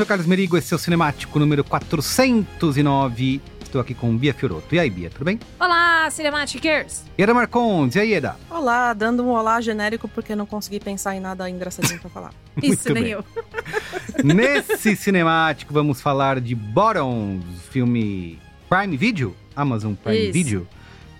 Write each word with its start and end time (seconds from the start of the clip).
sou 0.00 0.06
Carlos 0.06 0.26
Merigo, 0.26 0.56
esse 0.56 0.72
é 0.72 0.76
o 0.76 0.78
Cinemático 0.78 1.38
número 1.38 1.62
409. 1.62 3.38
Estou 3.62 3.82
aqui 3.82 3.92
com 3.92 4.16
Bia 4.16 4.32
Fioroto. 4.32 4.74
E 4.74 4.78
aí, 4.78 4.88
Bia, 4.88 5.10
tudo 5.10 5.26
bem? 5.26 5.38
Olá, 5.60 6.08
Cinematicers! 6.10 7.04
Eda 7.18 7.34
Marcondes, 7.34 7.96
e 7.96 8.00
aí, 8.00 8.14
Eda? 8.14 8.34
Olá, 8.48 8.94
dando 8.94 9.22
um 9.22 9.28
olá 9.28 9.60
genérico 9.60 10.08
porque 10.08 10.34
não 10.34 10.46
consegui 10.46 10.80
pensar 10.80 11.14
em 11.16 11.20
nada 11.20 11.50
engraçadinho 11.50 12.00
pra 12.00 12.08
falar. 12.08 12.32
Isso, 12.62 12.90
nem 12.94 13.08
eu. 13.08 13.22
Nesse 14.24 14.96
Cinemático 14.96 15.70
vamos 15.70 16.00
falar 16.00 16.40
de 16.40 16.54
Bottoms, 16.54 17.44
filme 17.70 18.38
Prime 18.70 18.96
Video, 18.96 19.36
Amazon 19.54 19.92
Prime 19.92 20.22
Isso. 20.22 20.32
Video, 20.32 20.68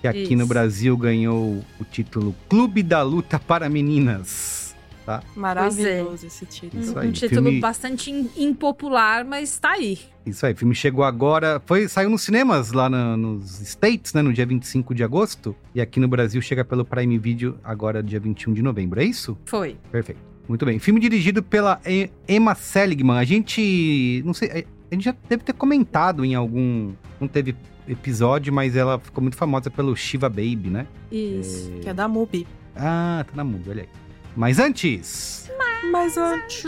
que 0.01 0.09
aqui 0.09 0.23
Isso. 0.23 0.37
no 0.37 0.47
Brasil 0.47 0.97
ganhou 0.97 1.63
o 1.79 1.85
título 1.85 2.35
Clube 2.49 2.83
da 2.83 3.03
Luta 3.03 3.39
para 3.39 3.69
Meninas. 3.69 4.70
Tá? 5.19 5.23
Maravilhoso 5.35 6.27
esse 6.27 6.47
título. 6.47 6.83
Isso 6.83 6.95
um 6.95 6.99
aí, 6.99 7.11
título 7.13 7.43
filme- 7.47 7.61
bastante 7.61 8.11
im- 8.11 8.31
impopular, 8.37 9.25
mas 9.25 9.59
tá 9.59 9.71
aí. 9.73 9.99
Isso 10.25 10.45
aí, 10.47 10.53
o 10.53 10.57
filme 10.57 10.75
chegou 10.75 11.03
agora, 11.05 11.61
foi 11.67 11.89
saiu 11.89 12.09
nos 12.11 12.23
cinemas 12.23 12.73
lá 12.73 12.89
na- 12.89 13.17
nos 13.17 13.61
States, 13.61 14.13
né, 14.15 14.23
no 14.23 14.33
dia 14.33 14.47
25 14.47 14.95
de 14.95 15.03
agosto, 15.03 15.57
e 15.75 15.81
aqui 15.81 15.99
no 15.99 16.07
Brasil 16.09 16.41
chega 16.41 16.65
pelo 16.65 16.85
Prime 16.85 17.19
Video 17.19 17.59
agora 17.65 18.03
dia 18.03 18.21
21 18.21 18.53
de 18.53 18.63
novembro, 18.63 19.01
é 19.01 19.05
isso? 19.05 19.37
Foi. 19.47 19.77
Perfeito. 19.91 20.21
Muito 20.49 20.65
bem. 20.65 20.79
Filme 20.79 21.01
dirigido 21.01 21.43
pela 21.43 21.81
Emma 22.29 22.55
Seligman. 22.57 23.19
A 23.19 23.25
gente. 23.25 24.21
Não 24.25 24.35
sei. 24.35 24.67
A 24.91 24.95
gente 24.95 25.05
já 25.05 25.15
deve 25.29 25.45
ter 25.45 25.53
comentado 25.53 26.25
em 26.25 26.35
algum. 26.35 26.93
Não 27.21 27.29
teve 27.29 27.55
episódio, 27.87 28.53
mas 28.53 28.75
ela 28.75 28.99
ficou 28.99 29.23
muito 29.23 29.37
famosa 29.37 29.71
pelo 29.71 29.95
Shiva 29.95 30.29
Baby, 30.29 30.69
né? 30.71 30.87
Isso. 31.11 31.71
Que 31.81 31.89
é 31.89 31.95
da 31.95 32.09
MUBI. 32.09 32.47
Ah, 32.75 33.25
tá 33.29 33.33
na 33.37 33.45
muda, 33.45 33.71
olha 33.71 33.83
aí. 33.83 33.89
Mas 34.37 34.59
antes, 34.59 35.51
Mas 35.91 36.17
antes. 36.17 36.65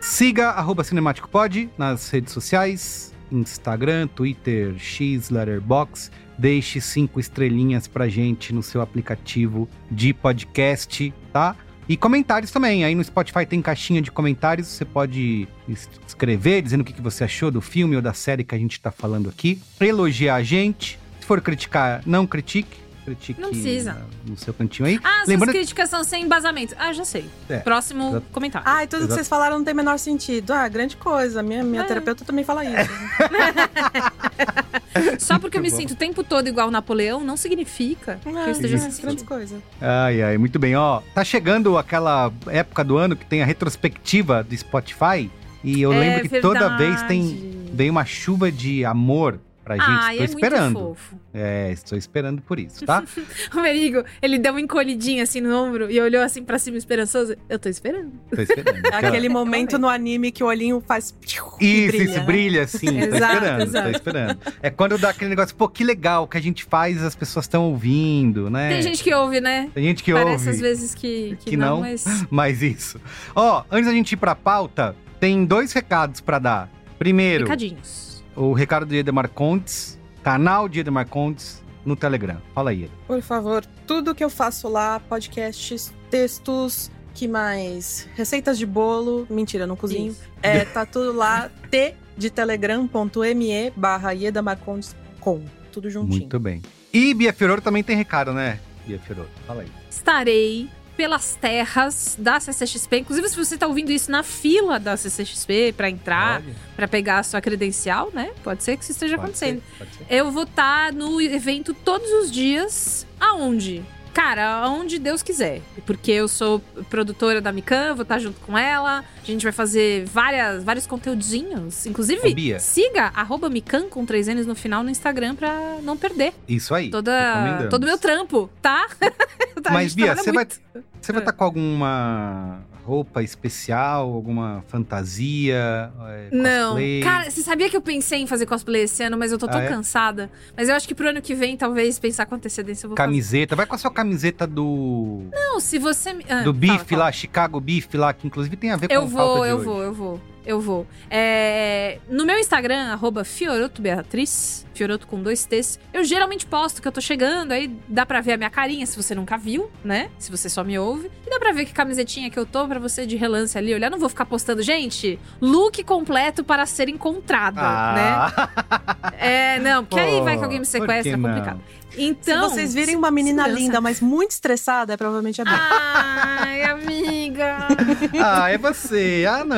siga 0.00 0.50
arroba 0.50 0.84
Cinemático 0.84 1.28
Pod 1.28 1.70
nas 1.78 2.10
redes 2.10 2.32
sociais: 2.32 3.14
Instagram, 3.30 4.06
Twitter, 4.08 4.78
X, 4.78 5.30
Letterbox. 5.30 6.10
Deixe 6.36 6.80
cinco 6.80 7.18
estrelinhas 7.18 7.88
pra 7.88 8.08
gente 8.08 8.54
no 8.54 8.62
seu 8.62 8.80
aplicativo 8.80 9.68
de 9.90 10.14
podcast, 10.14 11.12
tá? 11.32 11.56
E 11.88 11.96
comentários 11.96 12.52
também. 12.52 12.84
Aí 12.84 12.94
no 12.94 13.02
Spotify 13.02 13.44
tem 13.44 13.60
caixinha 13.60 14.00
de 14.00 14.10
comentários. 14.12 14.68
Você 14.68 14.84
pode 14.84 15.48
es- 15.68 15.88
escrever 16.06 16.62
dizendo 16.62 16.82
o 16.82 16.84
que 16.84 16.92
que 16.92 17.00
você 17.02 17.24
achou 17.24 17.50
do 17.50 17.60
filme 17.60 17.96
ou 17.96 18.02
da 18.02 18.12
série 18.12 18.44
que 18.44 18.54
a 18.54 18.58
gente 18.58 18.80
tá 18.80 18.92
falando 18.92 19.28
aqui. 19.28 19.60
Elogiar 19.80 20.36
a 20.36 20.42
gente. 20.44 20.96
Se 21.18 21.26
for 21.26 21.40
criticar, 21.40 22.02
não 22.06 22.24
critique. 22.26 22.76
Critique 23.08 23.40
Não 23.40 23.50
precisa. 23.50 23.96
no 24.26 24.36
seu 24.36 24.52
cantinho 24.54 24.88
aí. 24.88 25.00
Ah, 25.02 25.16
essas 25.18 25.28
Lembrando- 25.28 25.52
críticas 25.52 25.90
são 25.90 26.04
sem 26.04 26.24
embasamento. 26.24 26.74
Ah, 26.78 26.92
já 26.92 27.04
sei. 27.04 27.24
É, 27.48 27.58
Próximo 27.58 28.08
exato. 28.10 28.26
comentário. 28.32 28.68
Ah, 28.68 28.84
e 28.84 28.86
tudo 28.86 29.00
Exato. 29.00 29.08
que 29.08 29.14
vocês 29.14 29.28
falaram 29.28 29.58
não 29.58 29.64
tem 29.64 29.74
o 29.74 29.76
menor 29.76 29.98
sentido. 29.98 30.52
Ah, 30.52 30.68
grande 30.68 30.96
coisa. 30.96 31.42
Minha, 31.42 31.62
minha 31.62 31.82
É. 31.82 31.84
terapeuta 31.84 32.24
também 32.24 32.44
fala 32.44 32.64
isso. 32.64 32.90
Só 35.18 35.38
porque 35.38 35.56
eu 35.56 35.62
me 35.62 35.68
muito 35.68 35.80
bom. 35.82 35.88
sinto 35.88 35.92
o 35.92 35.96
tempo 35.96 36.24
todo 36.24 36.48
igual 36.48 36.68
o 36.68 36.70
Napoleão, 36.70 37.20
não 37.22 37.36
significa 37.36 38.18
que 38.22 38.28
eu 38.28 38.50
esteja 38.50 38.78
sentindo. 38.78 39.02
grande 39.02 39.24
coisa. 39.24 39.56
Ai, 39.80 40.22
ai, 40.22 40.38
muito 40.38 40.58
bem. 40.58 40.74
Ó, 40.76 41.00
tá 41.14 41.24
chegando 41.24 41.78
aquela 41.78 42.32
época 42.48 42.84
do 42.84 42.96
ano 42.96 43.16
que 43.16 43.24
tem 43.24 43.42
a 43.42 43.46
retrospectiva 43.46 44.42
do 44.42 44.56
Spotify. 44.56 45.30
E 45.62 45.80
eu 45.82 45.92
É 45.92 45.98
lembro 45.98 46.28
que 46.28 46.40
toda 46.40 46.60
verdade. 46.60 46.84
vez 46.84 47.02
tem 47.02 47.68
vem 47.72 47.90
uma 47.90 48.04
chuva 48.04 48.50
de 48.50 48.84
amor 48.84 49.40
pra 49.68 49.76
gente. 49.76 49.86
Ai, 50.02 50.18
Estou 50.18 50.22
é 50.22 50.24
esperando. 50.42 50.72
muito 50.72 50.88
fofo. 50.94 51.16
É, 51.34 51.70
estou 51.72 51.98
esperando 51.98 52.42
por 52.42 52.58
isso, 52.58 52.84
tá? 52.86 53.02
O 53.54 53.60
Merigo, 53.60 54.02
ele 54.22 54.38
deu 54.38 54.52
uma 54.52 54.60
encolhidinha 54.60 55.22
assim 55.22 55.40
no 55.40 55.54
ombro 55.54 55.90
e 55.90 56.00
olhou 56.00 56.22
assim 56.22 56.42
pra 56.42 56.58
cima 56.58 56.76
esperançoso. 56.78 57.36
Eu 57.48 57.58
tô 57.58 57.68
esperando. 57.68 58.12
Tô 58.34 58.40
esperando. 58.40 58.86
É 58.86 58.96
aquele 59.06 59.28
momento 59.28 59.78
no 59.78 59.88
anime 59.88 60.32
que 60.32 60.42
o 60.42 60.46
olhinho 60.46 60.82
faz. 60.86 61.14
Isso, 61.22 61.56
brilha, 61.56 62.02
isso, 62.04 62.14
né? 62.14 62.20
brilha 62.24 62.62
assim. 62.62 62.86
tô 62.86 62.92
esperando, 63.16 63.62
exato. 63.62 63.84
tô 63.90 63.96
esperando. 63.96 64.38
É 64.62 64.70
quando 64.70 64.98
dá 64.98 65.10
aquele 65.10 65.30
negócio, 65.30 65.54
pô, 65.54 65.68
que 65.68 65.84
legal, 65.84 66.26
que 66.26 66.36
a 66.36 66.40
gente 66.42 66.64
faz, 66.64 67.02
as 67.02 67.14
pessoas 67.14 67.44
estão 67.44 67.64
ouvindo, 67.64 68.48
né? 68.50 68.70
Tem 68.70 68.82
gente 68.82 69.02
que 69.02 69.12
ouve, 69.14 69.40
né? 69.40 69.70
Tem 69.74 69.84
gente 69.84 70.02
que 70.02 70.12
Parece 70.12 70.46
ouve. 70.46 70.50
às 70.50 70.60
vezes 70.60 70.94
que, 70.94 71.36
que, 71.40 71.50
Que 71.50 71.56
não, 71.56 71.76
não. 71.76 71.80
mas. 71.80 72.04
Mas 72.30 72.62
isso. 72.62 73.00
Ó, 73.34 73.64
antes 73.70 73.86
da 73.86 73.92
gente 73.92 74.12
ir 74.12 74.16
pra 74.16 74.34
pauta, 74.34 74.94
tem 75.20 75.44
dois 75.44 75.72
recados 75.72 76.20
pra 76.20 76.38
dar. 76.38 76.70
Primeiro, 76.98 77.44
Recadinhos. 77.44 78.07
O 78.38 78.52
recado 78.52 78.86
do 78.86 78.94
Edemar 78.94 79.28
Contes, 79.28 79.98
canal 80.22 80.68
de 80.68 80.80
Edemar 80.80 81.08
Contes 81.08 81.62
no 81.84 81.96
Telegram. 81.96 82.40
Fala 82.54 82.70
aí. 82.70 82.88
Por 83.06 83.20
favor, 83.20 83.64
tudo 83.86 84.14
que 84.14 84.22
eu 84.22 84.30
faço 84.30 84.68
lá, 84.68 85.00
podcasts, 85.00 85.92
textos, 86.08 86.90
que 87.14 87.26
mais? 87.26 88.08
Receitas 88.14 88.56
de 88.56 88.64
bolo. 88.64 89.26
Mentira, 89.28 89.66
não 89.66 89.74
cozinho. 89.74 90.12
Isso. 90.12 90.22
É, 90.40 90.64
tá 90.64 90.86
tudo 90.86 91.12
lá. 91.12 91.50
T 91.70 91.94
de 92.16 92.30
telegram.me 92.30 93.70
barra 93.74 94.12
Ieda 94.12 94.40
Marcondes 94.40 94.94
com. 95.18 95.42
Tudo 95.72 95.90
juntinho. 95.90 96.20
Muito 96.20 96.38
bem. 96.38 96.62
E 96.92 97.12
Bia 97.14 97.32
Fiororo 97.32 97.60
também 97.60 97.82
tem 97.82 97.96
recado, 97.96 98.32
né? 98.32 98.60
Bia 98.86 98.98
Fiororo, 99.00 99.28
fala 99.46 99.62
aí. 99.62 99.68
Estarei 99.90 100.70
pelas 100.98 101.36
terras 101.36 102.16
da 102.18 102.40
CCXP. 102.40 102.98
Inclusive, 102.98 103.28
se 103.28 103.36
você 103.36 103.56
tá 103.56 103.68
ouvindo 103.68 103.92
isso 103.92 104.10
na 104.10 104.24
fila 104.24 104.80
da 104.80 104.96
CCXP 104.96 105.72
pra 105.76 105.88
entrar, 105.88 106.42
pra 106.74 106.88
pegar 106.88 107.20
a 107.20 107.22
sua 107.22 107.40
credencial, 107.40 108.10
né? 108.12 108.32
Pode 108.42 108.64
ser 108.64 108.76
que 108.76 108.82
isso 108.82 108.90
esteja 108.90 109.14
pode 109.14 109.28
acontecendo. 109.28 109.62
ser, 109.78 109.84
ser. 109.86 110.04
Eu 110.10 110.32
vou 110.32 110.42
estar 110.42 110.92
no 110.92 111.20
evento 111.20 111.72
todos 111.72 112.10
os 112.10 112.32
dias. 112.32 113.06
Aonde? 113.20 113.84
Cara, 114.12 114.56
aonde 114.64 114.98
Deus 114.98 115.22
quiser. 115.22 115.62
Porque 115.86 116.10
eu 116.10 116.26
sou 116.26 116.58
produtora 116.90 117.40
da 117.40 117.52
Mikan, 117.52 117.94
vou 117.94 118.02
estar 118.02 118.18
junto 118.18 118.40
com 118.40 118.58
ela. 118.58 119.04
A 119.22 119.24
gente 119.24 119.44
vai 119.44 119.52
fazer 119.52 120.04
várias, 120.06 120.64
vários 120.64 120.88
conteúdinhos. 120.88 121.86
Inclusive, 121.86 122.58
siga 122.58 123.12
arroba 123.14 123.48
Mikan 123.48 123.88
com 123.88 124.04
três 124.04 124.26
N's 124.26 124.44
no 124.44 124.56
final 124.56 124.82
no 124.82 124.90
Instagram 124.90 125.36
pra 125.36 125.78
não 125.84 125.96
perder 125.96 126.34
Isso 126.48 126.74
aí. 126.74 126.90
toda, 126.90 127.68
todo 127.70 127.84
o 127.84 127.86
meu 127.86 127.96
trampo, 127.96 128.50
tá? 128.60 128.88
A 129.68 129.72
Mas, 129.72 129.94
Bia, 129.94 130.14
você 130.16 130.32
vai, 130.32 130.44
muito. 130.44 130.60
você 131.00 131.12
vai 131.12 131.20
É. 131.20 131.22
estar 131.24 131.32
com 131.32 131.44
alguma 131.44 132.60
roupa 132.84 133.22
especial, 133.22 134.12
alguma 134.12 134.64
fantasia? 134.68 135.92
é, 136.08 136.28
Não. 136.32 136.68
cosplay? 136.70 137.02
Cara, 137.02 137.30
você 137.30 137.42
sabia 137.42 137.68
que 137.68 137.76
eu 137.76 137.82
pensei 137.82 138.20
em 138.20 138.26
fazer 138.26 138.46
cosplay 138.46 138.82
esse 138.82 139.02
ano, 139.02 139.16
mas 139.18 139.30
eu 139.30 139.38
tô 139.38 139.46
tão 139.46 139.60
Ah, 139.60 139.64
é? 139.64 139.68
cansada. 139.68 140.30
Mas 140.56 140.68
eu 140.68 140.74
acho 140.74 140.88
que 140.88 140.94
pro 140.94 141.08
ano 141.08 141.20
que 141.20 141.34
vem, 141.34 141.56
talvez, 141.56 141.98
pensar 141.98 142.26
com 142.26 142.34
antecedência, 142.34 142.86
eu 142.86 142.90
vou 142.90 142.96
fazer. 142.96 143.06
Camiseta. 143.06 143.54
Vai 143.54 143.66
com 143.66 143.74
a 143.74 143.78
sua 143.78 143.90
camiseta 143.90 144.46
do. 144.46 145.22
Não, 145.32 145.60
se 145.60 145.78
você... 145.78 146.16
Ah, 146.28 146.42
do 146.42 146.52
bife 146.52 146.96
lá, 146.96 147.12
Chicago 147.12 147.60
Beef 147.60 147.92
lá, 147.94 148.12
que 148.12 148.26
inclusive 148.26 148.56
tem 148.56 148.70
a 148.70 148.76
ver 148.76 148.88
com 148.88 148.94
Eu 148.94 149.02
a 149.02 149.04
vou, 149.04 149.16
pauta 149.18 149.42
de 149.44 149.48
eu 149.50 149.58
vou, 149.62 149.82
eu 149.82 149.92
vou. 149.92 150.20
Eu 150.48 150.62
vou. 150.62 150.86
É, 151.10 151.98
no 152.08 152.24
meu 152.24 152.38
Instagram, 152.38 152.90
arroba 152.90 153.22
Fioroto 153.22 153.82
Beatriz, 153.82 154.64
Fioroto 154.72 155.06
com 155.06 155.22
dois 155.22 155.44
T's, 155.44 155.78
eu 155.92 156.02
geralmente 156.02 156.46
posto 156.46 156.80
que 156.80 156.88
eu 156.88 156.92
tô 156.92 157.02
chegando, 157.02 157.52
aí 157.52 157.70
dá 157.86 158.06
pra 158.06 158.22
ver 158.22 158.32
a 158.32 158.36
minha 158.38 158.48
carinha 158.48 158.86
se 158.86 158.96
você 158.96 159.14
nunca 159.14 159.36
viu, 159.36 159.70
né? 159.84 160.08
Se 160.18 160.30
você 160.30 160.48
só 160.48 160.64
me 160.64 160.78
ouve. 160.78 161.10
E 161.26 161.28
dá 161.28 161.38
pra 161.38 161.52
ver 161.52 161.66
que 161.66 161.72
camisetinha 161.74 162.30
que 162.30 162.38
eu 162.38 162.46
tô 162.46 162.66
pra 162.66 162.78
você 162.78 163.04
de 163.04 163.14
relance 163.14 163.58
ali 163.58 163.74
olhar. 163.74 163.90
Não 163.90 163.98
vou 163.98 164.08
ficar 164.08 164.24
postando, 164.24 164.62
gente, 164.62 165.18
look 165.38 165.84
completo 165.84 166.42
para 166.42 166.64
ser 166.64 166.88
encontrada, 166.88 167.60
Ah, 167.60 168.32
né? 168.32 169.12
É, 169.18 169.58
não, 169.58 169.84
porque 169.84 170.00
aí 170.00 170.22
vai 170.22 170.38
que 170.38 170.44
alguém 170.44 170.60
me 170.60 170.64
sequestra, 170.64 171.02
que 171.02 171.08
é 171.10 171.16
não? 171.16 171.60
Complicado. 171.88 172.24
Se 172.24 172.30
Então. 172.30 172.48
vocês 172.48 172.74
virem 172.74 172.96
uma 172.96 173.10
menina 173.10 173.42
segurança. 173.44 173.64
linda, 173.64 173.80
mas 173.80 174.00
muito 174.00 174.32
estressada, 174.32 174.92
é 174.92 174.96
provavelmente 174.96 175.40
a 175.40 175.44
Bia. 175.44 175.58
Ai, 175.60 176.62
amiga. 176.64 177.68
ah, 178.22 178.50
é 178.50 178.58
você. 178.58 179.26
Ah, 179.28 179.44
não. 179.44 179.56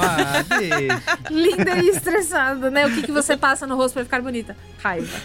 Ah, 0.00 0.58
deixa. 0.58 1.02
Linda 1.30 1.78
e 1.78 1.88
estressada, 1.88 2.70
né? 2.70 2.86
O 2.86 2.94
que, 2.94 3.02
que 3.02 3.12
você 3.12 3.36
passa 3.36 3.66
no 3.66 3.76
rosto 3.76 3.94
pra 3.94 4.04
ficar 4.04 4.22
bonita? 4.22 4.56
Raiva. 4.82 5.16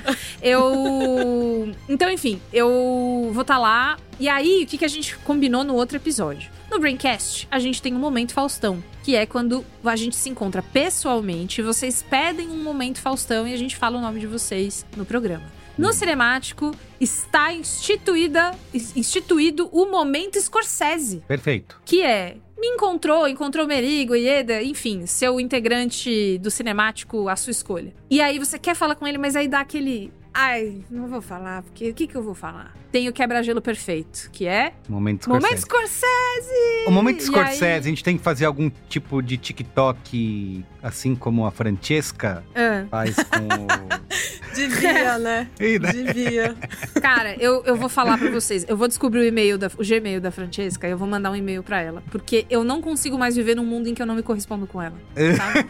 Eu. 0.41 1.73
Então, 1.87 2.09
enfim, 2.09 2.41
eu 2.51 3.29
vou 3.33 3.41
estar 3.41 3.55
tá 3.55 3.59
lá. 3.59 3.97
E 4.19 4.27
aí, 4.27 4.63
o 4.63 4.67
que, 4.67 4.77
que 4.79 4.85
a 4.85 4.89
gente 4.89 5.15
combinou 5.19 5.63
no 5.63 5.75
outro 5.75 5.97
episódio? 5.97 6.49
No 6.69 6.79
Braincast, 6.79 7.47
a 7.49 7.59
gente 7.59 7.81
tem 7.81 7.93
um 7.93 7.99
momento 7.99 8.33
Faustão, 8.33 8.83
que 9.03 9.15
é 9.15 9.25
quando 9.25 9.63
a 9.85 9.95
gente 9.95 10.15
se 10.15 10.29
encontra 10.29 10.61
pessoalmente, 10.61 11.61
vocês 11.61 12.03
pedem 12.03 12.49
um 12.49 12.61
momento 12.61 12.99
Faustão 12.99 13.47
e 13.47 13.53
a 13.53 13.57
gente 13.57 13.75
fala 13.77 13.97
o 13.97 14.01
nome 14.01 14.19
de 14.19 14.27
vocês 14.27 14.85
no 14.95 15.05
programa. 15.05 15.56
No 15.77 15.93
cinemático 15.93 16.75
está 16.99 17.53
instituída, 17.53 18.51
instituído 18.73 19.69
o 19.71 19.85
momento 19.85 20.41
Scorsese. 20.41 21.23
Perfeito. 21.27 21.79
Que 21.85 22.01
é 22.01 22.37
me 22.57 22.67
encontrou, 22.67 23.27
encontrou 23.27 23.67
Merigo, 23.67 24.15
Ieda, 24.15 24.63
enfim, 24.63 25.05
seu 25.05 25.39
integrante 25.39 26.39
do 26.39 26.49
cinemático 26.49 27.29
à 27.29 27.35
sua 27.35 27.51
escolha. 27.51 27.93
E 28.09 28.19
aí 28.19 28.39
você 28.39 28.57
quer 28.57 28.75
falar 28.75 28.95
com 28.95 29.05
ele, 29.05 29.19
mas 29.19 29.35
aí 29.35 29.47
dá 29.47 29.59
aquele. 29.59 30.11
Ai, 30.33 30.83
não 30.89 31.07
vou 31.07 31.21
falar, 31.21 31.63
porque 31.63 31.89
o 31.89 31.93
que, 31.93 32.07
que 32.07 32.15
eu 32.15 32.21
vou 32.21 32.33
falar? 32.33 32.75
Tem 32.91 33.07
o 33.07 33.13
quebra-gelo 33.13 33.61
perfeito, 33.61 34.29
que 34.31 34.47
é. 34.47 34.73
Momento 34.87 35.23
Scorsese. 35.23 35.45
Momento 35.45 35.61
Scorsese! 35.61 36.87
O 36.87 36.91
momento 36.91 37.23
Scorsese, 37.23 37.65
aí... 37.65 37.73
a 37.73 37.81
gente 37.81 38.03
tem 38.03 38.17
que 38.17 38.23
fazer 38.23 38.45
algum 38.45 38.69
tipo 38.89 39.21
de 39.21 39.37
TikTok, 39.37 40.65
assim 40.81 41.15
como 41.15 41.45
a 41.45 41.51
Francesca 41.51 42.43
faz 42.89 43.15
com. 43.15 44.07
Devia, 44.57 45.17
né? 45.19 45.47
né? 45.59 45.91
Devia. 45.91 46.55
Cara, 47.01 47.35
eu, 47.39 47.63
eu 47.65 47.75
vou 47.75 47.89
falar 47.89 48.17
pra 48.17 48.29
vocês. 48.31 48.65
Eu 48.67 48.75
vou 48.75 48.87
descobrir 48.87 49.19
o 49.19 49.23
e-mail, 49.23 49.57
da, 49.57 49.67
o 49.67 49.85
Gmail 49.85 50.19
da 50.19 50.31
Francesca 50.31 50.87
e 50.87 50.91
eu 50.91 50.97
vou 50.97 51.07
mandar 51.07 51.31
um 51.31 51.35
e-mail 51.35 51.63
pra 51.63 51.81
ela. 51.81 52.03
Porque 52.09 52.45
eu 52.49 52.63
não 52.63 52.81
consigo 52.81 53.17
mais 53.17 53.35
viver 53.35 53.55
num 53.55 53.65
mundo 53.65 53.87
em 53.87 53.93
que 53.93 54.01
eu 54.01 54.05
não 54.05 54.15
me 54.15 54.23
correspondo 54.23 54.65
com 54.65 54.81
ela. 54.81 54.95
Sabe? 55.37 55.67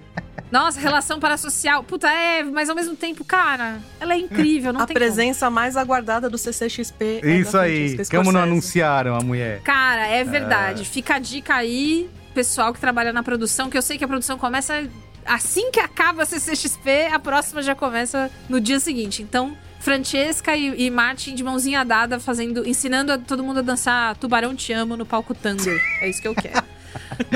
Nossa, 0.54 0.78
relação 0.78 1.18
parasocial. 1.18 1.82
Puta, 1.82 2.08
é, 2.08 2.44
mas 2.44 2.70
ao 2.70 2.76
mesmo 2.76 2.94
tempo, 2.94 3.24
cara, 3.24 3.78
ela 3.98 4.14
é 4.14 4.18
incrível, 4.18 4.72
não 4.72 4.82
a 4.82 4.86
tem 4.86 4.94
presença 4.94 5.46
como. 5.46 5.56
mais 5.56 5.76
aguardada 5.76 6.30
do 6.30 6.38
CCXP. 6.38 7.22
É 7.24 7.30
Isso 7.38 7.58
aí. 7.58 7.96
Como 8.08 8.30
não 8.30 8.40
anunciaram 8.40 9.16
a 9.16 9.20
mulher? 9.20 9.62
Cara, 9.62 10.06
é 10.06 10.22
verdade. 10.22 10.82
É. 10.82 10.84
Fica 10.84 11.16
a 11.16 11.18
dica 11.18 11.56
aí, 11.56 12.08
pessoal 12.32 12.72
que 12.72 12.78
trabalha 12.78 13.12
na 13.12 13.22
produção, 13.22 13.68
que 13.68 13.76
eu 13.76 13.82
sei 13.82 13.98
que 13.98 14.04
a 14.04 14.08
produção 14.08 14.38
começa 14.38 14.86
assim 15.26 15.70
que 15.70 15.80
acaba 15.80 16.22
a 16.22 16.26
CCXP, 16.26 17.08
a 17.12 17.18
próxima 17.18 17.62
já 17.62 17.74
começa 17.74 18.30
no 18.48 18.60
dia 18.60 18.80
seguinte. 18.80 19.22
Então, 19.22 19.56
Francesca 19.80 20.56
e, 20.56 20.86
e 20.86 20.90
Martin 20.90 21.34
de 21.34 21.44
mãozinha 21.44 21.84
dada, 21.84 22.18
fazendo, 22.18 22.66
ensinando 22.66 23.12
a 23.12 23.18
todo 23.18 23.44
mundo 23.44 23.58
a 23.58 23.62
dançar 23.62 24.16
Tubarão 24.16 24.54
Te 24.54 24.72
Amo 24.72 24.96
no 24.96 25.04
palco 25.04 25.34
Thunder. 25.34 25.80
É 26.00 26.08
isso 26.08 26.22
que 26.22 26.28
eu 26.28 26.34
quero. 26.34 26.64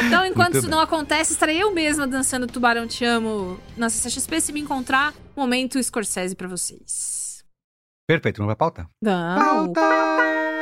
Então, 0.07 0.25
enquanto 0.25 0.53
Muito 0.53 0.59
isso 0.59 0.67
bem. 0.69 0.71
não 0.71 0.81
acontece, 0.81 1.33
estarei 1.33 1.63
eu 1.63 1.73
mesma 1.73 2.07
dançando 2.07 2.47
Tubarão 2.47 2.87
Te 2.87 3.05
Amo 3.05 3.61
na 3.77 3.91
CCXP. 3.91 4.41
Se 4.41 4.53
me 4.53 4.61
encontrar, 4.61 5.13
momento 5.37 5.83
Scorsese 5.83 6.35
pra 6.35 6.49
vocês. 6.49 7.45
Perfeito, 8.09 8.39
não 8.41 8.47
vai 8.47 8.57
pauta? 8.57 8.89
Não. 9.03 9.73
Pauta! 9.73 9.81
Could 9.81 10.58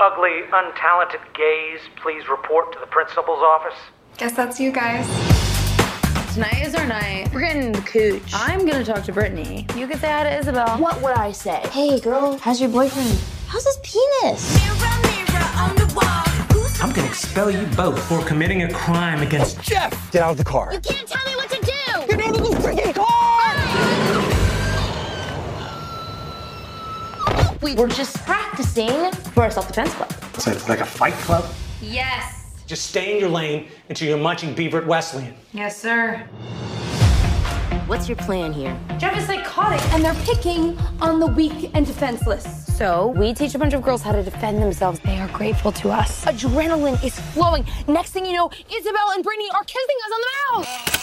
ugly, 0.00 0.42
untalented 0.52 1.20
gays 1.34 1.80
please 2.02 2.28
report 2.28 2.72
to 2.72 2.78
the 2.80 2.86
principal's 2.86 3.42
office? 3.42 3.78
Guess 4.16 4.32
that's 4.32 4.58
you 4.58 4.72
guys. 4.72 5.06
Tonight 6.34 6.66
is 6.66 6.74
our 6.74 6.86
night. 6.86 7.28
We're 7.34 7.40
getting 7.40 7.72
the 7.72 7.82
cooch. 7.82 8.22
I'm 8.32 8.66
gonna 8.66 8.84
talk 8.84 9.04
to 9.04 9.12
Brittany. 9.12 9.66
You 9.76 9.86
can 9.86 9.98
say 9.98 10.08
hi 10.08 10.24
to 10.24 10.38
Isabel. 10.38 10.78
What 10.78 11.00
would 11.02 11.12
I 11.12 11.32
say? 11.32 11.60
Hey, 11.70 12.00
girl, 12.00 12.38
how's 12.38 12.60
your 12.60 12.70
boyfriend? 12.70 13.18
How's 13.46 13.64
his 13.64 13.78
penis? 13.82 14.54
Mirror, 14.54 14.76
mirror 14.76 15.20
I'm 16.82 16.94
gonna 16.94 17.08
expel 17.08 17.50
you 17.50 17.66
both 17.76 18.02
for 18.08 18.24
committing 18.24 18.62
a 18.62 18.72
crime 18.72 19.20
against 19.20 19.60
Jeff. 19.60 20.10
Get 20.12 20.22
out 20.22 20.30
of 20.30 20.38
the 20.38 20.44
car. 20.44 20.72
You 20.72 20.80
can't 20.80 21.06
tell 21.06 21.24
me 21.26 21.36
what 21.36 21.50
to 21.50 21.60
do. 21.60 22.16
Get 22.16 22.26
out 22.26 22.40
of 22.40 22.42
the 22.42 22.56
freaking 22.56 22.94
car! 22.94 23.09
We 27.62 27.74
were 27.74 27.88
just 27.88 28.16
practicing 28.24 29.12
for 29.12 29.44
a 29.44 29.50
self-defense 29.50 29.92
club. 29.92 30.12
So 30.38 30.50
it's 30.50 30.68
like 30.68 30.80
a 30.80 30.86
fight 30.86 31.12
club? 31.14 31.44
Yes. 31.82 32.62
Just 32.66 32.86
stay 32.86 33.12
in 33.14 33.20
your 33.20 33.28
lane 33.28 33.68
until 33.90 34.08
you're 34.08 34.16
munching 34.16 34.54
Beaver 34.54 34.78
at 34.78 34.86
Wesleyan. 34.86 35.34
Yes, 35.52 35.76
sir. 35.80 36.26
What's 37.86 38.08
your 38.08 38.16
plan 38.16 38.52
here? 38.52 38.78
Jeff 38.98 39.18
is 39.18 39.26
psychotic, 39.26 39.80
and 39.92 40.04
they're 40.04 40.14
picking 40.24 40.78
on 41.00 41.20
the 41.20 41.26
weak 41.26 41.70
and 41.74 41.84
defenseless. 41.84 42.66
So, 42.76 43.08
we 43.08 43.34
teach 43.34 43.54
a 43.54 43.58
bunch 43.58 43.74
of 43.74 43.82
girls 43.82 44.00
how 44.00 44.12
to 44.12 44.22
defend 44.22 44.62
themselves. 44.62 45.00
They 45.00 45.18
are 45.18 45.28
grateful 45.28 45.72
to 45.72 45.90
us. 45.90 46.24
Adrenaline 46.24 47.02
is 47.04 47.18
flowing. 47.18 47.66
Next 47.88 48.12
thing 48.12 48.24
you 48.24 48.32
know, 48.32 48.50
Isabel 48.72 49.10
and 49.12 49.22
Brittany 49.22 49.48
are 49.54 49.64
kissing 49.64 49.96
us 50.06 50.12
on 50.12 50.20
the 50.20 50.58
mouth. 50.60 50.99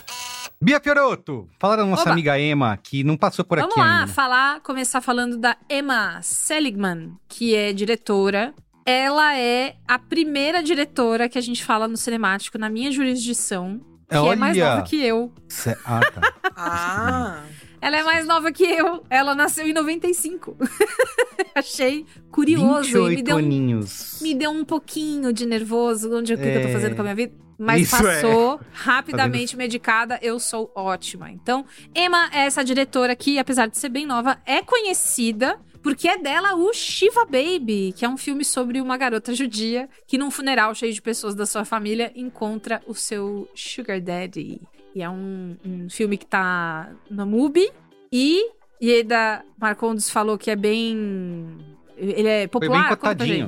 Bia 0.59 0.79
Fioroto, 0.79 1.47
fala 1.59 1.77
da 1.77 1.85
nossa 1.85 2.01
Oba. 2.01 2.11
amiga 2.13 2.39
Emma, 2.39 2.75
que 2.77 3.03
não 3.03 3.15
passou 3.15 3.45
por 3.45 3.59
Vamos 3.59 3.73
aqui 3.73 3.79
lá, 3.79 3.99
ainda. 3.99 4.11
falar, 4.11 4.59
começar 4.61 5.01
falando 5.01 5.37
da 5.37 5.55
Emma 5.69 6.19
Seligman, 6.23 7.13
que 7.27 7.55
é 7.55 7.71
diretora. 7.71 8.55
Ela 8.83 9.37
é 9.37 9.75
a 9.87 9.99
primeira 9.99 10.63
diretora 10.63 11.29
que 11.29 11.37
a 11.37 11.41
gente 11.41 11.63
fala 11.63 11.87
no 11.87 11.95
cinemático 11.95 12.57
na 12.57 12.69
minha 12.69 12.91
jurisdição 12.91 13.79
que 14.09 14.15
Olha. 14.15 14.33
é 14.33 14.35
mais 14.35 14.57
nova 14.57 14.81
que 14.83 15.03
eu. 15.03 15.31
Cê... 15.47 15.77
Ah, 15.85 15.99
tá. 15.99 16.33
ah. 16.55 17.43
Ela 17.79 17.97
é 17.97 18.03
mais 18.03 18.25
nova 18.25 18.51
que 18.51 18.63
eu. 18.63 19.03
Ela 19.09 19.35
nasceu 19.35 19.67
em 19.67 19.73
95. 19.73 20.57
Achei 21.53 22.05
curioso. 22.31 23.03
28 23.05 23.11
e 23.11 23.15
me 23.15 23.21
deu 23.21 23.37
aninhos. 23.37 24.19
Um, 24.19 24.23
me 24.23 24.33
deu 24.33 24.49
um 24.49 24.65
pouquinho 24.65 25.31
de 25.31 25.45
nervoso. 25.45 26.11
Onde, 26.15 26.33
o 26.33 26.37
que, 26.37 26.43
é... 26.43 26.51
que 26.51 26.57
eu 26.57 26.67
tô 26.67 26.73
fazendo 26.73 26.95
com 26.95 27.01
a 27.01 27.03
minha 27.03 27.15
vida? 27.15 27.46
Mas 27.57 27.83
Isso 27.83 27.97
passou 27.97 28.55
é. 28.55 28.59
rapidamente 28.71 29.51
Fazendo... 29.51 29.57
medicada. 29.57 30.19
Eu 30.21 30.39
sou 30.39 30.71
ótima. 30.75 31.31
Então, 31.31 31.65
Emma 31.95 32.29
é 32.31 32.45
essa 32.45 32.63
diretora 32.63 33.15
que, 33.15 33.39
apesar 33.39 33.67
de 33.67 33.77
ser 33.77 33.89
bem 33.89 34.05
nova, 34.05 34.37
é 34.45 34.61
conhecida 34.61 35.59
porque 35.81 36.07
é 36.07 36.17
dela 36.17 36.55
o 36.55 36.73
Shiva 36.73 37.23
Baby, 37.23 37.93
que 37.95 38.03
é 38.03 38.09
um 38.09 38.17
filme 38.17 38.43
sobre 38.43 38.81
uma 38.81 38.97
garota 38.97 39.33
judia 39.33 39.87
que, 40.05 40.17
num 40.17 40.29
funeral 40.29 40.75
cheio 40.75 40.93
de 40.93 41.01
pessoas 41.01 41.33
da 41.33 41.45
sua 41.45 41.63
família, 41.63 42.11
encontra 42.15 42.81
o 42.85 42.93
seu 42.93 43.49
Sugar 43.55 44.01
Daddy. 44.01 44.59
E 44.93 45.01
é 45.01 45.09
um, 45.09 45.55
um 45.65 45.89
filme 45.89 46.17
que 46.17 46.25
tá 46.25 46.91
na 47.09 47.25
MUBI. 47.25 47.71
E 48.11 48.51
Ieda 48.81 49.45
Marcondes 49.57 50.09
falou 50.09 50.37
que 50.37 50.51
é 50.51 50.55
bem. 50.55 51.57
Ele 51.95 52.27
é 52.27 52.47
popular? 52.47 52.87
Foi 52.87 52.89
bem 52.89 52.97
cotadinho. 52.97 53.47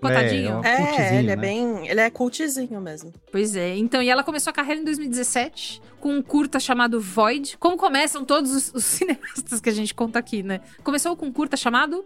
Cotadinho? 0.00 0.60
É, 0.64 1.14
é 1.14 1.18
ele 1.18 1.30
é 1.30 1.36
né? 1.36 1.42
bem. 1.42 1.88
Ele 1.88 2.00
é 2.00 2.10
cultzinho 2.10 2.80
mesmo. 2.80 3.12
Pois 3.30 3.56
é. 3.56 3.76
Então, 3.76 4.02
e 4.02 4.08
ela 4.08 4.22
começou 4.22 4.50
a 4.50 4.54
carreira 4.54 4.80
em 4.80 4.84
2017 4.84 5.80
com 6.00 6.14
um 6.14 6.22
curta 6.22 6.60
chamado 6.60 7.00
Void. 7.00 7.56
Como 7.58 7.76
começam 7.76 8.24
todos 8.24 8.52
os, 8.52 8.74
os 8.74 8.84
cineastas 8.86 9.60
que 9.60 9.68
a 9.68 9.72
gente 9.72 9.94
conta 9.94 10.18
aqui, 10.18 10.42
né? 10.42 10.60
Começou 10.84 11.16
com 11.16 11.26
um 11.26 11.32
curta 11.32 11.56
chamado 11.56 12.04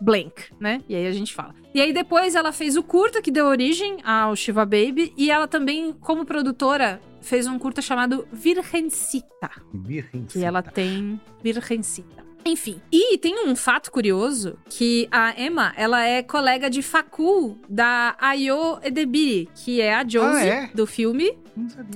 Blank, 0.00 0.52
né? 0.60 0.80
E 0.88 0.94
aí 0.94 1.06
a 1.06 1.12
gente 1.12 1.34
fala. 1.34 1.54
E 1.74 1.80
aí 1.80 1.92
depois 1.92 2.34
ela 2.34 2.52
fez 2.52 2.76
o 2.76 2.82
curta 2.82 3.20
que 3.20 3.30
deu 3.30 3.46
origem 3.46 3.98
ao 4.04 4.36
Shiva 4.36 4.64
Baby. 4.64 5.12
E 5.16 5.30
ela 5.30 5.48
também, 5.48 5.92
como 5.92 6.24
produtora, 6.24 7.00
fez 7.20 7.46
um 7.46 7.58
curta 7.58 7.82
chamado 7.82 8.26
Virgencita. 8.32 9.50
Virgencita. 9.72 10.32
Que 10.32 10.44
ela 10.44 10.62
tem 10.62 11.20
Virgencita. 11.42 12.21
Enfim. 12.44 12.80
E 12.90 13.18
tem 13.18 13.48
um 13.48 13.54
fato 13.54 13.90
curioso 13.90 14.58
que 14.68 15.08
a 15.10 15.40
Emma, 15.40 15.72
ela 15.76 16.04
é 16.04 16.22
colega 16.22 16.68
de 16.68 16.82
facul 16.82 17.58
da 17.68 18.16
Ayo 18.18 18.78
Edebiri, 18.82 19.48
que 19.54 19.80
é 19.80 19.94
a 19.94 20.02
Josie 20.06 20.50
ah, 20.50 20.64
é? 20.64 20.70
do 20.74 20.86
filme 20.86 21.38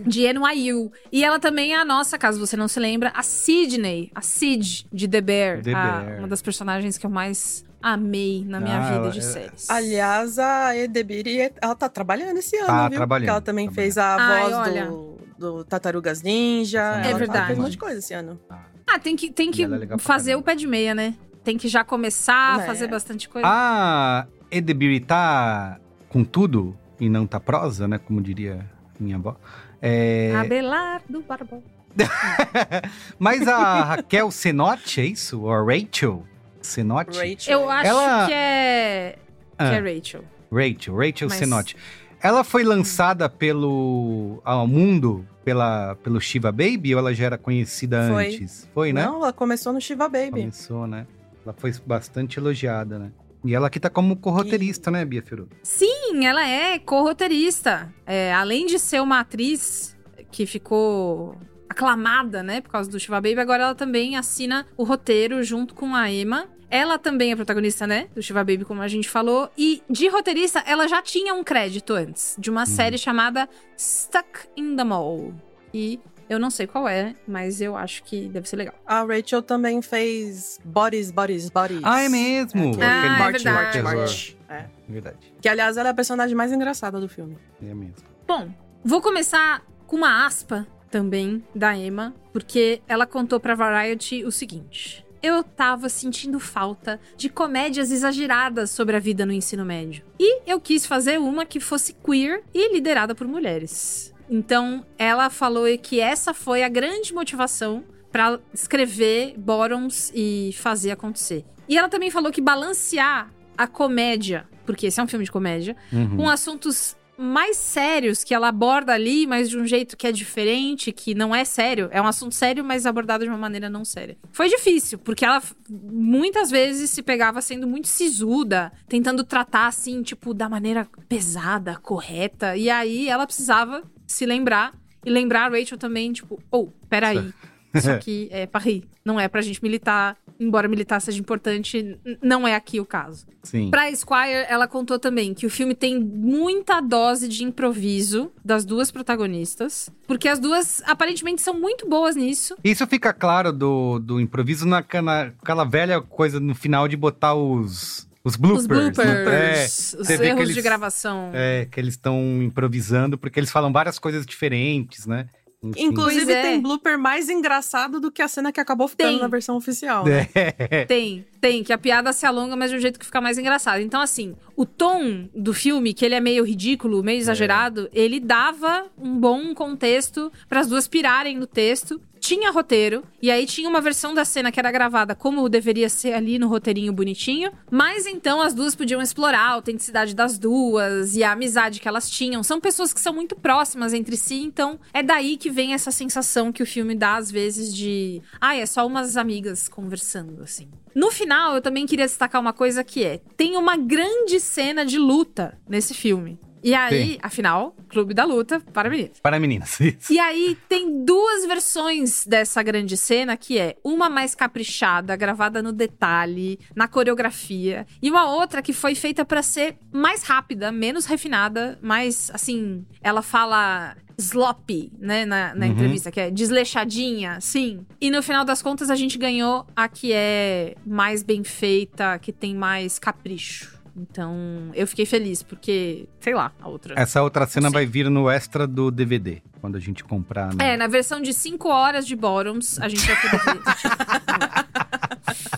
de 0.07 0.33
NYU. 0.33 0.93
E 1.11 1.25
ela 1.25 1.39
também 1.39 1.75
é 1.75 1.79
a 1.79 1.85
nossa, 1.85 2.19
caso 2.19 2.39
você 2.39 2.57
não 2.57 2.69
se 2.69 2.79
lembra, 2.79 3.13
a 3.15 3.23
Sidney, 3.23 4.11
a 4.15 4.21
Sid 4.21 4.87
de 4.93 5.09
The 5.09 5.21
Bear, 5.21 5.63
The 5.63 5.73
a, 5.73 6.01
Bear. 6.01 6.19
uma 6.21 6.29
das 6.29 6.43
personagens 6.43 6.99
que 6.99 7.07
eu 7.07 7.11
mais 7.11 7.65
amei 7.83 8.45
na 8.45 8.61
minha 8.61 8.79
ah, 8.79 8.93
vida 8.93 9.11
de 9.11 9.19
é... 9.19 9.23
séries. 9.23 9.71
Aliás, 9.71 10.39
a 10.39 10.77
Edebiri, 10.77 11.53
ela 11.61 11.75
tá 11.75 11.89
trabalhando 11.89 12.37
esse 12.39 12.57
ano, 12.57 12.67
tá 12.67 12.89
viu? 12.89 12.97
trabalhando. 12.99 13.21
Porque 13.23 13.31
ela 13.31 13.41
também 13.41 13.67
trabalhando. 13.67 13.95
fez 13.95 13.99
a 13.99 14.17
Ai, 14.17 14.43
voz 14.43 14.55
olha... 14.55 14.87
do, 14.87 15.19
do 15.39 15.65
Tartarugas 15.65 16.23
Ninja. 16.23 17.03
É 17.05 17.11
ela 17.11 17.19
verdade. 17.19 17.47
fez 17.47 17.59
um 17.59 17.63
monte 17.63 17.73
de 17.73 17.79
coisa 17.79 17.99
esse 17.99 18.15
ano. 18.15 18.41
Ah. 18.51 18.76
Ah, 18.89 18.99
tem 18.99 19.17
que, 19.17 19.31
tem 19.31 19.51
que 19.51 19.65
é 19.65 19.99
fazer 19.99 20.37
o 20.37 20.43
pé 20.43 20.55
de 20.55 20.67
meia, 20.67 20.95
né? 20.95 21.15
Tem 21.43 21.59
que 21.59 21.69
já 21.69 21.85
começar 21.85 22.59
a 22.59 22.63
é. 22.63 22.67
fazer 22.67 22.89
bastante 22.89 23.29
coisa. 23.29 23.47
Ah, 23.49 24.27
Edebiri 24.51 25.01
tá 25.01 25.79
com 26.09 26.25
tudo 26.25 26.77
e 27.01 27.09
não 27.09 27.27
tá 27.27 27.39
prosa, 27.41 27.87
né? 27.87 27.99
Como 27.99 28.21
diria 28.21 28.65
minha 28.99 29.17
avó. 29.17 29.37
É... 29.83 30.35
Abelardo 30.37 31.23
Barbão. 31.23 31.63
Mas 33.19 33.47
a 33.49 33.83
Raquel 33.83 34.31
Senotti, 34.31 35.01
é 35.01 35.07
isso? 35.07 35.43
Ou 35.43 35.51
a 35.51 35.63
Rachel 35.63 36.25
Senotti? 36.61 37.19
Rachel. 37.19 37.61
Eu 37.61 37.71
acho 37.71 37.89
Ela... 37.89 38.27
que 38.27 38.33
é... 38.33 39.19
Que 39.59 39.65
ah. 39.65 39.75
é 39.75 39.95
Rachel. 39.95 40.25
Rachel, 40.53 40.97
Rachel 40.97 41.29
Mas... 41.29 41.39
Senotti. 41.39 41.77
Ela 42.21 42.43
foi 42.43 42.65
lançada 42.65 43.29
pelo 43.29 44.41
ao 44.45 44.67
mundo 44.67 45.27
pela, 45.45 45.95
pelo 45.97 46.21
Shiva 46.21 46.51
Baby 46.51 46.95
ou 46.95 46.99
ela 46.99 47.15
já 47.15 47.27
era 47.27 47.39
conhecida 47.39 48.09
foi. 48.09 48.27
antes? 48.27 48.69
Foi, 48.75 48.93
né? 48.93 49.05
Não, 49.05 49.17
ela 49.17 49.33
começou 49.33 49.73
no 49.73 49.81
Shiva 49.81 50.09
Baby. 50.09 50.41
Começou, 50.41 50.87
né? 50.87 51.07
Ela 51.45 51.55
foi 51.57 51.73
bastante 51.87 52.41
elogiada, 52.41 52.99
né? 52.99 53.13
E 53.45 53.55
ela 53.55 53.69
aqui 53.69 53.79
tá 53.79 53.89
como 53.89 54.17
corroteirista, 54.17 54.91
né, 54.91 55.05
Bia 55.05 55.23
Firu? 55.23 55.49
Sim, 55.63 56.27
ela 56.27 56.45
é 56.45 56.81
co-roteirista. 56.81 57.95
É, 58.05 58.35
além 58.35 58.67
de 58.67 58.77
ser 58.77 59.01
uma 59.01 59.21
atriz 59.21 59.97
que 60.33 60.47
ficou 60.47 61.37
aclamada, 61.69 62.43
né, 62.43 62.61
por 62.61 62.71
causa 62.71 62.91
do 62.91 62.99
Shiva 62.99 63.21
Baby, 63.21 63.39
agora 63.39 63.63
ela 63.63 63.75
também 63.75 64.17
assina 64.17 64.67
o 64.77 64.83
roteiro 64.83 65.45
junto 65.45 65.77
com 65.77 65.95
a 65.95 66.11
Emma. 66.11 66.49
Ela 66.71 66.99
também 66.99 67.33
é 67.33 67.37
protagonista, 67.37 67.87
né, 67.87 68.09
do 68.15 68.23
Shiva 68.23 68.41
Baby, 68.41 68.65
como 68.65 68.83
a 68.83 68.89
gente 68.89 69.09
falou. 69.09 69.49
E 69.57 69.83
de 69.89 70.09
roteirista, 70.09 70.61
ela 70.67 70.89
já 70.89 71.01
tinha 71.01 71.33
um 71.35 71.45
crédito 71.45 71.93
antes, 71.93 72.35
de 72.39 72.51
uma 72.51 72.67
série 72.67 72.99
chamada 72.99 73.49
Stuck 73.79 74.49
in 74.57 74.77
the 74.77 74.85
Mall. 74.85 75.33
E 75.73 76.01
eu 76.29 76.41
não 76.41 76.51
sei 76.51 76.67
qual 76.67 76.89
é, 76.89 77.15
mas 77.27 77.61
eu 77.61 77.77
acho 77.77 78.03
que 78.03 78.29
deve 78.29 78.49
ser 78.49 78.57
legal. 78.57 78.75
A 78.85 79.05
Rachel 79.05 79.43
também 79.43 79.81
fez 79.81 80.59
Bodies, 80.65 81.13
Bodies, 81.13 81.49
Bodies. 81.51 81.81
Ah, 81.85 82.03
é 82.03 82.09
mesmo? 82.09 82.71
aquele 82.71 82.83
Ah, 82.85 83.05
é 83.07 83.19
March, 83.19 83.43
verdade. 83.43 83.83
March, 83.83 83.97
March. 83.99 84.37
É. 84.49 84.65
Verdade. 84.89 85.35
Que, 85.41 85.49
aliás, 85.49 85.77
ela 85.77 85.89
é 85.89 85.93
a 85.93 85.95
personagem 85.95 86.35
mais 86.35 86.53
engraçada 86.53 86.99
do 87.01 87.09
filme. 87.09 87.39
É 87.63 87.73
mesmo. 87.73 87.95
Bom, 88.27 88.49
vou 88.85 89.01
começar 89.01 89.63
com 89.87 89.97
uma 89.97 90.27
aspa 90.27 90.67
também 90.91 91.45
da 91.55 91.77
Emma, 91.77 92.13
porque 92.33 92.81
ela 92.89 93.07
contou 93.07 93.39
pra 93.39 93.55
Variety 93.55 94.25
o 94.25 94.33
seguinte. 94.33 95.06
Eu 95.27 95.43
tava 95.43 95.89
sentindo 95.89 96.39
falta 96.39 97.01
de 97.17 97.29
comédias 97.29 97.91
exageradas 97.91 98.71
sobre 98.71 98.95
a 98.95 99.01
vida 99.01 99.27
no 99.27 99.33
ensino 99.33 99.65
médio. 99.65 100.05
E 100.21 100.43
eu 100.49 100.61
quis 100.61 100.87
fazer 100.87 101.19
uma 101.19 101.45
que 101.45 101.59
fosse 101.59 101.93
queer 101.95 102.45
e 102.55 102.73
liderada 102.73 103.13
por 103.13 103.27
mulheres. 103.27 104.15
Então, 104.31 104.87
ela 104.97 105.29
falou 105.29 105.67
que 105.79 105.99
essa 106.01 106.33
foi 106.33 106.63
a 106.63 106.69
grande 106.69 107.13
motivação 107.13 107.85
pra 108.13 108.39
escrever 108.55 109.35
Bottoms 109.37 110.13
e 110.15 110.51
fazer 110.57 110.93
acontecer. 110.93 111.45
E 111.69 111.77
ela 111.77 111.89
também 111.89 112.11
falou 112.11 112.31
que 112.31 112.41
balancear 112.41 113.29
a 113.59 113.67
comédia, 113.67 114.47
porque 114.65 114.87
esse 114.87 115.01
é 115.01 115.03
um 115.03 115.09
filme 115.09 115.25
de 115.25 115.33
comédia, 115.33 115.77
Uhum. 115.93 116.17
com 116.19 116.29
assuntos 116.29 116.96
mais 117.19 117.57
sérios 117.57 118.23
que 118.23 118.35
ela 118.35 118.49
aborda 118.49 118.93
ali, 118.93 119.27
mas 119.27 119.49
de 119.49 119.59
um 119.59 119.67
jeito 119.67 119.97
que 119.97 120.07
é 120.07 120.13
diferente, 120.13 120.93
que 120.93 121.15
não 121.15 121.35
é 121.35 121.45
sério. 121.45 121.89
É 121.91 122.01
um 122.01 122.07
assunto 122.07 122.35
sério, 122.35 122.65
mas 122.65 122.87
abordado 122.87 123.25
de 123.25 123.31
uma 123.31 123.39
maneira 123.39 123.71
não 123.71 123.85
séria. 123.85 124.17
Foi 124.33 124.49
difícil, 124.49 124.99
porque 124.99 125.25
ela 125.25 125.43
muitas 125.69 126.51
vezes 126.51 126.91
se 126.91 127.03
pegava 127.03 127.41
sendo 127.41 127.67
muito 127.67 127.89
sisuda, 127.89 128.73
tentando 128.89 129.25
tratar 129.25 129.67
assim, 129.67 130.03
tipo, 130.03 130.35
da 130.35 130.49
maneira 130.49 130.89
pesada, 131.09 131.77
correta. 131.77 132.57
E 132.57 132.69
aí 132.69 133.09
ela 133.09 133.27
precisava 133.27 133.83
se 134.07 134.27
lembrar 134.27 134.73
e 135.05 135.11
lembrar 135.11 135.47
a 135.47 135.57
Rachel 135.57 135.79
também, 135.79 136.13
tipo, 136.13 136.43
oh, 136.51 136.69
peraí. 136.89 137.33
Isso 137.73 137.91
aqui 137.93 138.29
é 138.31 138.47
pra 138.47 138.61
rir. 138.61 138.85
Não 139.05 139.21
é 139.21 139.29
pra 139.29 139.41
gente 139.41 139.63
militar. 139.63 140.17
Embora 140.39 140.69
militar 140.69 141.01
seja 141.01 141.19
importante, 141.19 141.99
não 142.23 142.47
é 142.47 142.55
aqui 142.55 142.79
o 142.79 142.85
caso. 142.85 143.27
Sim. 143.43 143.71
Pra 143.71 143.91
Esquire, 143.91 144.45
ela 144.49 144.67
contou 144.69 144.99
também 144.99 145.33
que 145.33 145.47
o 145.47 145.51
filme 145.51 145.75
tem 145.75 145.99
muita 145.99 146.81
dose 146.81 147.27
de 147.29 147.43
improviso 147.45 148.31
das 148.45 148.65
duas 148.65 148.91
protagonistas. 148.91 149.89
Porque 150.07 150.29
as 150.29 150.39
duas, 150.39 150.83
aparentemente, 150.85 151.41
são 151.43 151.55
muito 151.59 151.89
boas 151.89 152.17
nisso. 152.17 152.57
Isso 152.63 152.87
fica 152.87 153.13
claro 153.13 153.53
do, 153.53 153.99
do 153.99 154.21
improviso 154.21 154.67
naquela 154.67 155.33
aquela 155.43 155.65
velha 155.65 156.01
coisa 156.01 156.39
no 156.39 156.55
final 156.55 156.87
de 156.87 156.97
botar 156.97 157.35
os, 157.35 158.07
os 158.23 158.37
bloopers. 158.37 158.63
Os 158.65 158.69
né? 158.99 159.15
bloopers, 159.25 159.95
É, 159.95 160.01
os 160.01 160.11
erros 160.11 160.41
eles- 160.43 160.55
de 160.55 160.63
gravação. 160.63 161.31
É, 161.33 161.67
que 161.71 161.81
eles 161.81 161.95
estão 161.95 162.43
improvisando, 162.43 163.17
porque 163.17 163.41
eles 163.41 163.51
falam 163.51 163.73
várias 163.73 163.99
coisas 163.99 164.27
diferentes, 164.27 165.07
né? 165.07 165.29
Enfim. 165.71 165.85
Inclusive, 165.85 166.33
é. 166.33 166.43
tem 166.43 166.61
blooper 166.61 166.99
mais 166.99 167.29
engraçado 167.29 168.01
do 168.01 168.11
que 168.11 168.23
a 168.23 168.29
cena 168.29 168.53
que 168.53 168.61
acabou 168.61 168.89
ficando 168.89 169.11
Tem. 169.11 169.21
na 169.21 169.29
versão 169.29 169.57
oficial. 169.57 170.05
né? 170.05 170.29
É. 170.35 170.85
Tem, 170.87 171.25
tem, 171.41 171.63
que 171.63 171.73
a 171.73 171.79
piada 171.79 172.13
se 172.13 172.27
alonga, 172.27 172.57
mas 172.57 172.71
de 172.71 172.77
um 172.77 172.81
jeito 172.81 172.99
que 172.99 173.07
fica 173.07 173.21
mais 173.21 173.39
engraçado. 173.39 173.81
Então, 173.81 174.01
assim, 174.01 174.35
o 174.57 174.65
tom 174.65 175.29
do 175.35 175.53
filme, 175.53 175.95
que 175.95 176.05
ele 176.05 176.15
é 176.15 176.21
meio 176.21 176.45
ridículo, 176.45 177.03
meio 177.03 177.19
exagerado, 177.19 177.89
ele 177.93 178.19
dava 178.21 178.87
um 178.99 179.19
bom 179.19 179.55
contexto 179.55 180.33
para 180.49 180.61
as 180.61 180.67
duas 180.67 180.89
pirarem 180.89 181.37
no 181.37 181.47
texto. 181.47 182.01
Tinha 182.27 182.51
roteiro, 182.51 183.05
e 183.23 183.31
aí 183.31 183.47
tinha 183.47 183.69
uma 183.69 183.81
versão 183.81 184.13
da 184.13 184.25
cena 184.25 184.51
que 184.51 184.59
era 184.59 184.73
gravada 184.73 185.15
como 185.15 185.49
deveria 185.49 185.89
ser 185.89 186.13
ali 186.13 186.41
no 186.41 186.49
roteirinho 186.49 186.93
bonitinho. 186.93 187.53
Mas 187.71 188.05
então 188.05 188.43
as 188.43 188.53
duas 188.53 188.75
podiam 188.75 189.01
explorar 189.01 189.43
a 189.43 189.53
autenticidade 189.53 190.13
das 190.13 190.37
duas 190.37 191.15
e 191.15 191.23
a 191.23 191.31
amizade 191.31 191.79
que 191.79 191.87
elas 191.87 192.11
tinham. 192.11 192.43
São 192.43 192.61
pessoas 192.61 192.93
que 192.93 193.01
são 193.01 193.13
muito 193.13 193.37
próximas 193.37 193.95
entre 193.95 194.17
si, 194.17 194.43
então 194.43 194.77
é 194.93 195.05
daí 195.05 195.37
que 195.37 195.49
vem 195.49 195.73
essa 195.73 195.93
sensação 195.93 196.51
que 196.51 196.65
o 196.65 196.67
filme 196.67 196.97
dá 196.97 197.15
às 197.15 197.31
vezes 197.31 197.73
de. 197.73 198.21
Ah, 198.41 198.57
é 198.57 198.67
só 198.67 198.85
umas 198.85 199.17
amigas 199.17 199.69
conversando, 199.69 200.43
assim. 200.43 200.69
No 200.97 201.13
final, 201.13 201.55
eu 201.55 201.63
também 201.63 201.87
queria 201.87 202.07
destacar 202.07 202.41
uma 202.41 202.53
coisa 202.53 202.83
que 202.83 203.05
é: 203.05 203.21
tem 203.37 203.57
uma 203.57 203.77
grande 203.77 204.41
cena 204.41 204.85
de 204.85 204.99
luta 204.99 205.57
nesse 205.69 205.95
filme. 205.95 206.41
E 206.67 206.75
aí, 206.75 207.11
Tem. 207.11 207.19
afinal, 207.23 207.77
Clube 207.89 208.13
da 208.13 208.25
Luta 208.25 208.59
para 208.73 208.91
meninas. 208.91 209.21
Para 209.23 209.39
meninas, 209.39 209.79
isso. 209.79 210.13
E 210.13 210.19
aí 210.19 210.59
tem 210.69 211.05
duas 211.05 211.47
versões 211.47 212.27
dessa 212.27 212.61
grande 212.61 212.97
cena, 212.97 213.37
que 213.37 213.57
é 213.57 213.77
uma 213.85 214.11
mais 214.11 214.35
caprichada, 214.35 215.15
gravada 215.15 215.63
no 215.63 215.71
detalhe, 215.73 216.59
na 216.75 216.89
coreografia, 216.89 217.87
e 218.03 218.11
uma 218.11 218.29
outra 218.29 218.61
que 218.63 218.73
foi 218.73 218.97
feita 218.97 219.25
pra 219.25 219.45
ser 219.45 219.77
mais 219.93 220.25
rápida, 220.25 220.73
menos 220.73 221.07
refinada, 221.07 221.79
mais 221.81 222.33
assim, 222.35 222.85
ela 223.01 223.23
fala 223.23 223.97
sloppy, 224.19 224.91
né, 224.99 225.25
na, 225.25 225.55
na 225.55 225.67
Uhum. 225.67 225.73
entrevista, 225.73 226.11
que 226.11 226.19
é 226.19 226.31
desleixadinha, 226.31 227.39
sim. 227.41 227.87
E 228.01 228.11
no 228.11 228.23
final 228.25 228.45
das 228.45 228.61
contas 228.61 228.91
a 228.91 228.97
gente 228.97 229.17
ganhou 229.19 229.65
a 229.77 229.87
que 229.89 230.13
é 230.13 230.75
mais 230.85 231.23
bem 231.23 231.45
feita, 231.45 232.19
que 232.19 232.33
tem 232.33 232.55
mais 232.57 232.99
capricho. 232.99 233.76
Então, 233.97 234.71
eu 234.75 234.87
fiquei 234.87 235.07
feliz, 235.07 235.43
porque, 235.43 236.07
sei 236.21 236.35
lá, 236.35 236.53
a 236.61 236.69
outra. 236.69 236.95
Essa 236.99 237.23
outra 237.23 237.47
cena 237.47 237.71
vai 237.71 237.87
vir 237.87 238.11
no 238.11 238.29
extra 238.29 238.67
do 238.67 238.91
DVD, 238.91 239.41
quando 239.61 239.77
a 239.77 239.81
gente 239.81 240.05
comprar. 240.05 240.55
né? 240.55 240.75
É, 240.75 240.77
na 240.77 240.87
versão 240.87 241.21
de 241.21 241.33
5 241.33 241.69
horas 241.69 242.07
de 242.07 242.15
Bottoms, 242.15 242.79
a 242.79 242.89
gente 242.89 243.07
vai 243.07 243.17
poder 243.21 243.55
ver. 243.55 243.63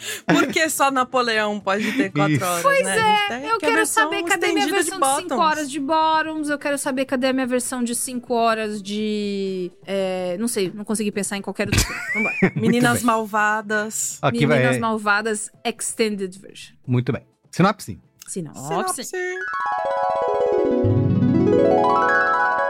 Por 0.26 0.46
que 0.48 0.68
só 0.68 0.90
Napoleão 0.90 1.60
pode 1.60 1.92
ter 1.92 2.10
quatro 2.10 2.34
Isso. 2.34 2.44
horas? 2.44 2.62
Pois 2.62 2.84
né? 2.84 2.96
é, 3.30 3.34
A 3.34 3.46
eu 3.46 3.58
que 3.58 3.66
a 3.66 3.68
quero 3.68 3.86
saber 3.86 4.22
cadê 4.24 4.52
minha 4.52 4.66
estendida 4.66 4.76
versão 4.76 4.98
de 4.98 5.06
5 5.22 5.28
Bottoms. 5.28 5.40
horas 5.40 5.70
de 5.70 5.80
Bottoms, 5.80 6.48
eu 6.48 6.58
quero 6.58 6.78
saber 6.78 7.04
cadê 7.04 7.26
a 7.28 7.32
minha 7.32 7.46
versão 7.46 7.82
de 7.82 7.94
5 7.94 8.32
horas 8.34 8.82
de. 8.82 9.70
é, 9.86 10.36
não 10.38 10.48
sei, 10.48 10.70
não 10.74 10.84
consegui 10.84 11.12
pensar 11.12 11.36
em 11.36 11.42
qualquer 11.42 11.68
outro. 11.68 11.84
Vambora. 12.14 12.34
Meninas 12.56 12.98
bem. 12.98 13.06
Malvadas. 13.06 14.18
Aqui 14.22 14.46
Meninas 14.46 14.70
vai. 14.72 14.78
Malvadas 14.78 15.50
Extended 15.64 16.38
Version. 16.38 16.74
Muito 16.86 17.12
bem. 17.12 17.22
Sinopse. 17.50 17.98
Sinopse. 18.26 19.04
Sinopse. 19.04 19.12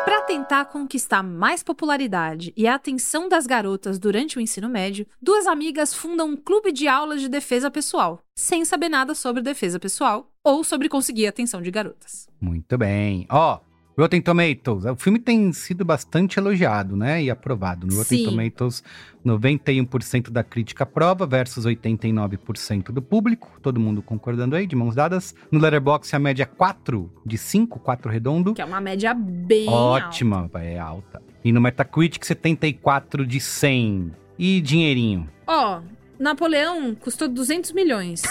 Para 0.04 0.22
tentar 0.22 0.64
conquistar 0.66 1.22
mais 1.22 1.62
popularidade 1.62 2.52
e 2.56 2.66
a 2.66 2.74
atenção 2.74 3.28
das 3.28 3.46
garotas 3.46 3.98
durante 3.98 4.38
o 4.38 4.40
ensino 4.40 4.68
médio, 4.68 5.06
duas 5.20 5.46
amigas 5.46 5.92
fundam 5.92 6.30
um 6.30 6.36
clube 6.36 6.72
de 6.72 6.88
aulas 6.88 7.20
de 7.20 7.28
defesa 7.28 7.70
pessoal, 7.70 8.22
sem 8.34 8.64
saber 8.64 8.88
nada 8.88 9.14
sobre 9.14 9.42
defesa 9.42 9.78
pessoal 9.78 10.30
ou 10.42 10.64
sobre 10.64 10.88
conseguir 10.88 11.26
a 11.26 11.30
atenção 11.30 11.60
de 11.60 11.70
garotas. 11.70 12.26
Muito 12.40 12.78
bem. 12.78 13.26
Ó, 13.30 13.60
Rotten 13.98 14.20
Tomatoes. 14.20 14.84
O 14.84 14.96
filme 14.96 15.18
tem 15.18 15.52
sido 15.52 15.84
bastante 15.84 16.38
elogiado, 16.38 16.96
né? 16.96 17.22
E 17.22 17.30
aprovado. 17.30 17.86
No 17.86 17.96
Rotten 17.96 18.18
Sim. 18.18 18.24
Tomatoes, 18.24 18.82
91% 19.24 20.30
da 20.30 20.42
crítica 20.42 20.84
aprova 20.84 21.26
versus 21.26 21.66
89% 21.66 22.92
do 22.92 23.02
público. 23.02 23.58
Todo 23.60 23.80
mundo 23.80 24.00
concordando 24.00 24.56
aí, 24.56 24.66
de 24.66 24.74
mãos 24.76 24.94
dadas. 24.94 25.34
No 25.50 25.58
Letterboxd, 25.58 26.16
a 26.16 26.18
média 26.18 26.42
é 26.44 26.46
4 26.46 27.10
de 27.26 27.36
5, 27.36 27.78
4 27.80 28.10
redondo. 28.10 28.54
Que 28.54 28.62
é 28.62 28.64
uma 28.64 28.80
média 28.80 29.12
bem 29.12 29.68
alta. 29.68 30.06
Ótima, 30.06 30.50
é 30.54 30.78
alta. 30.78 31.22
E 31.44 31.52
no 31.52 31.60
Metacritic, 31.60 32.24
74 32.24 33.26
de 33.26 33.40
100. 33.40 34.12
E 34.38 34.60
dinheirinho? 34.62 35.28
Ó, 35.46 35.82
Napoleão 36.18 36.94
custou 36.94 37.28
200 37.28 37.72
milhões, 37.72 38.22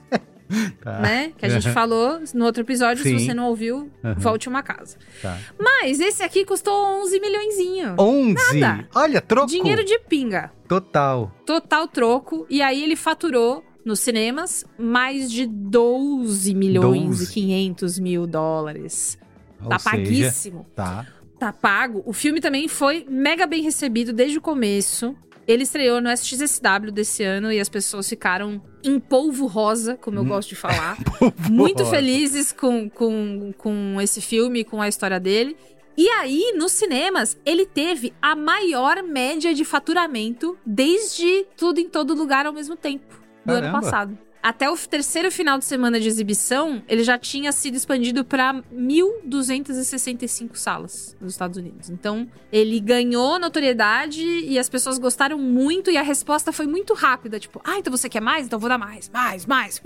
Tá. 0.80 1.00
né? 1.00 1.32
Que 1.36 1.44
a 1.46 1.48
gente 1.48 1.70
falou 1.70 2.20
no 2.34 2.44
outro 2.44 2.62
episódio. 2.62 3.02
Sim. 3.02 3.18
Se 3.18 3.26
você 3.26 3.34
não 3.34 3.48
ouviu, 3.48 3.90
Aham. 4.02 4.14
volte 4.18 4.48
uma 4.48 4.62
casa. 4.62 4.96
Tá. 5.20 5.36
Mas 5.58 6.00
esse 6.00 6.22
aqui 6.22 6.44
custou 6.44 7.02
11 7.02 7.20
milhõeszinho. 7.20 7.94
11! 7.98 8.58
Nada. 8.60 8.88
Olha, 8.94 9.20
troco! 9.20 9.48
Dinheiro 9.48 9.84
de 9.84 9.98
pinga. 10.00 10.50
Total. 10.66 11.32
Total 11.44 11.86
troco. 11.88 12.46
E 12.48 12.62
aí 12.62 12.82
ele 12.82 12.96
faturou 12.96 13.64
nos 13.84 14.00
cinemas 14.00 14.64
mais 14.78 15.30
de 15.30 15.46
12 15.46 16.54
milhões 16.54 17.18
12. 17.18 17.24
e 17.24 17.26
500 17.28 17.98
mil 17.98 18.26
dólares. 18.26 19.18
Ou 19.62 19.68
tá 19.68 19.78
seja, 19.78 19.90
paguíssimo. 19.96 20.66
Tá. 20.74 21.06
Tá 21.38 21.52
pago. 21.52 22.02
O 22.04 22.12
filme 22.12 22.40
também 22.40 22.66
foi 22.68 23.06
mega 23.08 23.46
bem 23.46 23.62
recebido 23.62 24.12
desde 24.12 24.38
o 24.38 24.40
começo. 24.40 25.14
Ele 25.48 25.62
estreou 25.62 25.98
no 25.98 26.10
SXSW 26.10 26.92
desse 26.92 27.24
ano 27.24 27.50
e 27.50 27.58
as 27.58 27.70
pessoas 27.70 28.06
ficaram 28.06 28.60
em 28.84 29.00
polvo 29.00 29.46
rosa, 29.46 29.96
como 29.96 30.18
eu 30.18 30.24
gosto 30.26 30.50
de 30.50 30.56
falar. 30.56 30.98
Muito 31.50 31.86
felizes 31.86 32.52
com, 32.52 32.90
com, 32.90 33.54
com 33.56 33.98
esse 33.98 34.20
filme, 34.20 34.62
com 34.62 34.82
a 34.82 34.88
história 34.88 35.18
dele. 35.18 35.56
E 35.96 36.06
aí, 36.10 36.52
nos 36.54 36.72
cinemas, 36.72 37.36
ele 37.46 37.64
teve 37.64 38.12
a 38.20 38.36
maior 38.36 39.02
média 39.02 39.54
de 39.54 39.64
faturamento 39.64 40.56
desde 40.66 41.46
tudo 41.56 41.80
em 41.80 41.88
todo 41.88 42.14
lugar 42.14 42.44
ao 42.44 42.52
mesmo 42.52 42.76
tempo 42.76 43.18
do 43.42 43.52
ano 43.52 43.62
Caramba. 43.62 43.80
passado. 43.80 44.18
Até 44.42 44.70
o 44.70 44.76
terceiro 44.76 45.30
final 45.30 45.58
de 45.58 45.64
semana 45.64 45.98
de 45.98 46.08
exibição, 46.08 46.82
ele 46.88 47.02
já 47.02 47.18
tinha 47.18 47.52
sido 47.52 47.74
expandido 47.74 48.24
para 48.24 48.54
1.265 48.74 50.56
salas 50.56 51.16
nos 51.20 51.32
Estados 51.32 51.56
Unidos. 51.56 51.90
Então, 51.90 52.28
ele 52.52 52.78
ganhou 52.80 53.38
notoriedade 53.38 54.22
e 54.22 54.58
as 54.58 54.68
pessoas 54.68 54.98
gostaram 54.98 55.38
muito 55.38 55.90
e 55.90 55.96
a 55.96 56.02
resposta 56.02 56.52
foi 56.52 56.66
muito 56.66 56.94
rápida, 56.94 57.38
tipo, 57.38 57.60
ah, 57.64 57.78
então 57.78 57.90
você 57.90 58.08
quer 58.08 58.20
mais? 58.20 58.46
Então 58.46 58.58
vou 58.58 58.68
dar 58.68 58.78
mais, 58.78 59.08
mais, 59.10 59.46
mais. 59.46 59.80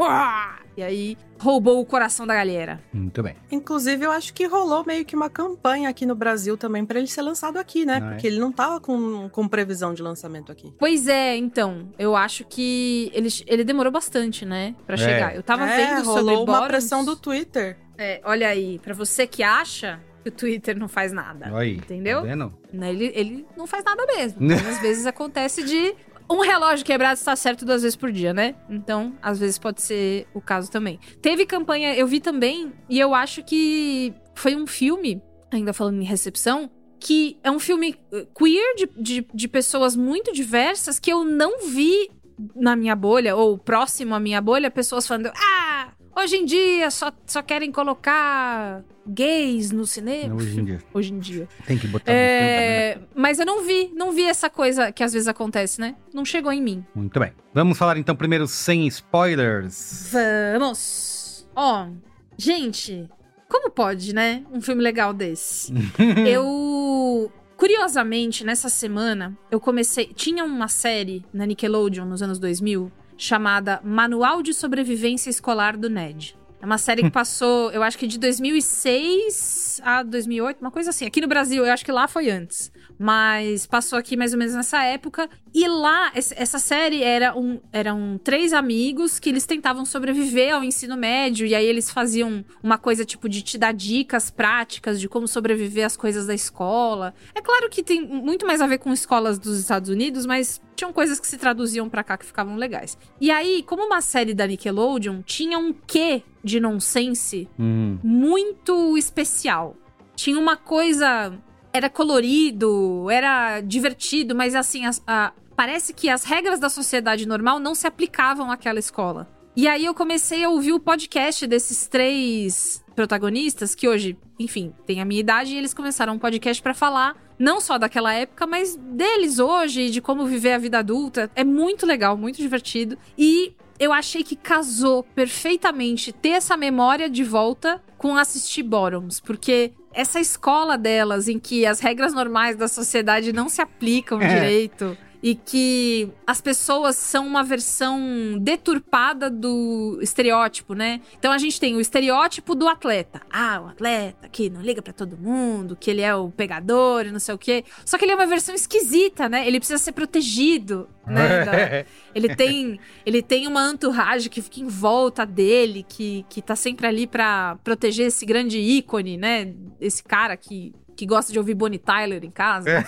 E 0.76 0.82
aí 0.82 1.18
roubou 1.38 1.80
o 1.80 1.84
coração 1.84 2.26
da 2.26 2.34
galera. 2.34 2.80
Muito 2.92 3.22
bem. 3.22 3.34
Inclusive, 3.50 4.04
eu 4.06 4.10
acho 4.12 4.32
que 4.32 4.46
rolou 4.46 4.84
meio 4.86 5.04
que 5.04 5.14
uma 5.14 5.28
campanha 5.28 5.88
aqui 5.90 6.06
no 6.06 6.14
Brasil 6.14 6.56
também 6.56 6.84
pra 6.86 6.98
ele 6.98 7.08
ser 7.08 7.20
lançado 7.22 7.58
aqui, 7.58 7.84
né? 7.84 8.00
Ah, 8.02 8.06
é? 8.06 8.10
Porque 8.12 8.26
ele 8.26 8.38
não 8.38 8.50
tava 8.50 8.80
com, 8.80 9.28
com 9.28 9.46
previsão 9.48 9.92
de 9.92 10.02
lançamento 10.02 10.50
aqui. 10.50 10.72
Pois 10.78 11.08
é, 11.08 11.36
então, 11.36 11.88
eu 11.98 12.16
acho 12.16 12.44
que 12.44 13.10
ele, 13.12 13.28
ele 13.46 13.64
demorou 13.64 13.92
bastante, 13.92 14.46
né, 14.46 14.74
Pra 14.86 14.94
É. 14.94 14.98
chegar. 14.98 15.36
Eu 15.36 15.42
tava 15.42 15.68
é, 15.68 15.76
vendo 15.94 16.04
sobre 16.04 16.20
rolou 16.20 16.36
uma 16.44 16.46
Bottoms. 16.46 16.68
pressão 16.68 17.04
do 17.04 17.16
Twitter. 17.16 17.76
É, 17.98 18.20
olha 18.24 18.48
aí, 18.48 18.78
pra 18.78 18.94
você 18.94 19.26
que 19.26 19.42
acha 19.42 20.00
que 20.22 20.28
o 20.28 20.32
Twitter 20.32 20.78
não 20.78 20.88
faz 20.88 21.12
nada. 21.12 21.46
Olha 21.48 21.58
aí. 21.58 21.76
Entendeu? 21.76 22.20
Tá 22.20 22.26
vendo? 22.28 22.54
Ele, 22.72 23.12
ele 23.14 23.46
não 23.56 23.66
faz 23.66 23.84
nada 23.84 24.04
mesmo. 24.06 24.38
Então, 24.42 24.70
às 24.70 24.78
vezes 24.80 25.04
acontece 25.06 25.62
de 25.64 25.94
um 26.32 26.40
relógio 26.40 26.84
quebrado 26.84 27.18
está 27.18 27.34
certo 27.36 27.64
duas 27.64 27.82
vezes 27.82 27.96
por 27.96 28.10
dia, 28.10 28.32
né? 28.32 28.54
Então, 28.68 29.14
às 29.22 29.38
vezes 29.38 29.58
pode 29.58 29.82
ser 29.82 30.26
o 30.34 30.40
caso 30.40 30.70
também. 30.70 30.98
Teve 31.20 31.46
campanha, 31.46 31.94
eu 31.94 32.06
vi 32.06 32.20
também, 32.20 32.72
e 32.88 32.98
eu 32.98 33.14
acho 33.14 33.42
que 33.42 34.14
foi 34.34 34.56
um 34.56 34.66
filme, 34.66 35.22
ainda 35.50 35.72
falando 35.72 36.00
em 36.00 36.04
recepção, 36.04 36.70
que 36.98 37.38
é 37.42 37.50
um 37.50 37.58
filme 37.58 37.96
eh, 38.12 38.26
queer 38.36 38.76
de, 38.76 38.86
de, 38.96 39.26
de 39.34 39.48
pessoas 39.48 39.96
muito 39.96 40.32
diversas 40.32 40.98
que 40.98 41.12
eu 41.12 41.24
não 41.24 41.68
vi 41.68 42.08
na 42.54 42.76
minha 42.76 42.94
bolha, 42.94 43.36
ou 43.36 43.58
próximo 43.58 44.14
à 44.14 44.20
minha 44.20 44.40
bolha, 44.40 44.70
pessoas 44.70 45.06
falando: 45.06 45.30
Ah, 45.36 45.92
hoje 46.16 46.36
em 46.36 46.44
dia 46.44 46.90
só, 46.90 47.12
só 47.26 47.42
querem 47.42 47.70
colocar 47.72 48.82
gays 49.06 49.70
no 49.70 49.86
cinema. 49.86 50.34
Hoje 50.34 50.60
em 50.60 50.64
dia. 50.64 50.82
Hoje 50.94 51.12
em 51.12 51.18
dia. 51.18 51.48
Tem 51.66 51.76
que 51.76 51.86
botar 51.86 52.06
também, 52.06 52.20
né? 52.20 52.90
É, 52.90 52.98
mas 53.14 53.38
eu 53.38 53.46
não 53.46 53.64
vi, 53.64 53.90
não 53.94 54.12
vi 54.12 54.22
essa 54.22 54.48
coisa 54.48 54.92
que 54.92 55.02
às 55.02 55.12
vezes 55.12 55.28
acontece, 55.28 55.80
né? 55.80 55.96
Não 56.14 56.24
chegou 56.24 56.52
em 56.52 56.62
mim. 56.62 56.84
Muito 56.94 57.18
bem. 57.18 57.32
Vamos 57.52 57.76
falar 57.76 57.96
então 57.98 58.14
primeiro 58.14 58.46
sem 58.46 58.86
spoilers. 58.86 60.10
Vamos! 60.12 61.48
Ó, 61.54 61.88
gente, 62.36 63.08
como 63.48 63.70
pode, 63.70 64.14
né? 64.14 64.44
Um 64.50 64.60
filme 64.60 64.82
legal 64.82 65.12
desse. 65.12 65.72
eu. 66.26 67.30
Curiosamente, 67.56 68.44
nessa 68.44 68.68
semana, 68.68 69.36
eu 69.50 69.60
comecei. 69.60 70.06
Tinha 70.06 70.44
uma 70.44 70.66
série 70.66 71.24
na 71.32 71.46
Nickelodeon 71.46 72.04
nos 72.04 72.20
anos 72.20 72.38
2000 72.38 72.90
chamada 73.22 73.80
Manual 73.84 74.42
de 74.42 74.52
Sobrevivência 74.52 75.30
Escolar 75.30 75.76
do 75.76 75.88
Ned. 75.88 76.36
É 76.60 76.66
uma 76.66 76.76
série 76.76 77.02
que 77.02 77.10
passou, 77.12 77.70
eu 77.70 77.80
acho 77.82 77.96
que 77.96 78.06
de 78.06 78.18
2006 78.18 79.80
a 79.84 80.02
2008, 80.02 80.60
uma 80.60 80.72
coisa 80.72 80.90
assim. 80.90 81.06
Aqui 81.06 81.20
no 81.20 81.28
Brasil, 81.28 81.64
eu 81.64 81.72
acho 81.72 81.84
que 81.84 81.92
lá 81.92 82.08
foi 82.08 82.28
antes. 82.30 82.72
Mas 82.98 83.64
passou 83.64 83.96
aqui 83.96 84.16
mais 84.16 84.32
ou 84.32 84.38
menos 84.38 84.54
nessa 84.54 84.82
época. 84.82 85.30
E 85.54 85.68
lá, 85.68 86.10
essa 86.14 86.58
série 86.58 87.02
era 87.02 87.36
um, 87.38 87.60
eram 87.72 88.18
três 88.24 88.52
amigos 88.54 89.18
que 89.18 89.28
eles 89.28 89.44
tentavam 89.44 89.84
sobreviver 89.84 90.54
ao 90.54 90.64
ensino 90.64 90.96
médio. 90.96 91.46
E 91.46 91.54
aí 91.54 91.66
eles 91.66 91.90
faziam 91.90 92.42
uma 92.62 92.78
coisa 92.78 93.04
tipo 93.04 93.28
de 93.28 93.42
te 93.42 93.58
dar 93.58 93.72
dicas 93.72 94.30
práticas 94.30 94.98
de 94.98 95.08
como 95.08 95.28
sobreviver 95.28 95.84
às 95.84 95.96
coisas 95.96 96.26
da 96.26 96.34
escola. 96.34 97.14
É 97.34 97.42
claro 97.42 97.68
que 97.68 97.82
tem 97.82 98.00
muito 98.06 98.46
mais 98.46 98.60
a 98.62 98.66
ver 98.66 98.78
com 98.78 98.92
escolas 98.92 99.38
dos 99.38 99.58
Estados 99.58 99.90
Unidos, 99.90 100.24
mas 100.24 100.60
tinham 100.74 100.92
coisas 100.92 101.20
que 101.20 101.26
se 101.26 101.36
traduziam 101.36 101.88
pra 101.88 102.02
cá 102.02 102.16
que 102.16 102.24
ficavam 102.24 102.56
legais. 102.56 102.96
E 103.20 103.30
aí, 103.30 103.62
como 103.62 103.84
uma 103.84 104.00
série 104.00 104.32
da 104.32 104.46
Nickelodeon, 104.46 105.20
tinha 105.22 105.58
um 105.58 105.72
quê 105.72 106.22
de 106.42 106.58
nonsense 106.60 107.48
Hum, 107.58 107.98
muito 108.02 108.96
especial. 108.96 109.76
Tinha 110.16 110.38
uma 110.38 110.56
coisa. 110.56 111.32
Era 111.74 111.88
colorido, 111.88 113.08
era 113.10 113.60
divertido, 113.60 114.34
mas 114.34 114.54
assim, 114.54 114.84
as- 114.84 115.02
a- 115.06 115.32
parece 115.56 115.92
que 115.92 116.08
as 116.08 116.24
regras 116.24 116.58
da 116.58 116.68
sociedade 116.68 117.26
normal 117.26 117.58
não 117.58 117.74
se 117.74 117.86
aplicavam 117.86 118.50
àquela 118.50 118.78
escola. 118.78 119.28
E 119.54 119.68
aí 119.68 119.84
eu 119.84 119.94
comecei 119.94 120.42
a 120.44 120.48
ouvir 120.48 120.72
o 120.72 120.80
podcast 120.80 121.46
desses 121.46 121.86
três 121.86 122.82
protagonistas, 122.96 123.74
que 123.74 123.86
hoje, 123.86 124.16
enfim, 124.38 124.72
têm 124.86 125.00
a 125.00 125.04
minha 125.04 125.20
idade, 125.20 125.54
e 125.54 125.58
eles 125.58 125.74
começaram 125.74 126.14
um 126.14 126.18
podcast 126.18 126.62
pra 126.62 126.72
falar 126.74 127.16
não 127.38 127.60
só 127.60 127.76
daquela 127.76 128.14
época, 128.14 128.46
mas 128.46 128.76
deles 128.76 129.38
hoje, 129.38 129.90
de 129.90 130.00
como 130.00 130.24
viver 130.26 130.52
a 130.52 130.58
vida 130.58 130.78
adulta. 130.78 131.30
É 131.34 131.42
muito 131.44 131.84
legal, 131.84 132.16
muito 132.16 132.36
divertido. 132.36 132.96
E 133.18 133.54
eu 133.78 133.92
achei 133.92 134.22
que 134.22 134.36
casou 134.36 135.02
perfeitamente 135.02 136.12
ter 136.12 136.30
essa 136.30 136.56
memória 136.56 137.10
de 137.10 137.24
volta 137.24 137.82
com 137.98 138.16
assistir 138.16 138.62
Bottoms, 138.62 139.20
porque 139.20 139.72
essa 139.92 140.20
escola 140.20 140.78
delas 140.78 141.28
em 141.28 141.38
que 141.38 141.66
as 141.66 141.80
regras 141.80 142.14
normais 142.14 142.56
da 142.56 142.68
sociedade 142.68 143.32
não 143.32 143.48
se 143.48 143.60
aplicam 143.60 144.20
É. 144.20 144.34
direito 144.34 144.96
e 145.22 145.34
que 145.36 146.08
as 146.26 146.40
pessoas 146.40 146.96
são 146.96 147.26
uma 147.26 147.44
versão 147.44 148.36
deturpada 148.40 149.30
do 149.30 149.98
estereótipo, 150.02 150.74
né? 150.74 151.00
Então 151.18 151.30
a 151.32 151.38
gente 151.38 151.60
tem 151.60 151.76
o 151.76 151.80
estereótipo 151.80 152.54
do 152.54 152.66
atleta. 152.68 153.22
Ah, 153.30 153.60
o 153.64 153.68
atleta 153.68 154.28
que 154.28 154.50
não 154.50 154.60
liga 154.60 154.82
pra 154.82 154.92
todo 154.92 155.16
mundo, 155.16 155.76
que 155.78 155.90
ele 155.90 156.00
é 156.00 156.14
o 156.14 156.30
pegador 156.30 157.06
e 157.06 157.12
não 157.12 157.20
sei 157.20 157.34
o 157.34 157.38
quê. 157.38 157.64
Só 157.84 157.96
que 157.96 158.04
ele 158.04 158.12
é 158.12 158.14
uma 158.16 158.26
versão 158.26 158.54
esquisita, 158.54 159.28
né? 159.28 159.46
Ele 159.46 159.58
precisa 159.60 159.78
ser 159.78 159.92
protegido, 159.92 160.88
né? 161.06 161.44
da- 161.44 161.84
ele 162.14 162.34
tem, 162.34 162.80
ele 163.06 163.22
tem 163.22 163.46
uma 163.46 163.70
entourage 163.70 164.28
que 164.28 164.42
fica 164.42 164.60
em 164.60 164.66
volta 164.66 165.24
dele, 165.24 165.84
que, 165.88 166.24
que 166.28 166.42
tá 166.42 166.56
sempre 166.56 166.86
ali 166.86 167.06
pra 167.06 167.56
proteger 167.62 168.08
esse 168.08 168.26
grande 168.26 168.58
ícone, 168.58 169.16
né? 169.16 169.52
Esse 169.80 170.02
cara 170.02 170.36
que, 170.36 170.72
que 170.96 171.06
gosta 171.06 171.32
de 171.32 171.38
ouvir 171.38 171.54
Bonnie 171.54 171.78
Tyler 171.78 172.24
em 172.24 172.30
casa. 172.30 172.84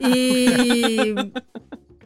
E. 0.00 1.14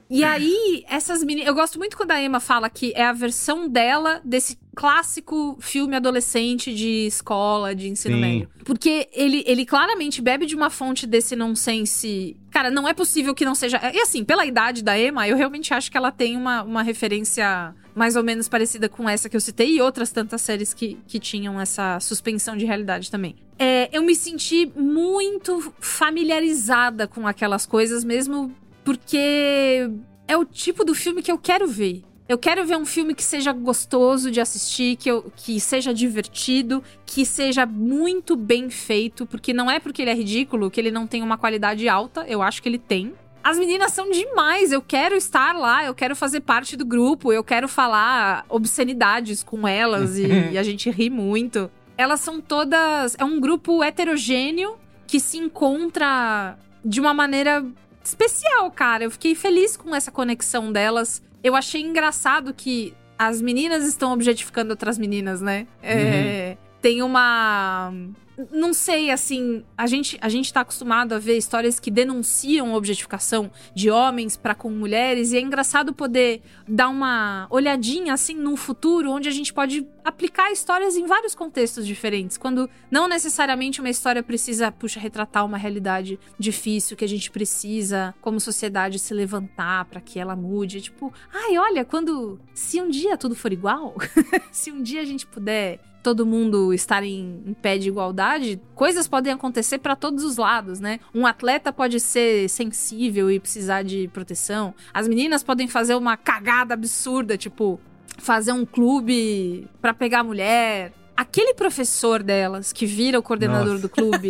E 0.08 0.22
aí, 0.22 0.84
essas 0.88 1.22
meninas. 1.24 1.48
Eu 1.48 1.54
gosto 1.54 1.78
muito 1.78 1.96
quando 1.96 2.12
a 2.12 2.22
Emma 2.22 2.38
fala 2.38 2.70
que 2.70 2.92
é 2.94 3.04
a 3.04 3.12
versão 3.12 3.68
dela 3.68 4.20
desse 4.24 4.56
clássico 4.74 5.56
filme 5.60 5.96
adolescente 5.96 6.72
de 6.72 7.06
escola, 7.06 7.74
de 7.74 7.88
ensino 7.88 8.14
Sim. 8.14 8.20
médio. 8.20 8.48
Porque 8.64 9.08
ele, 9.12 9.42
ele 9.46 9.66
claramente 9.66 10.22
bebe 10.22 10.46
de 10.46 10.54
uma 10.54 10.70
fonte 10.70 11.06
desse 11.06 11.34
nonsense. 11.34 12.36
Cara, 12.50 12.70
não 12.70 12.86
é 12.86 12.94
possível 12.94 13.34
que 13.34 13.44
não 13.44 13.54
seja. 13.54 13.80
E 13.92 14.00
assim, 14.00 14.22
pela 14.24 14.46
idade 14.46 14.84
da 14.84 14.98
Emma, 14.98 15.26
eu 15.26 15.36
realmente 15.36 15.74
acho 15.74 15.90
que 15.90 15.96
ela 15.96 16.12
tem 16.12 16.36
uma, 16.36 16.62
uma 16.62 16.82
referência 16.82 17.74
mais 17.94 18.14
ou 18.14 18.22
menos 18.22 18.48
parecida 18.48 18.88
com 18.88 19.08
essa 19.08 19.28
que 19.28 19.36
eu 19.36 19.40
citei 19.40 19.76
e 19.76 19.80
outras 19.80 20.12
tantas 20.12 20.42
séries 20.42 20.72
que, 20.72 20.98
que 21.06 21.18
tinham 21.18 21.60
essa 21.60 21.98
suspensão 21.98 22.56
de 22.56 22.64
realidade 22.64 23.10
também. 23.10 23.34
É, 23.58 23.88
eu 23.92 24.02
me 24.02 24.14
senti 24.14 24.70
muito 24.76 25.72
familiarizada 25.80 27.06
com 27.06 27.26
aquelas 27.26 27.64
coisas, 27.64 28.04
mesmo 28.04 28.54
porque 28.84 29.90
é 30.28 30.36
o 30.36 30.44
tipo 30.44 30.84
do 30.84 30.94
filme 30.94 31.22
que 31.22 31.32
eu 31.32 31.38
quero 31.38 31.66
ver. 31.66 32.02
Eu 32.28 32.36
quero 32.36 32.66
ver 32.66 32.76
um 32.76 32.84
filme 32.84 33.14
que 33.14 33.22
seja 33.22 33.52
gostoso 33.52 34.32
de 34.32 34.40
assistir, 34.40 34.96
que, 34.96 35.08
eu, 35.08 35.30
que 35.36 35.60
seja 35.60 35.94
divertido, 35.94 36.82
que 37.04 37.24
seja 37.24 37.64
muito 37.64 38.34
bem 38.34 38.68
feito, 38.68 39.24
porque 39.26 39.52
não 39.52 39.70
é 39.70 39.78
porque 39.78 40.02
ele 40.02 40.10
é 40.10 40.14
ridículo 40.14 40.68
que 40.68 40.80
ele 40.80 40.90
não 40.90 41.06
tem 41.06 41.22
uma 41.22 41.38
qualidade 41.38 41.88
alta, 41.88 42.26
eu 42.28 42.42
acho 42.42 42.60
que 42.60 42.68
ele 42.68 42.78
tem. 42.78 43.14
As 43.44 43.56
meninas 43.56 43.92
são 43.92 44.10
demais, 44.10 44.72
eu 44.72 44.82
quero 44.82 45.14
estar 45.14 45.52
lá, 45.54 45.84
eu 45.84 45.94
quero 45.94 46.16
fazer 46.16 46.40
parte 46.40 46.76
do 46.76 46.84
grupo, 46.84 47.32
eu 47.32 47.44
quero 47.44 47.68
falar 47.68 48.44
obscenidades 48.48 49.44
com 49.44 49.68
elas 49.68 50.18
e, 50.18 50.26
e 50.50 50.58
a 50.58 50.64
gente 50.64 50.90
ri 50.90 51.08
muito. 51.08 51.70
Elas 51.96 52.20
são 52.20 52.40
todas. 52.40 53.16
É 53.18 53.24
um 53.24 53.40
grupo 53.40 53.82
heterogêneo 53.82 54.76
que 55.06 55.20
se 55.20 55.38
encontra 55.38 56.58
de 56.84 57.00
uma 57.00 57.14
maneira 57.14 57.64
especial, 58.04 58.70
cara. 58.70 59.04
Eu 59.04 59.10
fiquei 59.10 59.34
feliz 59.34 59.76
com 59.76 59.94
essa 59.94 60.10
conexão 60.10 60.72
delas. 60.72 61.22
Eu 61.42 61.54
achei 61.54 61.80
engraçado 61.80 62.52
que 62.54 62.94
as 63.18 63.40
meninas 63.40 63.86
estão 63.86 64.12
objetificando 64.12 64.70
outras 64.70 64.98
meninas, 64.98 65.40
né? 65.40 65.66
É, 65.82 66.56
Tem 66.82 67.02
uma. 67.02 67.92
Não 68.52 68.74
sei, 68.74 69.10
assim, 69.10 69.64
a 69.76 69.86
gente, 69.86 70.18
a 70.20 70.28
gente 70.28 70.52
tá 70.52 70.60
acostumado 70.60 71.14
a 71.14 71.18
ver 71.18 71.38
histórias 71.38 71.80
que 71.80 71.90
denunciam 71.90 72.72
a 72.72 72.76
objetificação 72.76 73.50
de 73.74 73.90
homens 73.90 74.36
para 74.36 74.54
com 74.54 74.70
mulheres, 74.70 75.32
e 75.32 75.38
é 75.38 75.40
engraçado 75.40 75.94
poder 75.94 76.42
dar 76.68 76.88
uma 76.88 77.46
olhadinha, 77.50 78.12
assim, 78.12 78.34
num 78.34 78.56
futuro 78.56 79.10
onde 79.10 79.28
a 79.28 79.32
gente 79.32 79.54
pode 79.54 79.86
aplicar 80.04 80.52
histórias 80.52 80.96
em 80.96 81.06
vários 81.06 81.34
contextos 81.34 81.86
diferentes, 81.86 82.36
quando 82.36 82.68
não 82.90 83.08
necessariamente 83.08 83.80
uma 83.80 83.90
história 83.90 84.22
precisa, 84.22 84.70
puxa, 84.70 85.00
retratar 85.00 85.44
uma 85.44 85.56
realidade 85.56 86.18
difícil 86.38 86.96
que 86.96 87.04
a 87.04 87.08
gente 87.08 87.30
precisa, 87.30 88.14
como 88.20 88.38
sociedade, 88.38 88.98
se 88.98 89.14
levantar 89.14 89.84
para 89.86 90.00
que 90.00 90.18
ela 90.18 90.36
mude. 90.36 90.80
Tipo, 90.80 91.12
ai, 91.32 91.58
olha, 91.58 91.84
quando. 91.84 92.38
Se 92.54 92.80
um 92.80 92.88
dia 92.88 93.16
tudo 93.16 93.34
for 93.34 93.52
igual, 93.52 93.94
se 94.52 94.70
um 94.70 94.82
dia 94.82 95.00
a 95.00 95.04
gente 95.04 95.26
puder 95.26 95.80
todo 96.06 96.24
mundo 96.24 96.72
estar 96.72 97.02
em, 97.02 97.42
em 97.44 97.52
pé 97.52 97.76
de 97.76 97.88
igualdade, 97.88 98.60
coisas 98.76 99.08
podem 99.08 99.32
acontecer 99.32 99.78
para 99.78 99.96
todos 99.96 100.22
os 100.22 100.36
lados, 100.36 100.78
né? 100.78 101.00
Um 101.12 101.26
atleta 101.26 101.72
pode 101.72 101.98
ser 101.98 102.48
sensível 102.48 103.28
e 103.28 103.40
precisar 103.40 103.82
de 103.82 104.06
proteção. 104.12 104.72
As 104.94 105.08
meninas 105.08 105.42
podem 105.42 105.66
fazer 105.66 105.96
uma 105.96 106.16
cagada 106.16 106.74
absurda, 106.74 107.36
tipo, 107.36 107.80
fazer 108.18 108.52
um 108.52 108.64
clube 108.64 109.66
pra 109.82 109.92
pegar 109.92 110.22
mulher. 110.22 110.92
Aquele 111.16 111.54
professor 111.54 112.22
delas, 112.22 112.72
que 112.72 112.86
vira 112.86 113.18
o 113.18 113.22
coordenador 113.22 113.70
Nossa. 113.70 113.82
do 113.82 113.88
clube, 113.88 114.28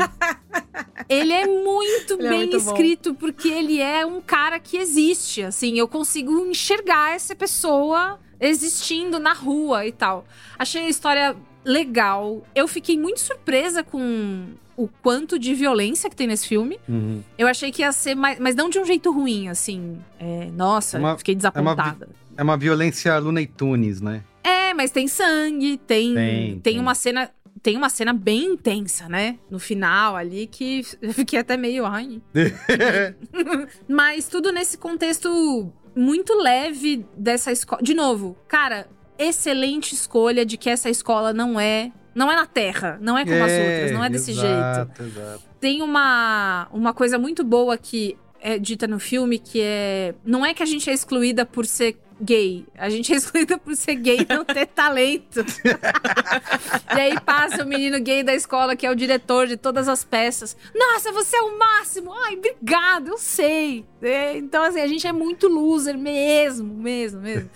ele 1.10 1.34
é 1.34 1.46
muito 1.46 2.14
Ele 2.14 2.26
é 2.26 2.30
bem 2.30 2.38
muito 2.38 2.58
bom. 2.58 2.70
escrito, 2.70 3.14
porque 3.14 3.48
ele 3.48 3.82
é 3.82 4.06
um 4.06 4.22
cara 4.22 4.58
que 4.58 4.78
existe. 4.78 5.42
Assim, 5.42 5.78
eu 5.78 5.86
consigo 5.86 6.46
enxergar 6.46 7.14
essa 7.14 7.36
pessoa 7.36 8.18
existindo 8.40 9.18
na 9.18 9.34
rua 9.34 9.84
e 9.86 9.92
tal. 9.92 10.24
Achei 10.58 10.86
a 10.86 10.88
história 10.88 11.36
legal. 11.66 12.42
Eu 12.54 12.66
fiquei 12.68 12.96
muito 12.98 13.20
surpresa 13.20 13.82
com 13.82 14.46
o 14.76 14.88
quanto 15.02 15.38
de 15.38 15.52
violência 15.54 16.08
que 16.08 16.14
tem 16.16 16.26
nesse 16.26 16.46
filme. 16.46 16.78
Uhum. 16.88 17.22
Eu 17.36 17.46
achei 17.48 17.70
que 17.72 17.82
ia 17.82 17.90
ser 17.92 18.14
mais. 18.14 18.38
Mas 18.38 18.54
não 18.54 18.70
de 18.70 18.78
um 18.78 18.84
jeito 18.84 19.10
ruim, 19.12 19.48
assim. 19.48 19.98
É, 20.18 20.48
nossa, 20.54 20.96
É 20.96 21.00
uma- 21.00 21.18
fiquei 21.18 21.34
desapontada. 21.34 22.08
É 22.36 22.42
uma 22.42 22.56
violência 22.56 23.18
Looney 23.18 23.46
Tunes, 23.46 24.00
né? 24.00 24.22
É, 24.44 24.72
mas 24.74 24.90
tem 24.90 25.08
sangue, 25.08 25.76
tem. 25.78 26.14
Tem, 26.14 26.50
Tem, 26.52 26.60
tem. 26.60 26.78
uma 26.78 26.94
cena. 26.94 27.30
Tem 27.62 27.76
uma 27.76 27.88
cena 27.88 28.12
bem 28.12 28.44
intensa, 28.52 29.08
né? 29.08 29.38
No 29.50 29.58
final 29.58 30.14
ali, 30.14 30.46
que 30.46 30.82
eu 31.02 31.12
fiquei 31.12 31.38
até 31.40 31.56
meio. 31.56 31.84
Ai. 31.84 32.20
mas 33.88 34.28
tudo 34.28 34.52
nesse 34.52 34.76
contexto 34.78 35.72
muito 35.94 36.34
leve 36.34 37.04
dessa 37.16 37.50
escola. 37.50 37.82
De 37.82 37.94
novo, 37.94 38.36
cara, 38.46 38.86
excelente 39.18 39.94
escolha 39.94 40.44
de 40.44 40.56
que 40.56 40.68
essa 40.70 40.88
escola 40.90 41.32
não 41.32 41.58
é. 41.58 41.92
Não 42.14 42.32
é 42.32 42.34
na 42.34 42.46
Terra, 42.46 42.98
não 43.00 43.18
é 43.18 43.24
como 43.24 43.44
as 43.44 43.52
outras, 43.52 43.92
não 43.92 44.02
é 44.02 44.08
desse 44.08 44.32
jeito. 44.32 44.46
exato, 44.48 45.02
Exato. 45.02 45.42
Tem 45.60 45.82
uma, 45.82 46.66
uma 46.72 46.94
coisa 46.94 47.18
muito 47.18 47.44
boa 47.44 47.76
que 47.76 48.16
é 48.40 48.58
dita 48.58 48.86
no 48.86 48.98
filme, 48.98 49.38
que 49.38 49.60
é... 49.60 50.14
Não 50.24 50.44
é 50.44 50.54
que 50.54 50.62
a 50.62 50.66
gente 50.66 50.88
é 50.88 50.94
excluída 50.94 51.44
por 51.44 51.66
ser 51.66 51.98
gay. 52.20 52.66
A 52.76 52.88
gente 52.88 53.12
é 53.12 53.16
excluída 53.16 53.58
por 53.58 53.74
ser 53.76 53.96
gay 53.96 54.20
e 54.20 54.32
não 54.32 54.44
ter 54.44 54.66
talento. 54.66 55.44
e 56.94 57.00
aí 57.00 57.20
passa 57.20 57.62
o 57.62 57.66
menino 57.66 58.00
gay 58.00 58.22
da 58.22 58.34
escola, 58.34 58.76
que 58.76 58.86
é 58.86 58.90
o 58.90 58.94
diretor 58.94 59.46
de 59.46 59.56
todas 59.56 59.88
as 59.88 60.04
peças. 60.04 60.56
Nossa, 60.74 61.12
você 61.12 61.36
é 61.36 61.42
o 61.42 61.58
máximo! 61.58 62.12
Ai, 62.12 62.34
obrigado, 62.36 63.08
eu 63.08 63.18
sei. 63.18 63.84
É, 64.02 64.36
então, 64.36 64.62
assim, 64.62 64.80
a 64.80 64.86
gente 64.86 65.06
é 65.06 65.12
muito 65.12 65.48
loser 65.48 65.96
mesmo, 65.96 66.74
mesmo, 66.74 67.20
mesmo. 67.20 67.50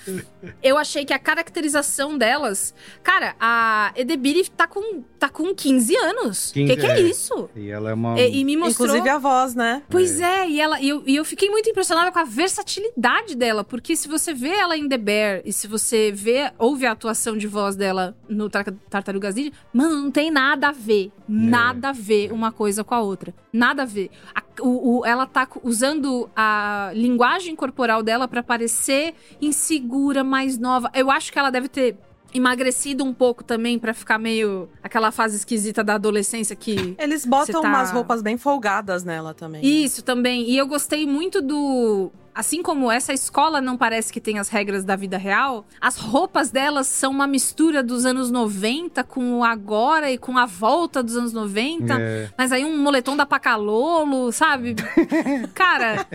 Eu 0.62 0.78
achei 0.78 1.04
que 1.04 1.12
a 1.12 1.18
caracterização 1.18 2.16
delas... 2.16 2.74
Cara, 3.02 3.36
a 3.38 3.92
Edebiri 3.94 4.48
tá 4.48 4.66
com, 4.66 5.04
tá 5.20 5.28
com 5.28 5.54
15 5.54 5.94
anos. 5.96 6.50
O 6.50 6.54
15, 6.54 6.74
que, 6.74 6.80
que 6.80 6.86
é 6.86 6.96
é. 6.96 7.00
isso? 7.02 7.48
E 7.54 7.68
ela 7.70 7.90
é 7.90 7.94
uma. 7.94 8.18
E, 8.18 8.38
e 8.40 8.44
me 8.44 8.56
mostrou. 8.56 8.88
Inclusive 8.88 9.08
a 9.08 9.18
voz, 9.18 9.54
né? 9.54 9.82
Pois 9.88 10.18
é, 10.18 10.48
e, 10.48 10.60
ela, 10.60 10.80
e, 10.80 10.88
eu, 10.88 11.02
e 11.06 11.14
eu 11.14 11.24
fiquei 11.24 11.50
muito 11.50 11.68
impressionada 11.68 12.10
com 12.10 12.18
a 12.18 12.24
versatilidade 12.24 13.36
dela, 13.36 13.62
porque 13.62 13.94
se 13.94 14.08
você 14.08 14.32
vê 14.32 14.48
ela 14.48 14.76
em 14.76 14.88
The 14.88 14.96
Bear 14.98 15.42
e 15.44 15.52
se 15.52 15.68
você 15.68 16.10
vê, 16.10 16.50
ouve 16.58 16.86
a 16.86 16.92
atuação 16.92 17.36
de 17.36 17.46
voz 17.46 17.76
dela 17.76 18.16
no 18.28 18.48
Tar- 18.48 18.72
Tartarugas 18.88 19.34
Ninja, 19.34 19.52
mano, 19.72 19.96
não 20.02 20.10
tem 20.10 20.30
nada 20.30 20.68
a 20.68 20.72
ver. 20.72 21.12
Nada 21.28 21.90
a 21.90 21.92
ver 21.92 22.32
uma 22.32 22.50
coisa 22.50 22.82
com 22.82 22.94
a 22.94 23.00
outra. 23.00 23.32
Nada 23.52 23.82
a 23.82 23.86
ver. 23.86 24.10
A- 24.34 24.42
o- 24.62 24.98
o- 25.00 25.06
ela 25.06 25.26
tá 25.26 25.46
usando 25.62 26.28
a 26.34 26.90
linguagem 26.94 27.54
corporal 27.54 28.02
dela 28.02 28.26
pra 28.26 28.42
parecer 28.42 29.14
insegura, 29.40 30.24
mais 30.24 30.58
nova. 30.58 30.90
Eu 30.94 31.10
acho 31.10 31.32
que 31.32 31.38
ela 31.38 31.50
deve 31.50 31.68
ter 31.68 31.96
emagrecido 32.32 33.04
um 33.04 33.12
pouco 33.12 33.42
também 33.42 33.78
pra 33.78 33.92
ficar 33.94 34.18
meio 34.18 34.68
aquela 34.82 35.10
fase 35.10 35.36
esquisita 35.36 35.82
da 35.82 35.94
adolescência 35.94 36.54
que 36.56 36.94
Eles 36.98 37.24
botam 37.26 37.62
tá- 37.62 37.68
umas 37.68 37.90
roupas 37.90 38.22
bem 38.22 38.36
folgadas 38.36 39.04
nela 39.04 39.34
também. 39.34 39.62
né? 39.62 39.66
isso 39.68 40.02
também. 40.02 40.48
E 40.48 40.56
eu 40.56 40.66
gostei 40.66 41.06
muito 41.06 41.40
do. 41.42 42.10
Assim 42.40 42.62
como 42.62 42.90
essa 42.90 43.12
escola 43.12 43.60
não 43.60 43.76
parece 43.76 44.10
que 44.10 44.18
tem 44.18 44.38
as 44.38 44.48
regras 44.48 44.82
da 44.82 44.96
vida 44.96 45.18
real, 45.18 45.66
as 45.78 45.98
roupas 45.98 46.50
delas 46.50 46.86
são 46.86 47.10
uma 47.10 47.26
mistura 47.26 47.82
dos 47.82 48.06
anos 48.06 48.30
90 48.30 49.04
com 49.04 49.40
o 49.40 49.44
agora 49.44 50.10
e 50.10 50.16
com 50.16 50.38
a 50.38 50.46
volta 50.46 51.02
dos 51.02 51.18
anos 51.18 51.34
90. 51.34 51.92
É. 52.00 52.30
Mas 52.38 52.50
aí 52.50 52.64
um 52.64 52.78
moletom 52.78 53.14
da 53.14 53.26
Pacalolo, 53.26 54.32
sabe? 54.32 54.74
Cara, 55.52 56.06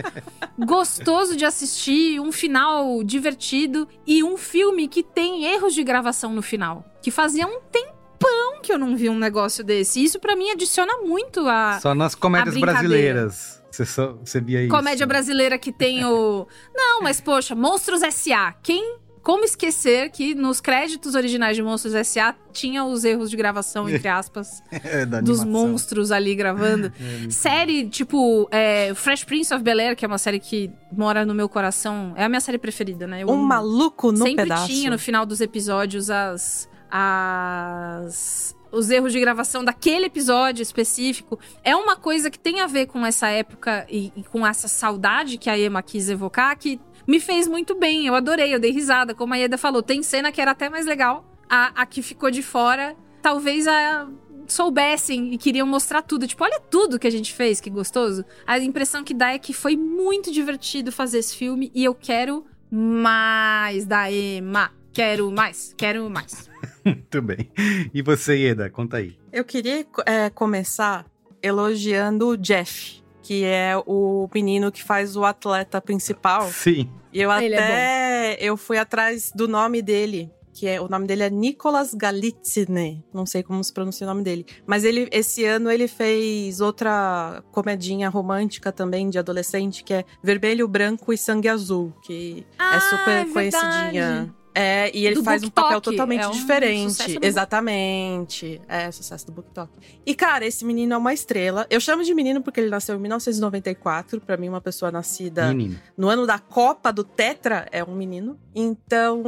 gostoso 0.58 1.36
de 1.36 1.44
assistir, 1.44 2.18
um 2.18 2.32
final 2.32 3.04
divertido 3.04 3.86
e 4.04 4.24
um 4.24 4.36
filme 4.36 4.88
que 4.88 5.04
tem 5.04 5.44
erros 5.44 5.74
de 5.74 5.84
gravação 5.84 6.32
no 6.32 6.42
final. 6.42 6.84
Que 7.00 7.12
fazia 7.12 7.46
um 7.46 7.60
tempão 7.70 8.60
que 8.64 8.72
eu 8.72 8.78
não 8.80 8.96
vi 8.96 9.08
um 9.08 9.16
negócio 9.16 9.62
desse. 9.62 10.00
E 10.00 10.04
isso 10.04 10.18
pra 10.18 10.34
mim 10.34 10.50
adiciona 10.50 10.98
muito 11.04 11.46
a, 11.46 11.78
Só 11.80 11.94
nas 11.94 12.16
comédias 12.16 12.56
brasileiras. 12.58 13.55
Você, 13.76 13.84
só, 13.84 14.14
você 14.14 14.40
via 14.40 14.60
isso. 14.62 14.70
Comédia 14.70 15.06
brasileira 15.06 15.58
que 15.58 15.70
tem 15.70 16.02
o. 16.04 16.46
Não, 16.74 17.02
mas 17.02 17.20
poxa, 17.20 17.54
Monstros 17.54 18.02
S.A. 18.02 18.52
Quem. 18.62 18.98
Como 19.22 19.44
esquecer 19.44 20.10
que 20.10 20.36
nos 20.36 20.60
créditos 20.60 21.16
originais 21.16 21.56
de 21.56 21.62
Monstros 21.62 21.94
S.A. 21.96 22.32
tinha 22.52 22.84
os 22.84 23.04
erros 23.04 23.28
de 23.28 23.36
gravação, 23.36 23.86
entre 23.90 24.06
aspas, 24.06 24.62
É, 24.70 25.04
da 25.04 25.20
dos 25.20 25.42
monstros 25.42 26.12
ali 26.12 26.32
gravando. 26.36 26.92
série, 27.28 27.88
tipo, 27.88 28.48
é, 28.52 28.94
Fresh 28.94 29.24
Prince 29.24 29.52
of 29.52 29.64
Bel-Air, 29.64 29.96
que 29.96 30.04
é 30.04 30.08
uma 30.08 30.16
série 30.16 30.38
que 30.38 30.70
mora 30.92 31.26
no 31.26 31.34
meu 31.34 31.48
coração. 31.48 32.14
É 32.16 32.24
a 32.24 32.28
minha 32.28 32.40
série 32.40 32.56
preferida, 32.56 33.04
né? 33.08 33.24
Eu 33.24 33.28
Um 33.28 33.36
maluco 33.36 34.12
no 34.12 34.18
Sempre 34.18 34.44
pedaço. 34.44 34.68
tinha 34.68 34.90
no 34.90 34.98
final 34.98 35.26
dos 35.26 35.40
episódios 35.40 36.08
as. 36.08 36.68
as 36.88 38.55
os 38.70 38.90
erros 38.90 39.12
de 39.12 39.20
gravação 39.20 39.64
daquele 39.64 40.06
episódio 40.06 40.62
específico. 40.62 41.38
É 41.62 41.74
uma 41.74 41.96
coisa 41.96 42.30
que 42.30 42.38
tem 42.38 42.60
a 42.60 42.66
ver 42.66 42.86
com 42.86 43.04
essa 43.04 43.28
época 43.28 43.86
e, 43.88 44.12
e 44.16 44.22
com 44.24 44.46
essa 44.46 44.68
saudade 44.68 45.38
que 45.38 45.48
a 45.50 45.58
Emma 45.58 45.82
quis 45.82 46.08
evocar, 46.08 46.56
que 46.58 46.80
me 47.06 47.20
fez 47.20 47.46
muito 47.46 47.74
bem. 47.74 48.06
Eu 48.06 48.14
adorei, 48.14 48.54
eu 48.54 48.58
dei 48.58 48.72
risada. 48.72 49.14
Como 49.14 49.32
a 49.34 49.36
Ieda 49.36 49.56
falou, 49.56 49.82
tem 49.82 50.02
cena 50.02 50.32
que 50.32 50.40
era 50.40 50.50
até 50.50 50.68
mais 50.68 50.86
legal. 50.86 51.24
A, 51.48 51.82
a 51.82 51.86
que 51.86 52.02
ficou 52.02 52.30
de 52.30 52.42
fora, 52.42 52.96
talvez 53.22 53.68
a 53.68 54.08
soubessem 54.48 55.32
e 55.34 55.38
queriam 55.38 55.66
mostrar 55.66 56.02
tudo. 56.02 56.26
Tipo, 56.26 56.44
olha 56.44 56.60
tudo 56.60 56.98
que 56.98 57.06
a 57.06 57.10
gente 57.10 57.32
fez, 57.32 57.60
que 57.60 57.70
gostoso. 57.70 58.24
A 58.46 58.58
impressão 58.58 59.02
que 59.02 59.14
dá 59.14 59.32
é 59.32 59.38
que 59.38 59.52
foi 59.52 59.76
muito 59.76 60.30
divertido 60.32 60.92
fazer 60.92 61.18
esse 61.18 61.36
filme 61.36 61.70
e 61.74 61.84
eu 61.84 61.94
quero 61.94 62.44
mais 62.70 63.84
da 63.84 64.10
Emma. 64.10 64.72
Quero 64.92 65.30
mais, 65.30 65.74
quero 65.76 66.08
mais. 66.08 66.48
Muito 66.86 67.22
bem. 67.22 67.50
E 67.92 68.00
você, 68.02 68.36
Ieda, 68.36 68.70
conta 68.70 68.98
aí. 68.98 69.16
Eu 69.32 69.44
queria 69.44 69.84
é, 70.06 70.30
começar 70.30 71.04
elogiando 71.42 72.28
o 72.28 72.36
Jeff, 72.36 73.02
que 73.22 73.44
é 73.44 73.72
o 73.86 74.28
menino 74.32 74.70
que 74.70 74.82
faz 74.82 75.16
o 75.16 75.24
atleta 75.24 75.80
principal. 75.80 76.48
Sim. 76.50 76.88
E 77.12 77.20
eu 77.20 77.32
Ele 77.32 77.54
é 77.54 77.58
até 77.58 78.36
eu 78.40 78.56
fui 78.56 78.78
atrás 78.78 79.32
do 79.34 79.48
nome 79.48 79.80
dele, 79.82 80.30
que 80.52 80.66
é 80.66 80.80
o 80.80 80.88
nome 80.88 81.06
dele 81.06 81.22
é 81.22 81.30
Nicolas 81.30 81.92
Galitzine. 81.94 83.04
Não 83.12 83.26
sei 83.26 83.42
como 83.42 83.62
se 83.62 83.72
pronuncia 83.72 84.06
o 84.06 84.08
nome 84.10 84.22
dele, 84.22 84.46
mas 84.66 84.84
ele 84.84 85.08
esse 85.10 85.44
ano 85.44 85.70
ele 85.70 85.88
fez 85.88 86.60
outra 86.60 87.42
comedinha 87.52 88.08
romântica 88.08 88.70
também 88.72 89.08
de 89.10 89.18
adolescente, 89.18 89.82
que 89.84 89.94
é 89.94 90.04
Vermelho, 90.22 90.68
Branco 90.68 91.12
e 91.12 91.18
Sangue 91.18 91.48
Azul, 91.48 91.92
que 92.02 92.46
Ah, 92.58 92.76
é 92.76 92.80
super 92.80 93.10
é 93.10 93.24
conhecidinha. 93.24 94.34
É, 94.58 94.90
e 94.96 95.04
ele 95.04 95.16
Do 95.16 95.22
faz 95.22 95.42
um 95.42 95.50
papel 95.50 95.82
totalmente 95.82 96.22
É 96.22 96.28
um 96.28 96.30
diferente. 96.30 97.18
Exatamente. 97.20 98.58
É, 98.66 98.90
sucesso 98.90 99.26
do 99.26 99.32
BookTok. 99.32 99.70
E, 100.06 100.14
cara, 100.14 100.46
esse 100.46 100.64
menino 100.64 100.94
é 100.94 100.96
uma 100.96 101.12
estrela. 101.12 101.66
Eu 101.68 101.78
chamo 101.78 102.02
de 102.02 102.14
menino 102.14 102.40
porque 102.40 102.60
ele 102.60 102.70
nasceu 102.70 102.96
em 102.96 102.98
1994. 102.98 104.18
Pra 104.18 104.38
mim, 104.38 104.48
uma 104.48 104.60
pessoa 104.62 104.90
nascida 104.90 105.48
Menino. 105.48 105.78
no 105.94 106.08
ano 106.08 106.26
da 106.26 106.38
Copa 106.38 106.90
do 106.90 107.04
Tetra 107.04 107.68
é 107.70 107.84
um 107.84 107.94
menino. 107.94 108.38
Então, 108.54 109.22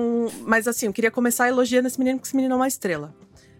mas 0.46 0.66
assim, 0.66 0.86
eu 0.86 0.94
queria 0.94 1.10
começar 1.10 1.46
elogiando 1.46 1.88
esse 1.88 1.98
menino, 1.98 2.16
porque 2.16 2.28
esse 2.28 2.36
menino 2.36 2.54
é 2.54 2.56
uma 2.56 2.68
estrela. 2.68 3.14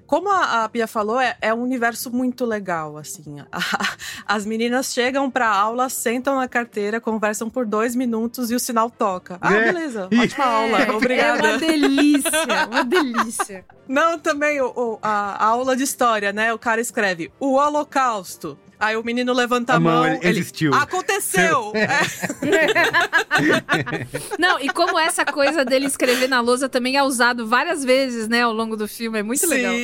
Como 0.08 0.28
a, 0.32 0.64
a 0.64 0.68
Pia 0.70 0.86
falou, 0.88 1.20
é, 1.20 1.36
é 1.40 1.52
um 1.52 1.62
universo 1.62 2.10
muito 2.10 2.44
legal, 2.46 2.96
assim. 2.96 3.36
As 4.26 4.46
meninas 4.46 4.92
chegam 4.92 5.30
pra 5.30 5.48
aula, 5.48 5.88
sentam 5.90 6.36
na 6.36 6.48
carteira, 6.48 6.98
conversam 6.98 7.50
por 7.50 7.66
dois 7.66 7.94
minutos 7.94 8.50
e 8.50 8.54
o 8.54 8.58
sinal 8.58 8.88
toca. 8.90 9.36
Ah, 9.40 9.52
É. 9.54 9.64
beleza. 9.70 10.08
Ótima 10.10 10.44
aula. 10.46 10.96
Obrigada. 10.96 11.46
É 11.46 11.50
uma 11.52 11.58
delícia, 11.58 12.66
uma 12.70 12.84
delícia. 12.84 13.64
Não, 13.86 14.18
também 14.18 14.60
o, 14.62 14.72
o- 14.74 14.98
a, 15.02 15.44
a 15.44 15.46
aula 15.46 15.76
de 15.76 15.82
história, 15.82 16.32
né? 16.32 16.52
O 16.54 16.58
cara 16.58 16.80
escreve 16.80 17.30
o 17.38 17.52
Holocausto. 17.54 18.58
Aí 18.80 18.96
o 18.96 19.02
menino 19.02 19.32
levanta 19.32 19.72
a, 19.72 19.76
A 19.76 19.80
mão, 19.80 20.02
mão. 20.02 20.06
ele- 20.06 20.18
ele 20.22 20.38
existiu. 20.40 20.72
Aconteceu! 20.74 21.72
É. 21.74 21.88
Não, 24.38 24.60
e 24.60 24.68
como 24.68 24.98
essa 24.98 25.24
coisa 25.24 25.64
dele 25.64 25.86
escrever 25.86 26.28
na 26.28 26.40
lousa 26.40 26.68
também 26.68 26.96
é 26.96 27.02
usado 27.02 27.46
várias 27.46 27.84
vezes, 27.84 28.28
né, 28.28 28.42
ao 28.42 28.52
longo 28.52 28.76
do 28.76 28.86
filme. 28.86 29.18
É 29.18 29.22
muito 29.22 29.40
Sim. 29.40 29.46
legal. 29.48 29.74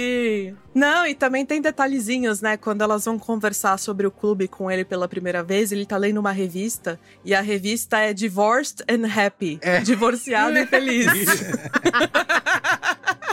Não, 0.74 1.07
e 1.07 1.14
também 1.14 1.44
tem 1.46 1.61
detalhezinhos, 1.61 2.40
né? 2.40 2.57
Quando 2.57 2.83
elas 2.83 3.04
vão 3.04 3.18
conversar 3.18 3.78
sobre 3.78 4.07
o 4.07 4.11
clube 4.11 4.48
com 4.48 4.70
ele 4.70 4.85
pela 4.85 5.09
primeira 5.09 5.42
vez, 5.42 5.72
ele 5.72 5.87
tá 5.87 5.96
lendo 5.96 6.18
uma 6.18 6.33
revista 6.33 6.98
e 7.24 7.35
a 7.35 7.40
revista 7.40 7.98
é 7.98 8.12
Divorced 8.12 8.83
and 8.88 9.07
Happy. 9.09 9.59
É. 9.62 9.80
Divorciado 9.80 10.57
e 10.59 10.66
feliz. 10.66 11.07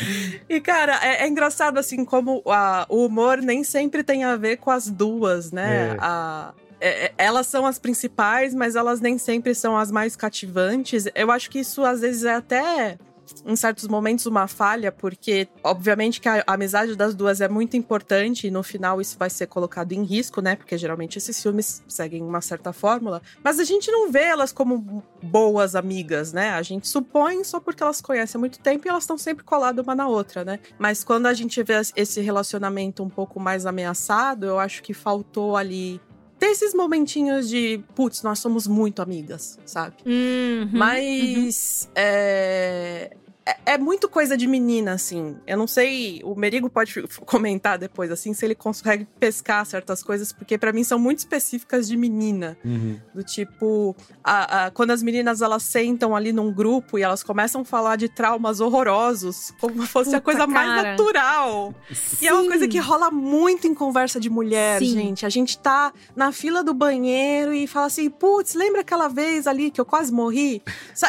E, 0.48 0.60
cara, 0.60 0.98
é, 1.02 1.24
é 1.24 1.28
engraçado, 1.28 1.78
assim, 1.78 2.04
como 2.04 2.42
a- 2.46 2.86
o 2.88 3.04
humor 3.06 3.38
nem 3.38 3.64
sempre 3.64 4.02
tem 4.02 4.24
a 4.24 4.36
ver 4.36 4.56
com 4.58 4.70
as 4.70 4.88
duas, 4.90 5.50
né? 5.52 5.92
É. 5.94 5.96
A- 6.00 6.52
é, 6.80 7.04
é, 7.06 7.12
elas 7.16 7.46
são 7.46 7.64
as 7.64 7.78
principais, 7.78 8.54
mas 8.54 8.76
elas 8.76 9.00
nem 9.00 9.16
sempre 9.16 9.54
são 9.54 9.76
as 9.76 9.90
mais 9.90 10.14
cativantes. 10.16 11.06
Eu 11.14 11.30
acho 11.30 11.48
que 11.50 11.60
isso 11.60 11.82
às 11.84 12.00
vezes 12.00 12.24
é 12.24 12.34
até 12.34 12.98
em 13.44 13.56
certos 13.56 13.88
momentos 13.88 14.26
uma 14.26 14.46
falha, 14.46 14.90
porque 14.90 15.48
obviamente 15.62 16.20
que 16.20 16.28
a 16.28 16.44
amizade 16.46 16.96
das 16.96 17.14
duas 17.14 17.40
é 17.40 17.48
muito 17.48 17.76
importante 17.76 18.46
e 18.46 18.50
no 18.50 18.62
final 18.62 19.00
isso 19.00 19.18
vai 19.18 19.30
ser 19.30 19.46
colocado 19.46 19.92
em 19.92 20.02
risco, 20.02 20.40
né? 20.40 20.56
Porque 20.56 20.76
geralmente 20.76 21.18
esses 21.18 21.40
filmes 21.42 21.82
seguem 21.88 22.22
uma 22.22 22.40
certa 22.40 22.72
fórmula, 22.72 23.22
mas 23.42 23.58
a 23.58 23.64
gente 23.64 23.90
não 23.90 24.10
vê 24.10 24.22
elas 24.24 24.52
como 24.52 25.02
boas 25.22 25.74
amigas, 25.74 26.32
né? 26.32 26.50
A 26.50 26.62
gente 26.62 26.88
supõe 26.88 27.44
só 27.44 27.60
porque 27.60 27.82
elas 27.82 28.00
conhecem 28.00 28.38
há 28.38 28.40
muito 28.40 28.58
tempo 28.58 28.86
e 28.86 28.88
elas 28.88 29.04
estão 29.04 29.18
sempre 29.18 29.44
coladas 29.44 29.84
uma 29.84 29.94
na 29.94 30.08
outra, 30.08 30.44
né? 30.44 30.58
Mas 30.78 31.04
quando 31.04 31.26
a 31.26 31.34
gente 31.34 31.62
vê 31.62 31.74
esse 31.96 32.20
relacionamento 32.20 33.02
um 33.02 33.08
pouco 33.08 33.40
mais 33.40 33.66
ameaçado, 33.66 34.46
eu 34.46 34.58
acho 34.58 34.82
que 34.82 34.94
faltou 34.94 35.56
ali 35.56 36.00
esses 36.44 36.74
momentinhos 36.74 37.48
de, 37.48 37.80
putz, 37.94 38.22
nós 38.22 38.38
somos 38.38 38.66
muito 38.66 39.00
amigas, 39.02 39.58
sabe? 39.64 39.96
Uhum, 40.06 40.68
Mas 40.72 41.84
uhum. 41.88 41.92
É, 41.96 43.16
é, 43.46 43.74
é 43.74 43.78
muito 43.78 44.08
coisa 44.08 44.36
de 44.36 44.46
menina, 44.46 44.92
assim. 44.92 45.36
Eu 45.46 45.56
não 45.56 45.66
sei, 45.66 46.20
o 46.24 46.34
Merigo 46.34 46.70
pode 46.70 46.94
comentar 47.26 47.78
depois, 47.78 48.10
assim, 48.10 48.32
se 48.32 48.44
ele 48.44 48.54
consegue 48.54 49.06
pescar 49.18 49.64
certas 49.66 50.02
coisas, 50.02 50.32
porque 50.32 50.56
para 50.56 50.72
mim 50.72 50.82
são 50.84 50.98
muito 50.98 51.18
específicas 51.18 51.86
de 51.86 51.96
menina. 51.96 52.56
Uhum. 52.64 52.98
Do 53.14 53.22
tipo, 53.22 53.94
a, 54.22 54.66
a, 54.66 54.70
quando 54.70 54.90
as 54.92 55.02
meninas 55.02 55.42
elas 55.42 55.62
sentam 55.62 56.16
ali 56.16 56.32
num 56.32 56.52
grupo 56.52 56.98
e 56.98 57.02
elas 57.02 57.22
começam 57.22 57.60
a 57.62 57.64
falar 57.64 57.96
de 57.96 58.08
traumas 58.08 58.60
horrorosos, 58.60 59.52
como 59.60 59.82
se 59.82 59.88
fosse 59.88 60.06
Puta, 60.10 60.16
a 60.16 60.20
coisa 60.20 60.46
mais 60.46 60.68
cara. 60.68 60.90
natural. 60.92 61.74
E 62.22 62.26
é 62.26 62.32
uma 62.32 62.42
Sim. 62.42 62.48
coisa 62.48 62.68
que 62.68 62.78
rola 62.78 63.10
muito 63.10 63.66
em 63.66 63.74
conversa 63.74 64.18
de 64.18 64.30
mulher, 64.30 64.78
Sim. 64.78 64.86
gente. 64.94 65.26
A 65.26 65.28
gente 65.28 65.58
tá 65.58 65.92
na 66.16 66.32
fila 66.32 66.62
do 66.64 66.72
banheiro 66.72 67.52
e 67.52 67.66
fala 67.66 67.86
assim, 67.86 68.08
putz, 68.08 68.54
lembra 68.54 68.80
aquela 68.80 69.08
vez 69.08 69.46
ali 69.46 69.70
que 69.70 69.80
eu 69.80 69.84
quase 69.84 70.12
morri? 70.12 70.62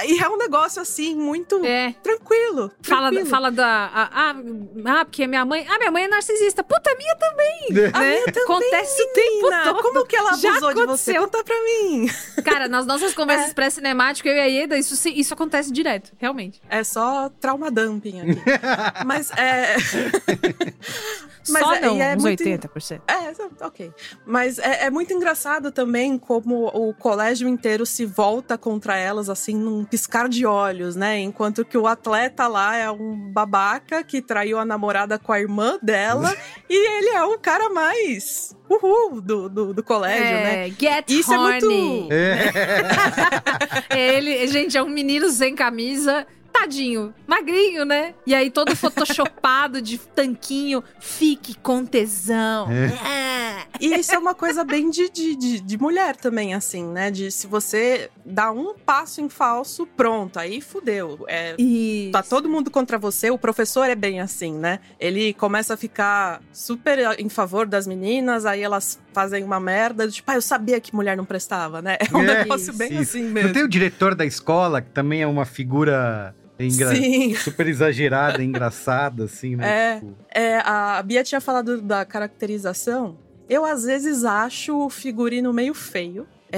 E 0.07 0.19
é 0.21 0.29
um 0.29 0.37
negócio 0.37 0.81
assim, 0.81 1.15
muito 1.15 1.63
É. 1.63 1.93
tranquilo. 2.03 2.24
Fala, 2.81 3.09
tranquilo. 3.09 3.25
fala 3.29 3.51
da. 3.51 3.89
Ah, 4.11 5.05
porque 5.05 5.27
minha 5.27 5.45
mãe. 5.45 5.65
Ah, 5.69 5.77
minha 5.77 5.91
mãe 5.91 6.03
é 6.03 6.07
narcisista. 6.07 6.63
Puta, 6.63 6.91
a 6.91 6.95
minha 6.95 7.15
também. 7.15 7.89
A 7.93 7.99
né? 7.99 8.09
minha 8.09 8.25
também, 8.25 8.43
Acontece 8.43 9.01
o 9.01 9.07
tempo 9.13 9.31
menina. 9.49 9.63
todo. 9.65 9.81
Como 9.81 10.05
que 10.05 10.15
ela 10.15 10.33
Já 10.33 10.49
abusou 10.51 10.69
de 10.73 10.75
você? 10.85 11.11
aconteceu. 11.11 11.21
Conta 11.23 11.43
pra 11.43 11.55
mim. 11.63 12.07
Cara, 12.43 12.67
nas 12.67 12.85
nossas 12.85 13.11
É. 13.13 13.15
conversas 13.15 13.53
pré-cinemático, 13.53 14.27
eu 14.27 14.35
e 14.35 14.39
a 14.39 14.45
Ieda, 14.45 14.77
isso, 14.77 15.07
isso 15.09 15.33
acontece 15.33 15.71
direto, 15.71 16.11
realmente. 16.17 16.61
É 16.69 16.83
só 16.83 17.29
trauma 17.39 17.69
dumping 17.71 18.21
aqui. 18.21 18.41
Mas 19.05 19.31
é. 19.31 19.75
Mas 21.47 21.61
Só 21.63 21.75
é- 21.75 21.79
não, 21.81 22.01
é 22.01 22.15
uns 22.15 22.23
muito 22.23 22.43
80%. 22.43 23.01
É, 23.07 23.63
ok. 23.65 23.91
Mas 24.25 24.57
é, 24.57 24.85
é 24.85 24.89
muito 24.89 25.13
engraçado 25.13 25.71
também 25.71 26.17
como 26.17 26.65
o 26.73 26.91
colégio 26.93 27.47
inteiro 27.47 27.85
se 27.85 28.03
volta 28.03 28.57
contra 28.57 28.97
elas, 28.97 29.29
assim, 29.29 29.55
num 29.55 29.85
piscar 29.85 30.27
de 30.27 30.43
olhos, 30.45 30.95
né? 30.95 31.19
Enquanto 31.19 31.63
que 31.63 31.77
o 31.77 31.85
atleta 31.85 32.14
lá 32.47 32.75
é 32.77 32.89
um 32.91 33.15
babaca 33.31 34.03
que 34.03 34.21
traiu 34.21 34.57
a 34.59 34.65
namorada 34.65 35.17
com 35.19 35.31
a 35.33 35.39
irmã 35.39 35.77
dela 35.81 36.35
e 36.69 36.97
ele 36.97 37.09
é 37.09 37.23
o 37.23 37.37
cara 37.39 37.69
mais 37.69 38.55
uhul 38.69 39.21
do, 39.21 39.49
do, 39.49 39.73
do 39.73 39.83
colégio, 39.83 40.23
né? 40.23 40.67
É, 40.67 40.71
get 40.71 41.09
Isso 41.09 41.33
é 41.33 41.37
horny. 41.37 41.65
muito- 41.65 42.09
É, 43.89 44.15
ele, 44.17 44.47
gente, 44.47 44.77
é 44.77 44.83
um 44.83 44.89
menino 44.89 45.29
sem 45.29 45.55
camisa. 45.55 46.25
Tadinho, 46.65 47.13
magrinho, 47.27 47.85
né? 47.85 48.15
E 48.25 48.33
aí 48.33 48.49
todo 48.49 48.73
photoshopado 48.75 49.79
de 49.79 49.99
tanquinho, 49.99 50.83
fique 50.99 51.55
com 51.55 51.85
tesão. 51.85 52.67
É. 52.71 53.67
E 53.79 53.93
isso 53.93 54.15
é 54.15 54.17
uma 54.17 54.33
coisa 54.33 54.63
bem 54.63 54.89
de, 54.89 55.07
de, 55.09 55.35
de, 55.35 55.59
de 55.59 55.77
mulher 55.77 56.15
também, 56.15 56.55
assim, 56.55 56.83
né? 56.83 57.11
De 57.11 57.29
se 57.29 57.45
você 57.45 58.09
dá 58.25 58.51
um 58.51 58.73
passo 58.73 59.21
em 59.21 59.29
falso, 59.29 59.85
pronto, 59.85 60.39
aí 60.39 60.59
fudeu. 60.59 61.23
É, 61.27 61.55
Isso. 61.59 62.11
tá 62.11 62.23
todo 62.23 62.49
mundo 62.49 62.71
contra 62.71 62.97
você. 62.97 63.29
O 63.29 63.37
professor 63.37 63.87
é 63.87 63.95
bem 63.95 64.19
assim, 64.19 64.53
né? 64.53 64.79
Ele 64.99 65.33
começa 65.33 65.75
a 65.75 65.77
ficar 65.77 66.41
super 66.51 67.19
em 67.19 67.29
favor 67.29 67.67
das 67.67 67.85
meninas, 67.85 68.45
aí 68.45 68.61
elas 68.61 68.99
fazem 69.15 69.43
uma 69.43 69.59
merda, 69.59 70.07
tipo, 70.09 70.29
ah, 70.29 70.35
eu 70.35 70.41
sabia 70.41 70.79
que 70.79 70.93
mulher 70.93 71.15
não 71.17 71.25
prestava, 71.25 71.81
né? 71.81 71.97
É 71.99 72.15
um 72.15 72.21
É, 72.21 72.39
negócio 72.43 72.73
bem 72.73 72.91
isso. 72.91 73.01
assim 73.17 73.23
Não 73.23 73.31
mesmo. 73.31 73.53
tem 73.53 73.63
o 73.63 73.67
diretor 73.67 74.13
da 74.13 74.25
escola, 74.25 74.81
que 74.81 74.89
também 74.91 75.21
é 75.21 75.27
uma 75.27 75.45
figura 75.45 76.35
engra- 76.59 76.91
super 77.43 77.65
exagerada, 77.67 78.43
engraçada, 78.43 79.23
assim, 79.23 79.55
né? 79.55 79.65
É. 79.65 79.95
Tipo, 79.99 80.13
É, 80.33 80.57
a 80.59 81.01
Bia 81.01 81.23
tinha 81.23 81.39
falado 81.41 81.81
da 81.81 82.03
caracterização. 82.05 83.17
Eu, 83.49 83.63
às 83.65 83.83
vezes, 83.83 84.23
acho 84.25 84.75
o 84.77 84.89
figurino 84.89 85.53
meio 85.53 85.73
feio. 85.73 86.27
É, 86.51 86.57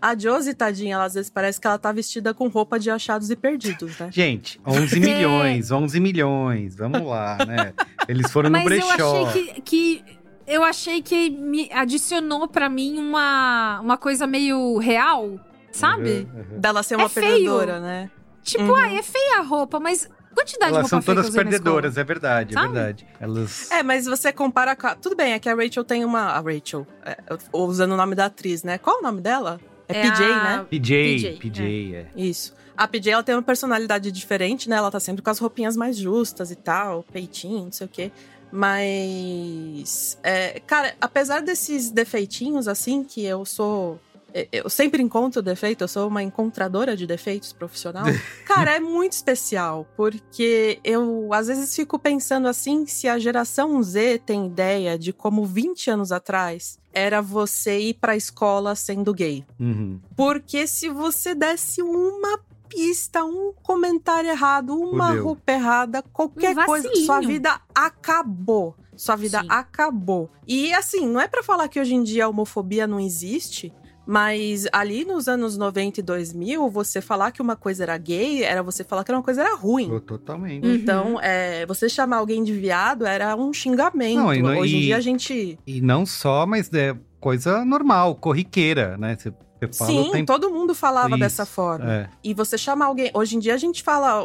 A 0.00 0.16
Josie, 0.16 0.54
tadinha, 0.54 0.94
ela 0.96 1.04
às 1.04 1.14
vezes 1.14 1.30
parece 1.30 1.60
que 1.60 1.66
ela 1.66 1.78
tá 1.78 1.90
vestida 1.92 2.32
com 2.34 2.46
roupa 2.48 2.78
de 2.78 2.90
achados 2.90 3.30
e 3.30 3.36
perdidos, 3.36 3.98
né? 3.98 4.08
Gente, 4.12 4.60
11 4.66 5.00
milhões, 5.00 5.70
11 5.70 5.98
milhões, 6.00 6.76
vamos 6.76 7.02
lá, 7.02 7.38
né? 7.46 7.72
Eles 8.06 8.30
foram 8.30 8.50
no 8.50 8.58
Mas 8.62 8.64
eu 8.64 8.86
brechó. 8.86 9.26
achei 9.26 9.46
que, 9.46 9.60
que. 9.62 10.04
Eu 10.46 10.62
achei 10.62 11.00
que 11.00 11.30
me 11.30 11.70
adicionou 11.72 12.46
pra 12.46 12.68
mim 12.68 12.98
uma, 12.98 13.80
uma 13.80 13.96
coisa 13.96 14.26
meio 14.26 14.76
real, 14.78 15.38
sabe? 15.72 16.28
Uhum, 16.34 16.40
uhum. 16.54 16.60
Dela 16.60 16.82
ser 16.82 16.96
uma 16.96 17.04
É 17.06 17.08
feio. 17.08 17.26
perdedora, 17.28 17.80
né? 17.80 18.10
Tipo, 18.42 18.64
Uhum. 18.64 18.74
ah, 18.76 18.92
é 18.92 19.02
feia 19.02 19.38
a 19.38 19.42
roupa, 19.42 19.80
mas 19.80 20.08
quantidade 20.34 20.72
Elas 20.72 20.84
de 20.84 20.90
são 20.90 20.98
roupa 20.98 21.12
que 21.12 21.16
todas 21.22 21.34
perdedoras, 21.34 21.96
é 21.96 22.04
verdade, 22.04 22.54
é 22.54 22.60
Sabe? 22.60 22.72
verdade. 22.74 23.06
Elas. 23.18 23.70
É, 23.70 23.82
mas 23.82 24.04
você 24.04 24.32
compara 24.32 24.76
com 24.76 24.86
a... 24.86 24.94
Tudo 24.94 25.16
bem, 25.16 25.32
é 25.32 25.38
que 25.38 25.48
a 25.48 25.54
Rachel 25.54 25.82
tem 25.84 26.04
uma... 26.04 26.24
A 26.24 26.40
Rachel, 26.40 26.86
é, 27.06 27.16
usando 27.52 27.92
o 27.92 27.96
nome 27.96 28.14
da 28.14 28.26
atriz, 28.26 28.62
né? 28.62 28.76
Qual 28.76 28.98
o 28.98 29.02
nome 29.02 29.22
dela? 29.22 29.58
É, 29.88 29.98
É 29.98 30.02
PJ, 30.10 30.24
a- 30.32 30.42
né? 30.58 30.66
PJ, 30.68 31.14
PJ, 31.14 31.38
PJ, 31.38 31.94
é. 31.94 32.06
Isso. 32.16 32.52
A 32.76 32.86
PJ, 32.88 33.10
ela 33.12 33.22
tem 33.22 33.34
uma 33.34 33.42
personalidade 33.42 34.10
diferente, 34.12 34.68
né? 34.68 34.76
Ela 34.76 34.90
tá 34.90 34.98
sempre 35.00 35.22
com 35.22 35.30
as 35.30 35.38
roupinhas 35.38 35.76
mais 35.76 35.96
justas 35.96 36.50
e 36.50 36.56
tal, 36.56 37.02
peitinho, 37.12 37.64
não 37.66 37.72
sei 37.72 37.86
o 37.86 37.90
quê. 37.90 38.10
Mas, 38.54 40.18
é, 40.22 40.60
cara, 40.60 40.94
apesar 41.00 41.42
desses 41.42 41.90
defeitinhos, 41.90 42.68
assim, 42.68 43.02
que 43.02 43.24
eu 43.24 43.44
sou. 43.44 43.98
é, 44.32 44.46
Eu 44.52 44.70
sempre 44.70 45.02
encontro 45.02 45.42
defeito, 45.42 45.82
eu 45.84 45.88
sou 45.88 46.08
uma 46.08 46.22
encontradora 46.22 46.96
de 46.96 47.06
defeitos 47.06 47.52
profissional. 47.52 48.04
Cara, 48.46 48.76
é 48.76 48.80
muito 48.80 49.12
especial, 49.12 49.86
porque 49.96 50.78
eu 50.84 51.30
às 51.32 51.48
vezes 51.48 51.74
fico 51.74 51.98
pensando 51.98 52.46
assim: 52.48 52.86
se 52.86 53.08
a 53.08 53.18
geração 53.18 53.82
Z 53.82 54.20
tem 54.24 54.46
ideia 54.46 54.98
de 54.98 55.12
como 55.12 55.44
20 55.44 55.90
anos 55.90 56.12
atrás 56.12 56.78
era 56.92 57.20
você 57.20 57.78
ir 57.80 57.94
pra 57.94 58.16
escola 58.16 58.76
sendo 58.76 59.12
gay. 59.12 59.44
Uhum. 59.58 59.98
Porque 60.16 60.64
se 60.66 60.88
você 60.88 61.34
desse 61.34 61.82
uma 61.82 62.38
pista, 62.74 63.24
um 63.24 63.52
comentário 63.62 64.28
errado, 64.30 64.74
uma 64.74 65.08
Fudeu. 65.08 65.24
roupa 65.24 65.52
errada, 65.52 66.02
qualquer 66.12 66.56
Um 66.58 66.64
coisa, 66.66 66.88
sua 67.06 67.20
vida 67.20 67.60
acabou. 67.74 68.74
Sua 68.96 69.16
vida 69.16 69.40
Sim. 69.40 69.46
acabou. 69.48 70.30
E 70.46 70.72
assim, 70.74 71.06
não 71.08 71.20
é 71.20 71.26
pra 71.26 71.42
falar 71.42 71.68
que 71.68 71.80
hoje 71.80 71.94
em 71.94 72.02
dia 72.02 72.26
a 72.26 72.28
homofobia 72.28 72.86
não 72.86 73.00
existe, 73.00 73.72
mas 74.06 74.66
ali 74.72 75.04
nos 75.04 75.26
anos 75.26 75.56
90 75.56 75.98
e 75.98 76.02
2000, 76.02 76.68
você 76.70 77.00
falar 77.00 77.32
que 77.32 77.42
uma 77.42 77.56
coisa 77.56 77.82
era 77.82 77.96
gay, 77.98 78.44
era 78.44 78.62
você 78.62 78.84
falar 78.84 79.02
que 79.02 79.10
uma 79.10 79.22
coisa 79.22 79.40
era 79.42 79.56
ruim. 79.56 79.88
Tô 79.88 80.00
Totalmente. 80.00 80.64
Uhum. 80.66 80.74
Então, 80.74 81.20
é, 81.20 81.66
você 81.66 81.88
chamar 81.88 82.18
alguém 82.18 82.44
de 82.44 82.52
viado 82.52 83.04
era 83.06 83.34
um 83.34 83.52
xingamento. 83.52 84.16
Não, 84.18 84.32
e 84.34 84.42
não- 84.42 84.58
Hoje 84.58 84.76
em 84.76 84.80
e- 84.80 84.82
dia 84.82 84.96
a 84.96 85.00
gente. 85.00 85.58
E 85.66 85.80
não 85.80 86.04
só, 86.06 86.46
mas 86.46 86.72
é 86.72 86.94
coisa 87.18 87.64
normal, 87.64 88.14
corriqueira, 88.14 88.96
né? 88.98 89.16
Você, 89.18 89.32
você 89.72 89.78
fala 89.78 89.90
o 90.00 90.04
Sim, 90.04 90.10
tempo... 90.12 90.26
todo 90.26 90.50
mundo 90.50 90.74
falava 90.74 91.10
Isso, 91.10 91.18
dessa 91.18 91.46
forma. 91.46 91.92
É. 91.92 92.08
E 92.22 92.34
você 92.34 92.56
chamar 92.58 92.86
alguém. 92.86 93.10
Hoje 93.14 93.36
em 93.36 93.38
dia 93.38 93.54
a 93.54 93.58
gente 93.58 93.82
fala. 93.82 94.24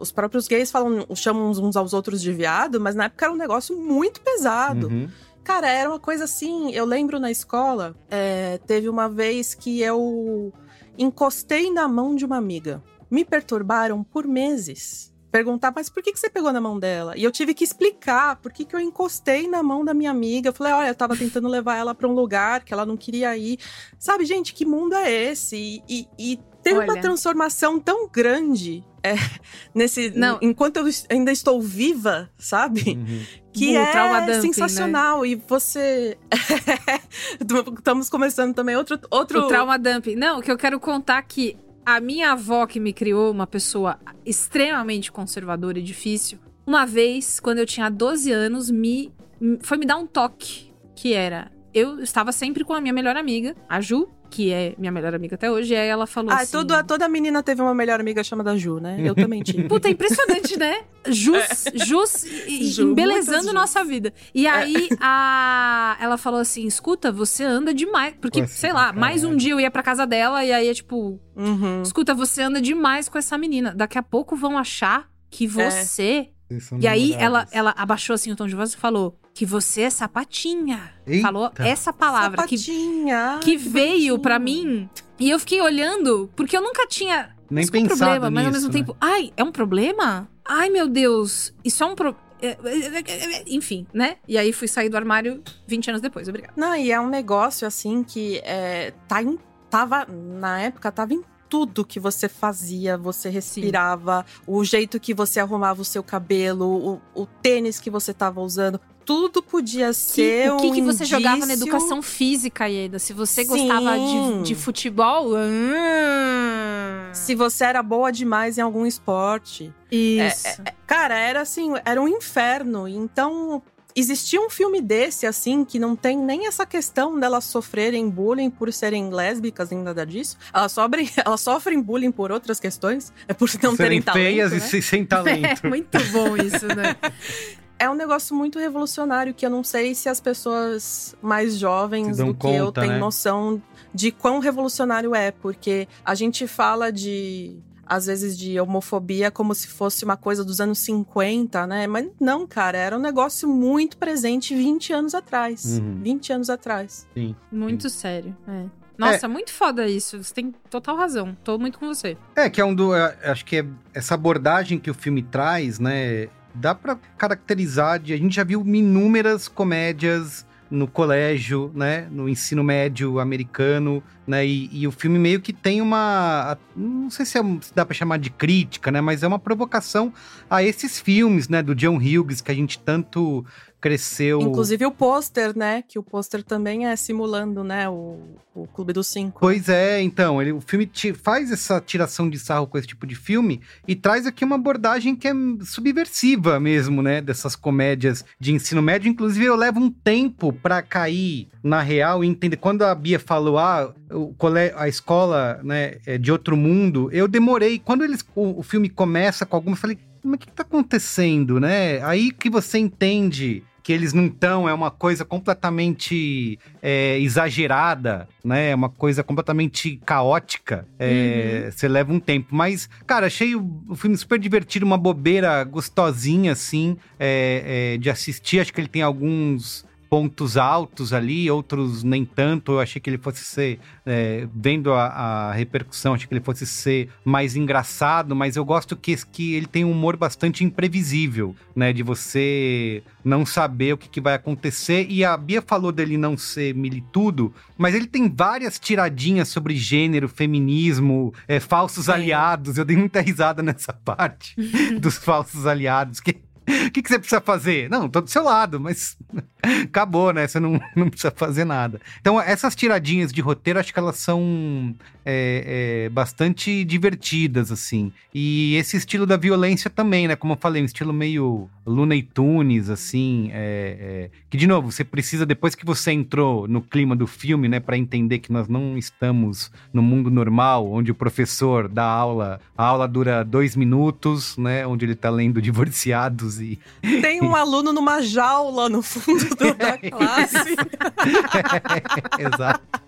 os 0.00 0.10
próprios 0.12 0.46
gays 0.48 0.70
falam, 0.70 1.06
chamam 1.14 1.48
uns- 1.50 1.58
uns 1.58 1.76
aos 1.76 1.92
outros 1.92 2.20
de 2.20 2.32
viado, 2.32 2.80
mas 2.80 2.94
na 2.94 3.04
época 3.04 3.24
era 3.26 3.32
um 3.34 3.36
negócio 3.36 3.76
muito 3.76 4.20
pesado. 4.20 4.88
Uhum. 4.88 5.08
Cara, 5.44 5.68
era 5.68 5.88
uma 5.90 5.98
coisa 5.98 6.24
assim. 6.24 6.70
Eu 6.72 6.84
lembro 6.84 7.18
na 7.18 7.30
escola, 7.30 7.94
é, 8.10 8.58
teve 8.66 8.88
uma 8.88 9.08
vez 9.08 9.54
que 9.54 9.80
eu 9.80 10.52
encostei 10.96 11.70
na 11.72 11.88
mão 11.88 12.14
de 12.14 12.24
uma 12.24 12.36
amiga. 12.36 12.82
Me 13.10 13.24
perturbaram 13.24 14.02
por 14.02 14.26
meses. 14.26 15.11
Perguntar, 15.32 15.72
mas 15.74 15.88
por 15.88 16.02
que, 16.02 16.12
que 16.12 16.20
você 16.20 16.28
pegou 16.28 16.52
na 16.52 16.60
mão 16.60 16.78
dela? 16.78 17.14
E 17.16 17.24
eu 17.24 17.32
tive 17.32 17.54
que 17.54 17.64
explicar 17.64 18.36
por 18.36 18.52
que, 18.52 18.66
que 18.66 18.76
eu 18.76 18.80
encostei 18.80 19.48
na 19.48 19.62
mão 19.62 19.82
da 19.82 19.94
minha 19.94 20.10
amiga. 20.10 20.50
Eu 20.50 20.52
falei, 20.52 20.74
olha, 20.74 20.88
eu 20.88 20.94
tava 20.94 21.16
tentando 21.16 21.48
levar 21.48 21.78
ela 21.78 21.94
pra 21.94 22.06
um 22.06 22.12
lugar 22.12 22.62
que 22.62 22.74
ela 22.74 22.84
não 22.84 22.98
queria 22.98 23.34
ir. 23.34 23.58
Sabe, 23.98 24.26
gente, 24.26 24.52
que 24.52 24.66
mundo 24.66 24.94
é 24.94 25.10
esse? 25.10 25.56
E, 25.56 25.82
e, 25.88 26.08
e 26.18 26.40
teve 26.62 26.80
uma 26.80 26.92
Olha. 26.92 27.00
transformação 27.00 27.80
tão 27.80 28.06
grande 28.08 28.84
é, 29.02 29.14
nesse. 29.74 30.10
Não. 30.10 30.38
Enquanto 30.40 30.76
eu 30.76 30.84
ainda 31.10 31.32
estou 31.32 31.60
viva, 31.60 32.30
sabe? 32.38 32.90
Uhum. 32.90 33.24
que 33.52 33.76
O 33.76 33.90
trauma 33.90 34.20
dumping, 34.20 34.32
é 34.32 34.34
né? 34.34 34.40
sensacional. 34.40 35.26
E 35.26 35.34
você. 35.34 36.16
Estamos 37.78 38.08
começando 38.08 38.54
também 38.54 38.76
outro. 38.76 38.98
outro... 39.10 39.40
O 39.40 39.48
trauma 39.48 39.78
dumping. 39.78 40.14
Não, 40.14 40.38
o 40.38 40.42
que 40.42 40.50
eu 40.50 40.56
quero 40.56 40.78
contar 40.78 41.18
é 41.18 41.22
que 41.22 41.56
a 41.84 42.00
minha 42.00 42.32
avó, 42.32 42.66
que 42.66 42.80
me 42.80 42.92
criou, 42.92 43.30
uma 43.30 43.46
pessoa 43.46 43.98
extremamente 44.24 45.10
conservadora 45.10 45.78
e 45.78 45.82
difícil, 45.82 46.38
uma 46.66 46.86
vez, 46.86 47.40
quando 47.40 47.58
eu 47.58 47.66
tinha 47.66 47.88
12 47.88 48.30
anos, 48.30 48.70
me 48.70 49.12
foi 49.60 49.76
me 49.76 49.86
dar 49.86 49.96
um 49.96 50.06
toque. 50.06 50.70
Que 50.94 51.14
era. 51.14 51.50
eu 51.74 52.00
estava 52.00 52.30
sempre 52.30 52.64
com 52.64 52.72
a 52.74 52.80
minha 52.80 52.92
melhor 52.92 53.16
amiga, 53.16 53.56
a 53.68 53.80
Ju, 53.80 54.08
que 54.32 54.50
é 54.50 54.74
minha 54.78 54.90
melhor 54.90 55.14
amiga 55.14 55.34
até 55.34 55.50
hoje, 55.50 55.74
e 55.74 55.76
aí 55.76 55.86
ela 55.88 56.06
falou 56.06 56.32
Ah, 56.32 56.36
assim... 56.36 56.52
toda, 56.52 56.82
toda 56.82 57.06
menina 57.08 57.42
teve 57.42 57.60
uma 57.60 57.74
melhor 57.74 58.00
amiga 58.00 58.24
chamada 58.24 58.56
Ju, 58.56 58.78
né? 58.80 58.96
Eu 59.04 59.14
também 59.14 59.42
tive. 59.44 59.68
Puta, 59.68 59.88
é 59.88 59.90
impressionante, 59.90 60.56
né? 60.58 60.84
Jus, 61.06 61.64
jus 61.86 62.24
e- 62.24 62.62
e 62.62 62.64
Ju, 62.70 62.90
embelezando 62.90 63.52
nossa 63.52 63.84
vida. 63.84 64.12
E 64.34 64.46
aí, 64.46 64.88
a... 65.00 65.96
ela 66.00 66.16
falou 66.16 66.40
assim: 66.40 66.66
escuta, 66.66 67.12
você 67.12 67.44
anda 67.44 67.74
demais. 67.74 68.14
Porque, 68.20 68.46
sei 68.46 68.72
lá, 68.72 68.86
cara. 68.86 68.98
mais 69.00 69.22
um 69.24 69.36
dia 69.36 69.52
eu 69.52 69.60
ia 69.60 69.70
pra 69.70 69.82
casa 69.82 70.06
dela 70.06 70.44
e 70.44 70.52
aí 70.52 70.68
é 70.68 70.74
tipo: 70.74 71.20
Uhum. 71.36 71.82
escuta, 71.82 72.14
você 72.14 72.42
anda 72.42 72.60
demais 72.60 73.08
com 73.08 73.18
essa 73.18 73.36
menina. 73.36 73.74
Daqui 73.74 73.98
a 73.98 74.02
pouco 74.02 74.34
vão 74.34 74.56
achar 74.56 75.08
que 75.30 75.46
você. 75.46 76.28
Vocês 76.48 76.64
são 76.64 76.78
E 76.80 76.86
aí 76.86 77.14
ela, 77.14 77.46
ela 77.52 77.74
abaixou 77.76 78.14
assim 78.14 78.30
o 78.32 78.36
tom 78.36 78.46
de 78.46 78.54
voz 78.54 78.72
e 78.72 78.76
falou: 78.76 79.18
que 79.34 79.46
você 79.46 79.82
é 79.82 79.90
sapatinha. 79.90 80.92
Eita. 81.06 81.22
Falou 81.22 81.50
essa 81.58 81.92
palavra. 81.92 82.46
Que, 82.46 82.58
Sapatinha. 82.58 83.40
que 83.42 83.52
Ai, 83.52 83.56
veio 83.56 84.18
pra 84.18 84.38
bonitinho. 84.38 84.70
mim. 84.80 84.90
E 85.18 85.30
eu 85.30 85.38
fiquei 85.38 85.60
olhando, 85.60 86.30
porque 86.34 86.56
eu 86.56 86.60
nunca 86.62 86.86
tinha 86.86 87.34
Nem 87.48 87.62
isso 87.64 87.74
é 87.74 87.78
um 87.78 87.82
pensado 87.82 87.98
problema, 87.98 88.30
mas 88.30 88.46
ao 88.46 88.52
nisso, 88.52 88.66
mesmo 88.68 88.72
né? 88.72 88.84
tempo, 88.86 88.96
ai, 89.00 89.32
é 89.36 89.44
um 89.44 89.52
problema? 89.52 90.28
Ai, 90.44 90.68
meu 90.68 90.88
Deus, 90.88 91.54
isso 91.64 91.82
é 91.82 91.86
um 91.86 91.94
pro... 91.94 92.16
é, 92.40 92.48
é, 92.48 93.38
é, 93.38 93.44
Enfim, 93.46 93.86
né? 93.94 94.16
E 94.26 94.36
aí 94.36 94.52
fui 94.52 94.66
sair 94.66 94.88
do 94.88 94.96
armário 94.96 95.42
20 95.66 95.90
anos 95.90 96.02
depois, 96.02 96.28
obrigada. 96.28 96.54
Não, 96.56 96.74
e 96.74 96.90
é 96.90 97.00
um 97.00 97.08
negócio 97.08 97.66
assim 97.66 98.02
que 98.02 98.38
é, 98.44 98.92
tá 99.06 99.22
em, 99.22 99.38
tava, 99.70 100.06
na 100.06 100.60
época, 100.60 100.90
tava 100.90 101.14
em 101.14 101.22
tudo 101.52 101.84
que 101.84 102.00
você 102.00 102.30
fazia, 102.30 102.96
você 102.96 103.28
respirava, 103.28 104.24
o 104.46 104.64
jeito 104.64 104.98
que 104.98 105.12
você 105.12 105.38
arrumava 105.38 105.82
o 105.82 105.84
seu 105.84 106.02
cabelo, 106.02 107.00
o, 107.14 107.22
o 107.22 107.26
tênis 107.26 107.78
que 107.78 107.90
você 107.90 108.14
tava 108.14 108.40
usando. 108.40 108.80
Tudo 109.04 109.42
podia 109.42 109.88
Que- 109.88 109.94
ser 109.94 110.52
o 110.52 110.56
que, 110.58 110.66
um 110.68 110.72
que 110.74 110.82
você 110.82 111.04
jogava 111.04 111.38
na 111.38 111.44
indício- 111.54 111.62
educação 111.64 112.00
física, 112.02 112.68
Ieda? 112.68 112.98
Se 112.98 113.12
você 113.12 113.42
Sim. 113.44 113.48
gostava 113.48 113.96
de, 113.98 114.42
de 114.44 114.54
futebol. 114.54 115.34
hum, 115.36 117.10
Se 117.12 117.34
você 117.34 117.64
era 117.64 117.82
boa 117.82 118.10
demais 118.10 118.58
em 118.58 118.60
algum 118.60 118.86
esporte. 118.86 119.72
Isso. 119.90 120.62
Cara, 120.86 121.18
era 121.18 121.40
assim, 121.42 121.72
era 121.84 122.00
um 122.00 122.08
inferno. 122.08 122.88
Então, 122.88 123.62
existia 123.94 124.40
um 124.40 124.48
filme 124.48 124.80
desse, 124.80 125.26
assim, 125.26 125.64
que 125.64 125.78
não 125.78 125.94
tem 125.94 126.16
nem 126.16 126.46
essa 126.46 126.64
questão 126.64 127.18
delas 127.20 127.44
sofrerem 127.44 128.08
bullying 128.08 128.48
por 128.50 128.72
serem 128.72 129.10
lésbicas, 129.10 129.68
nem 129.70 129.80
nada 129.82 130.06
disso. 130.06 130.38
Elas 130.54 130.72
sofrem, 130.72 131.10
elas 131.24 131.40
sofrem 131.40 131.80
bullying 131.82 132.10
por 132.12 132.32
outras 132.32 132.58
questões. 132.58 133.12
É 133.28 133.34
por 133.34 133.48
não 133.62 133.76
Serem 133.76 133.76
terem 133.76 134.02
talento, 134.02 134.24
feias 134.24 134.50
né? 134.52 134.56
e 134.58 134.60
se- 134.60 134.82
sem 134.82 135.04
talento. 135.04 135.60
É 135.66 135.68
muito 135.68 135.98
bom 136.12 136.36
isso, 136.36 136.66
né? 136.68 136.96
É 137.82 137.90
um 137.90 137.94
negócio 137.94 138.32
muito 138.32 138.60
revolucionário 138.60 139.34
que 139.34 139.44
eu 139.44 139.50
não 139.50 139.64
sei 139.64 139.92
se 139.92 140.08
as 140.08 140.20
pessoas 140.20 141.16
mais 141.20 141.58
jovens 141.58 142.18
do 142.18 142.32
que 142.32 142.46
eu 142.46 142.70
têm 142.70 142.90
né? 142.90 142.98
noção 142.98 143.60
de 143.92 144.12
quão 144.12 144.38
revolucionário 144.38 145.16
é, 145.16 145.32
porque 145.32 145.88
a 146.04 146.14
gente 146.14 146.46
fala 146.46 146.92
de 146.92 147.58
às 147.84 148.06
vezes 148.06 148.38
de 148.38 148.60
homofobia 148.60 149.32
como 149.32 149.52
se 149.52 149.66
fosse 149.66 150.04
uma 150.04 150.16
coisa 150.16 150.44
dos 150.44 150.60
anos 150.60 150.78
50, 150.78 151.66
né? 151.66 151.88
Mas 151.88 152.08
não, 152.20 152.46
cara, 152.46 152.78
era 152.78 152.96
um 152.96 153.00
negócio 153.00 153.48
muito 153.48 153.96
presente 153.96 154.54
20 154.54 154.92
anos 154.92 155.12
atrás. 155.12 155.80
Uhum. 155.80 155.98
20 156.04 156.32
anos 156.34 156.50
atrás. 156.50 157.08
Sim. 157.12 157.34
Muito 157.50 157.90
sério. 157.90 158.36
É. 158.46 158.82
Nossa, 158.96 159.26
muito 159.26 159.52
foda 159.52 159.88
isso. 159.88 160.22
Você 160.22 160.32
tem 160.32 160.54
total 160.70 160.96
razão. 160.96 161.36
Tô 161.42 161.58
muito 161.58 161.80
com 161.80 161.88
você. 161.88 162.16
É, 162.36 162.48
que 162.48 162.60
é 162.60 162.64
um 162.64 162.74
do. 162.74 162.94
é, 162.94 163.16
Acho 163.24 163.44
que 163.44 163.56
é 163.56 163.66
essa 163.92 164.14
abordagem 164.14 164.78
que 164.78 164.90
o 164.90 164.94
filme 164.94 165.22
traz, 165.22 165.80
né? 165.80 166.28
Dá 166.54 166.74
pra 166.74 166.96
caracterizar 167.16 167.98
de. 167.98 168.12
A 168.12 168.16
gente 168.16 168.34
já 168.34 168.44
viu 168.44 168.64
inúmeras 168.66 169.48
comédias 169.48 170.46
no 170.72 170.88
colégio, 170.88 171.70
né? 171.74 172.08
No 172.10 172.26
ensino 172.28 172.64
médio 172.64 173.20
americano, 173.20 174.02
né? 174.26 174.46
E, 174.46 174.70
e 174.72 174.86
o 174.86 174.90
filme 174.90 175.18
meio 175.18 175.40
que 175.40 175.52
tem 175.52 175.82
uma. 175.82 176.56
Não 176.74 177.10
sei 177.10 177.26
se, 177.26 177.38
é 177.38 177.42
se 177.60 177.74
dá 177.74 177.84
pra 177.84 177.94
chamar 177.94 178.18
de 178.18 178.30
crítica, 178.30 178.90
né? 178.90 179.00
Mas 179.00 179.22
é 179.22 179.28
uma 179.28 179.38
provocação 179.38 180.12
a 180.48 180.62
esses 180.62 180.98
filmes, 180.98 181.48
né? 181.48 181.62
Do 181.62 181.74
John 181.74 181.96
Hughes, 181.96 182.40
que 182.40 182.50
a 182.50 182.54
gente 182.54 182.78
tanto 182.78 183.44
cresceu. 183.82 184.40
Inclusive 184.40 184.86
o 184.86 184.92
pôster, 184.92 185.58
né? 185.58 185.82
Que 185.82 185.98
o 185.98 186.04
pôster 186.04 186.44
também 186.44 186.86
é 186.86 186.94
simulando, 186.94 187.64
né? 187.64 187.88
O, 187.88 188.20
o 188.54 188.64
Clube 188.68 188.92
dos 188.92 189.08
Cinco. 189.08 189.40
Pois 189.40 189.68
é, 189.68 190.00
então, 190.00 190.40
ele, 190.40 190.52
o 190.52 190.60
filme 190.60 190.88
faz 191.20 191.50
essa 191.50 191.80
tiração 191.80 192.30
de 192.30 192.38
sarro 192.38 192.68
com 192.68 192.78
esse 192.78 192.86
tipo 192.86 193.04
de 193.04 193.16
filme 193.16 193.60
e 193.86 193.96
traz 193.96 194.24
aqui 194.24 194.44
uma 194.44 194.54
abordagem 194.54 195.16
que 195.16 195.26
é 195.26 195.32
subversiva 195.64 196.60
mesmo, 196.60 197.02
né? 197.02 197.20
Dessas 197.20 197.56
comédias 197.56 198.24
de 198.38 198.52
ensino 198.52 198.80
médio. 198.80 199.10
Inclusive, 199.10 199.44
eu 199.44 199.56
levo 199.56 199.80
um 199.80 199.90
tempo 199.90 200.52
pra 200.52 200.80
cair 200.80 201.48
na 201.60 201.82
real 201.82 202.22
e 202.22 202.28
entender. 202.28 202.58
Quando 202.58 202.82
a 202.82 202.94
Bia 202.94 203.18
falou, 203.18 203.58
ah, 203.58 203.92
o 204.12 204.32
cole... 204.34 204.72
a 204.76 204.86
escola 204.86 205.60
né, 205.64 205.96
é 206.06 206.16
de 206.16 206.30
outro 206.30 206.56
mundo, 206.56 207.10
eu 207.12 207.26
demorei. 207.26 207.80
Quando 207.80 208.04
eles, 208.04 208.24
o, 208.36 208.60
o 208.60 208.62
filme 208.62 208.88
começa 208.88 209.44
com 209.44 209.56
alguma, 209.56 209.74
eu 209.74 209.80
falei, 209.80 209.98
mas 210.22 210.34
o 210.34 210.38
que, 210.38 210.46
que 210.46 210.52
tá 210.52 210.62
acontecendo, 210.62 211.58
né? 211.58 212.00
Aí 212.04 212.30
que 212.30 212.48
você 212.48 212.78
entende 212.78 213.64
que 213.82 213.92
eles 213.92 214.12
não 214.12 214.26
estão, 214.26 214.68
é 214.68 214.72
uma 214.72 214.90
coisa 214.90 215.24
completamente 215.24 216.58
é, 216.80 217.18
exagerada, 217.18 218.28
né? 218.44 218.70
É 218.70 218.74
uma 218.74 218.88
coisa 218.88 219.22
completamente 219.22 220.00
caótica. 220.04 220.86
É, 220.98 221.70
Você 221.70 221.88
leva 221.88 222.12
um 222.12 222.20
tempo. 222.20 222.54
Mas, 222.54 222.88
cara, 223.06 223.26
achei 223.26 223.56
o, 223.56 223.82
o 223.88 223.96
filme 223.96 224.16
super 224.16 224.38
divertido, 224.38 224.86
uma 224.86 224.98
bobeira 224.98 225.64
gostosinha, 225.64 226.52
assim, 226.52 226.96
é, 227.18 227.94
é, 227.94 227.98
de 227.98 228.08
assistir. 228.08 228.60
Acho 228.60 228.72
que 228.72 228.80
ele 228.80 228.88
tem 228.88 229.02
alguns 229.02 229.84
pontos 230.12 230.58
altos 230.58 231.14
ali, 231.14 231.50
outros 231.50 232.04
nem 232.04 232.22
tanto. 232.22 232.72
Eu 232.72 232.80
achei 232.80 233.00
que 233.00 233.08
ele 233.08 233.16
fosse 233.16 233.42
ser, 233.42 233.80
é, 234.04 234.46
vendo 234.54 234.92
a, 234.92 235.06
a 235.06 235.52
repercussão, 235.52 236.12
achei 236.12 236.28
que 236.28 236.34
ele 236.34 236.44
fosse 236.44 236.66
ser 236.66 237.08
mais 237.24 237.56
engraçado, 237.56 238.36
mas 238.36 238.54
eu 238.54 238.62
gosto 238.62 238.94
que, 238.94 239.16
que 239.32 239.54
ele 239.54 239.64
tem 239.64 239.86
um 239.86 239.90
humor 239.90 240.18
bastante 240.18 240.64
imprevisível, 240.64 241.56
né? 241.74 241.94
De 241.94 242.02
você 242.02 243.02
não 243.24 243.46
saber 243.46 243.94
o 243.94 243.96
que, 243.96 244.06
que 244.06 244.20
vai 244.20 244.34
acontecer. 244.34 245.06
E 245.08 245.24
a 245.24 245.34
Bia 245.34 245.62
falou 245.62 245.90
dele 245.90 246.18
não 246.18 246.36
ser 246.36 246.74
militudo, 246.74 247.50
mas 247.78 247.94
ele 247.94 248.06
tem 248.06 248.28
várias 248.28 248.78
tiradinhas 248.78 249.48
sobre 249.48 249.74
gênero, 249.76 250.28
feminismo, 250.28 251.32
é, 251.48 251.58
falsos 251.58 252.10
aliados. 252.10 252.76
Eu 252.76 252.84
dei 252.84 252.98
muita 252.98 253.22
risada 253.22 253.62
nessa 253.62 253.94
parte 254.04 254.56
dos 255.00 255.16
falsos 255.16 255.64
aliados. 255.64 256.20
Que 256.20 256.36
o 256.86 256.90
que, 256.90 257.02
que 257.02 257.08
você 257.08 257.18
precisa 257.18 257.40
fazer? 257.40 257.90
Não, 257.90 258.08
tô 258.08 258.20
do 258.20 258.30
seu 258.30 258.42
lado, 258.42 258.78
mas 258.78 259.16
acabou, 259.84 260.32
né? 260.32 260.46
Você 260.46 260.60
não, 260.60 260.80
não 260.94 261.08
precisa 261.08 261.32
fazer 261.34 261.64
nada. 261.64 262.00
Então, 262.20 262.40
essas 262.40 262.74
tiradinhas 262.74 263.32
de 263.32 263.40
roteiro, 263.40 263.78
acho 263.78 263.92
que 263.92 263.98
elas 263.98 264.16
são 264.16 264.94
é, 265.24 266.04
é, 266.04 266.08
bastante 266.08 266.84
divertidas, 266.84 267.72
assim. 267.72 268.12
E 268.34 268.76
esse 268.76 268.96
estilo 268.96 269.26
da 269.26 269.36
violência 269.36 269.90
também, 269.90 270.28
né? 270.28 270.36
Como 270.36 270.52
eu 270.52 270.58
falei, 270.58 270.82
um 270.82 270.86
estilo 270.86 271.12
meio 271.12 271.68
Looney 271.84 272.22
Tunes, 272.22 272.88
assim. 272.88 273.50
é, 273.52 274.30
é, 274.30 274.30
que, 274.48 274.56
de 274.56 274.66
novo, 274.66 274.90
você 274.90 275.04
precisa, 275.04 275.44
depois 275.44 275.74
que 275.74 275.84
você 275.84 276.12
entrou 276.12 276.68
no 276.68 276.80
clima 276.80 277.16
do 277.16 277.26
filme, 277.26 277.68
né? 277.68 277.80
Pra 277.80 277.98
entender 277.98 278.38
que 278.38 278.52
nós 278.52 278.68
não 278.68 278.96
estamos 278.96 279.70
no 279.92 280.02
mundo 280.02 280.30
normal, 280.30 280.90
onde 280.90 281.10
o 281.10 281.14
professor 281.14 281.88
dá 281.88 282.04
aula, 282.04 282.60
a 282.76 282.84
aula 282.84 283.08
dura 283.08 283.44
dois 283.44 283.74
minutos, 283.74 284.56
né? 284.56 284.86
Onde 284.86 285.04
ele 285.04 285.14
tá 285.14 285.30
lendo 285.30 285.60
Divorciados 285.62 286.60
e 286.62 286.78
Tem 287.20 287.42
um 287.42 287.54
aluno 287.54 287.92
numa 287.92 288.22
jaula 288.22 288.88
no 288.88 289.02
fundo 289.02 289.44
do- 289.56 289.74
da 289.74 289.98
classe. 290.10 290.76
Exato. 292.38 293.02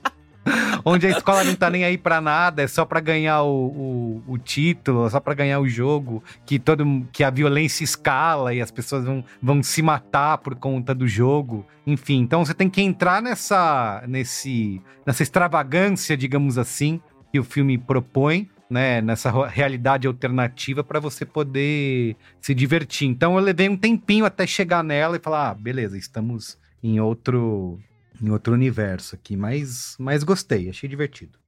Onde 0.85 1.07
a 1.07 1.11
escola 1.11 1.43
não 1.43 1.55
tá 1.55 1.71
nem 1.71 1.85
aí 1.85 1.97
pra 1.97 2.21
nada, 2.21 2.61
é 2.63 2.67
só 2.67 2.85
pra 2.85 3.01
ganhar 3.01 3.43
o, 3.45 4.23
o, 4.29 4.33
o 4.35 4.37
título, 4.39 5.07
é 5.07 5.11
só 5.11 5.19
pra 5.19 5.33
ganhar 5.33 5.59
o 5.59 5.67
jogo, 5.67 6.23
que 6.45 6.59
todo 6.59 6.85
que 7.11 7.25
a 7.25 7.31
violência 7.31 7.83
escala 7.83 8.53
e 8.53 8.61
as 8.61 8.71
pessoas 8.71 9.07
vão, 9.07 9.25
vão 9.43 9.63
se 9.63 9.81
matar 9.81 10.37
por 10.39 10.55
conta 10.55 10.95
do 10.95 11.09
jogo. 11.09 11.65
Enfim, 11.87 12.19
então 12.21 12.45
você 12.45 12.53
tem 12.53 12.69
que 12.69 12.83
entrar 12.83 13.23
nessa 13.23 14.05
nesse 14.07 14.83
nessa 15.07 15.23
extravagância, 15.23 16.15
digamos 16.15 16.59
assim, 16.59 17.01
que 17.33 17.41
o 17.41 17.45
filme 17.45 17.79
propõe, 17.79 18.51
né, 18.75 19.01
nessa 19.01 19.31
realidade 19.47 20.09
alternativa 20.09 20.83
pra 20.83 20.99
você 20.99 21.25
poder 21.25 22.17
se 22.41 22.53
divertir. 22.53 23.07
Então 23.09 23.39
eu 23.39 23.41
levei 23.45 23.69
um 23.69 23.77
tempinho 23.77 24.25
até 24.25 24.45
chegar 24.47 24.83
nela 24.83 25.17
e 25.17 25.21
falar: 25.21 25.51
"Ah, 25.51 25.55
beleza, 25.55 25.97
estamos 25.97 26.59
em 26.83 26.99
outro 27.01 27.79
em 28.21 28.31
outro 28.31 28.53
universo 28.53 29.15
aqui, 29.15 29.37
mas, 29.37 29.97
mas 29.99 30.23
gostei, 30.25 30.69
achei 30.69 30.89
divertido. 30.89 31.39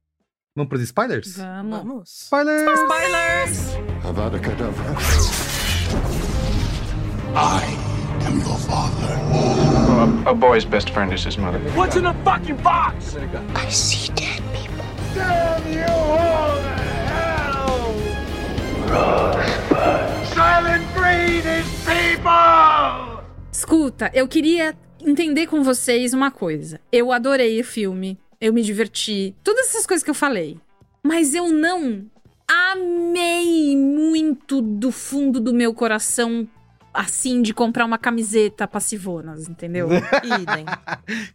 Vamos 0.55 0.69
pros 0.69 0.81
spoilers? 0.81 1.37
Vamos. 1.37 1.77
Vamos. 1.77 2.23
Spoilers! 2.23 2.79
Spoilers! 2.79 3.75
Avada 4.03 4.39
Kedavra. 4.39 4.85
I 7.35 7.77
am 8.25 8.39
your 8.39 8.57
father. 8.57 10.29
A 10.29 10.33
boy's 10.33 10.65
best 10.65 10.89
friend 10.91 11.13
is 11.13 11.23
his 11.25 11.37
mother. 11.37 11.59
What's 11.75 11.95
in 11.95 12.03
the 12.03 12.13
fucking 12.23 12.57
box? 12.63 13.15
I 13.55 13.69
see 13.69 14.11
dead 14.13 14.41
people. 14.53 14.83
Damn 15.13 15.71
you 15.71 15.85
all. 15.87 16.56
Silent 20.33 20.83
breed 20.93 21.43
is 21.45 21.67
people! 21.85 23.23
Escuta, 23.51 24.09
eu 24.13 24.27
queria 24.27 24.75
entender 25.05 25.47
com 25.47 25.63
vocês 25.63 26.13
uma 26.13 26.31
coisa. 26.31 26.79
Eu 26.91 27.11
adorei 27.11 27.59
o 27.59 27.63
filme, 27.63 28.17
eu 28.39 28.53
me 28.53 28.61
diverti, 28.61 29.35
todas 29.43 29.67
essas 29.67 29.85
coisas 29.85 30.03
que 30.03 30.09
eu 30.09 30.15
falei. 30.15 30.57
Mas 31.03 31.33
eu 31.33 31.49
não 31.49 32.05
amei 32.47 33.75
muito 33.75 34.61
do 34.61 34.91
fundo 34.91 35.39
do 35.39 35.53
meu 35.53 35.73
coração, 35.73 36.47
assim, 36.93 37.41
de 37.41 37.53
comprar 37.53 37.85
uma 37.85 37.97
camiseta 37.97 38.67
passivonas, 38.67 39.47
entendeu? 39.49 39.89
Idem. 40.23 40.65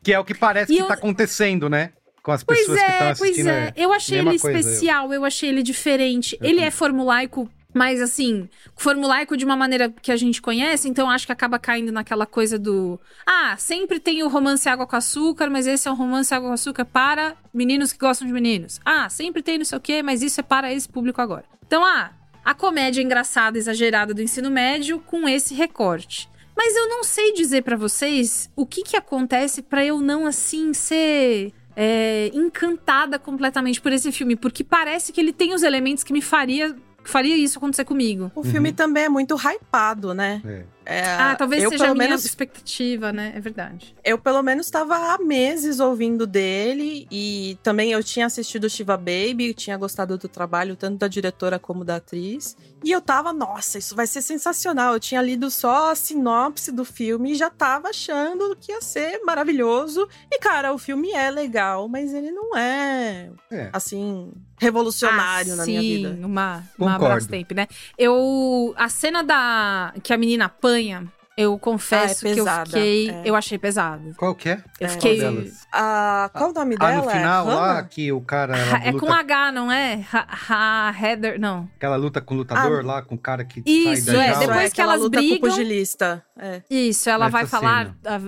que 0.02 0.12
é 0.12 0.18
o 0.18 0.24
que 0.24 0.34
parece 0.34 0.72
E 0.72 0.76
que 0.76 0.82
eu- 0.82 0.86
tá 0.88 0.94
acontecendo, 0.94 1.68
né? 1.68 1.90
Com 2.22 2.30
as 2.32 2.44
Pois 2.44 2.60
pessoas 2.60 2.78
que 2.78 2.90
estão 2.90 3.06
é, 3.06 3.10
assistindo. 3.10 3.44
pois 3.44 3.46
é. 3.46 3.72
Eu 3.76 3.92
achei 3.92 4.18
ele 4.18 4.38
coisa, 4.38 4.50
eu. 4.50 4.58
especial, 4.58 5.12
eu. 5.12 5.24
achei 5.24 5.48
ele 5.48 5.62
diferente. 5.62 6.36
Eu 6.40 6.46
ele 6.46 6.54
também. 6.54 6.66
é 6.66 6.70
formulaico, 6.70 7.50
mas 7.74 8.00
assim, 8.00 8.48
formulaico 8.76 9.36
de 9.36 9.44
uma 9.44 9.56
maneira 9.56 9.90
que 9.90 10.12
a 10.12 10.16
gente 10.16 10.40
conhece, 10.40 10.88
então 10.88 11.10
acho 11.10 11.26
que 11.26 11.32
acaba 11.32 11.58
caindo 11.58 11.90
naquela 11.90 12.24
coisa 12.24 12.58
do. 12.58 13.00
Ah, 13.26 13.56
sempre 13.58 13.98
tem 13.98 14.22
o 14.22 14.28
romance 14.28 14.68
água 14.68 14.86
com 14.86 14.94
açúcar, 14.94 15.50
mas 15.50 15.66
esse 15.66 15.88
é 15.88 15.90
um 15.90 15.96
romance 15.96 16.32
água 16.32 16.48
com 16.48 16.54
açúcar 16.54 16.84
para 16.84 17.34
meninos 17.52 17.92
que 17.92 17.98
gostam 17.98 18.26
de 18.26 18.32
meninos. 18.32 18.80
Ah, 18.84 19.08
sempre 19.08 19.42
tem 19.42 19.58
não 19.58 19.64
sei 19.64 19.78
o 19.78 19.80
quê, 19.80 20.02
mas 20.02 20.22
isso 20.22 20.38
é 20.38 20.44
para 20.44 20.72
esse 20.72 20.88
público 20.88 21.20
agora. 21.20 21.44
Então, 21.66 21.84
ah, 21.84 22.12
a 22.44 22.54
comédia 22.54 23.02
engraçada, 23.02 23.58
exagerada 23.58 24.14
do 24.14 24.22
ensino 24.22 24.50
médio 24.50 25.00
com 25.00 25.28
esse 25.28 25.54
recorte. 25.54 26.28
Mas 26.54 26.76
eu 26.76 26.88
não 26.88 27.02
sei 27.02 27.32
dizer 27.32 27.62
pra 27.62 27.76
vocês 27.76 28.50
o 28.54 28.66
que 28.66 28.82
que 28.82 28.96
acontece 28.96 29.62
pra 29.62 29.84
eu 29.84 30.00
não 30.00 30.26
assim 30.26 30.74
ser 30.74 31.50
é, 31.76 32.30
encantada 32.34 33.18
completamente 33.18 33.80
por 33.80 33.92
esse 33.92 34.10
filme, 34.12 34.36
porque 34.36 34.62
parece 34.62 35.12
que 35.12 35.20
ele 35.20 35.32
tem 35.32 35.54
os 35.54 35.62
elementos 35.62 36.04
que 36.04 36.12
me 36.12 36.22
faria 36.22 36.74
faria 37.04 37.36
isso 37.36 37.58
acontecer 37.58 37.84
comigo. 37.84 38.30
O 38.32 38.44
filme 38.44 38.72
também 38.72 39.04
é 39.04 39.08
muito 39.08 39.34
hypado, 39.34 40.14
né? 40.14 40.40
É. 40.44 40.64
É, 40.84 41.04
ah, 41.04 41.36
talvez 41.36 41.62
eu, 41.62 41.70
seja 41.70 41.84
a 41.84 41.86
pelo 41.88 41.96
minha 41.98 42.08
menos, 42.08 42.24
expectativa, 42.24 43.12
né? 43.12 43.32
É 43.36 43.40
verdade. 43.40 43.94
Eu, 44.04 44.18
pelo 44.18 44.42
menos, 44.42 44.66
estava 44.66 44.96
há 45.14 45.18
meses 45.18 45.80
ouvindo 45.80 46.26
dele. 46.26 47.06
E 47.10 47.58
também 47.62 47.92
eu 47.92 48.02
tinha 48.02 48.26
assistido 48.26 48.68
Shiva 48.68 48.96
Baby, 48.96 49.54
tinha 49.54 49.76
gostado 49.76 50.18
do 50.18 50.28
trabalho, 50.28 50.76
tanto 50.76 50.98
da 50.98 51.08
diretora 51.08 51.58
como 51.58 51.84
da 51.84 51.96
atriz. 51.96 52.56
E 52.84 52.90
eu 52.90 53.00
tava, 53.00 53.32
nossa, 53.32 53.78
isso 53.78 53.94
vai 53.94 54.06
ser 54.08 54.22
sensacional. 54.22 54.94
Eu 54.94 55.00
tinha 55.00 55.22
lido 55.22 55.50
só 55.50 55.92
a 55.92 55.94
sinopse 55.94 56.72
do 56.72 56.84
filme 56.84 57.32
e 57.32 57.34
já 57.36 57.48
tava 57.48 57.88
achando 57.90 58.56
que 58.60 58.72
ia 58.72 58.80
ser 58.80 59.20
maravilhoso. 59.24 60.08
E, 60.30 60.38
cara, 60.38 60.72
o 60.72 60.78
filme 60.78 61.12
é 61.12 61.30
legal, 61.30 61.88
mas 61.88 62.12
ele 62.12 62.32
não 62.32 62.56
é, 62.56 63.30
É. 63.50 63.70
assim, 63.72 64.32
revolucionário 64.58 65.52
Ah, 65.52 65.56
na 65.56 65.64
sim, 65.64 65.70
minha 65.78 65.82
vida. 65.82 66.26
Uma, 66.26 66.64
uma 66.78 66.92
Concordo. 66.94 67.14
Brastemp, 67.26 67.52
né? 67.52 67.68
Eu. 67.96 68.74
A 68.76 68.88
cena 68.88 69.22
da. 69.22 69.92
que 70.02 70.12
a 70.12 70.16
menina 70.18 70.48
apanha, 70.72 71.12
eu 71.36 71.58
confesso 71.58 72.26
Ah, 72.26 72.30
é 72.30 72.34
que 72.34 72.40
eu 72.40 72.46
fiquei. 72.46 73.10
é. 73.10 73.22
Eu 73.24 73.34
achei 73.34 73.58
pesado. 73.58 74.14
Qual 74.16 74.34
que 74.34 74.50
é? 74.50 74.62
Eu 74.78 74.86
É, 74.86 74.88
fiquei. 74.90 75.18
Qual 75.20 75.32
delas? 75.32 75.66
Ah, 75.72 76.30
qual 76.32 76.50
o 76.50 76.52
nome 76.52 76.76
Ah, 76.78 76.86
dela? 76.90 77.02
no 77.04 77.10
É 77.10 77.12
final 77.14 77.46
lá, 77.46 77.66
Hannah? 77.74 77.82
que 77.84 78.12
o 78.12 78.20
cara. 78.20 78.56
É 78.84 78.90
luta- 78.90 79.06
com 79.06 79.12
H, 79.12 79.52
não 79.52 79.72
é? 79.72 80.04
Ha, 80.12 80.26
ha, 80.50 80.94
Heather. 81.00 81.40
Não. 81.40 81.68
Aquela 81.76 81.96
luta 81.96 82.20
com 82.20 82.34
o 82.34 82.36
lutador 82.38 82.84
lá, 82.84 83.00
com 83.02 83.14
o 83.14 83.18
cara 83.18 83.44
que 83.44 83.62
Isso, 83.64 84.06
sai 84.06 84.14
da 84.14 84.22
é, 84.24 84.28
jaula. 84.28 84.46
depois 84.46 84.64
é, 84.66 84.70
que 84.74 84.80
elas 84.80 84.94
ela 84.94 85.02
luta 85.04 85.18
brigam- 85.18 85.38
com 85.40 85.46
o 85.46 85.48
pugilista. 85.50 86.24
É. 86.38 86.62
Isso, 86.68 87.08
ela 87.08 87.26
Essa 87.26 87.32
vai 87.32 87.46
falar. 87.46 87.94
ah, 88.04 88.20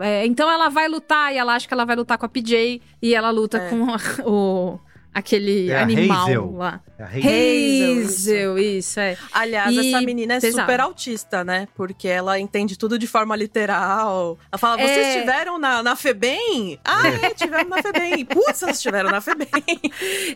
é, 0.00 0.26
então 0.26 0.50
ela 0.50 0.68
vai 0.68 0.88
lutar 0.88 1.32
e 1.32 1.38
ela 1.38 1.54
acha 1.54 1.68
que 1.68 1.74
ela 1.74 1.84
vai 1.84 1.94
lutar 1.96 2.18
com 2.18 2.26
a 2.26 2.28
PJ 2.28 2.82
e 3.00 3.14
ela 3.14 3.30
luta 3.30 3.58
É. 3.58 3.68
com 3.70 3.86
o. 4.28 4.80
aquele 5.14 5.70
É 5.70 5.76
a 5.78 5.82
animal 5.82 6.22
Hazel. 6.26 6.52
lá. 6.52 6.80
É 6.98 7.04
Hazel, 7.04 8.04
Hazel, 8.04 8.58
isso, 8.58 9.00
é. 9.00 9.16
Aliás, 9.32 9.74
E 9.74 9.88
essa 9.88 10.00
menina 10.02 10.34
é 10.34 10.40
pesado. 10.40 10.62
super 10.62 10.80
autista, 10.80 11.42
né? 11.44 11.66
Porque 11.74 12.06
ela 12.08 12.38
entende 12.38 12.78
tudo 12.78 12.98
de 12.98 13.06
forma 13.06 13.34
literal. 13.36 14.38
Ela 14.50 14.58
fala: 14.58 14.80
É. 14.80 14.86
vocês 14.86 15.06
estiveram 15.08 15.58
na, 15.58 15.82
na 15.82 15.96
FEBEM? 15.96 16.78
Ah, 16.84 17.08
é, 17.08 17.30
tivemos 17.34 17.68
na 17.68 17.82
FEBEM. 17.82 18.24
Putz, 18.26 18.62
elas 18.62 18.76
estiveram 18.76 19.10
na 19.10 19.20
FEBEM. 19.20 19.48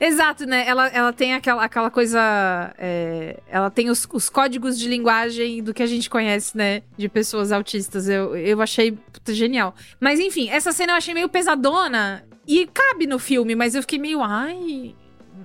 Exato, 0.00 0.44
né? 0.46 0.64
Ela, 0.66 0.88
ela 0.88 1.12
tem 1.12 1.34
aquela, 1.34 1.64
aquela 1.64 1.90
coisa. 1.90 2.74
é, 2.78 3.38
ela 3.48 3.70
tem 3.70 3.88
os, 3.90 4.06
os 4.12 4.28
códigos 4.28 4.78
de 4.78 4.88
linguagem 4.88 5.62
do 5.62 5.72
que 5.72 5.82
a 5.82 5.86
gente 5.86 6.10
conhece, 6.10 6.56
né? 6.56 6.82
De 6.96 7.08
pessoas 7.08 7.52
autistas. 7.52 8.08
Eu, 8.08 8.36
eu 8.36 8.60
achei 8.60 8.92
puta, 8.92 9.32
genial. 9.34 9.74
Mas 10.00 10.18
enfim, 10.20 10.48
essa 10.50 10.72
cena 10.72 10.92
eu 10.92 10.96
achei 10.96 11.14
meio 11.14 11.28
pesadona. 11.28 12.24
E 12.46 12.66
cabe 12.66 13.06
no 13.06 13.18
filme, 13.18 13.54
mas 13.54 13.74
eu 13.74 13.82
fiquei 13.82 13.98
meio. 13.98 14.22
Ai. 14.22 14.94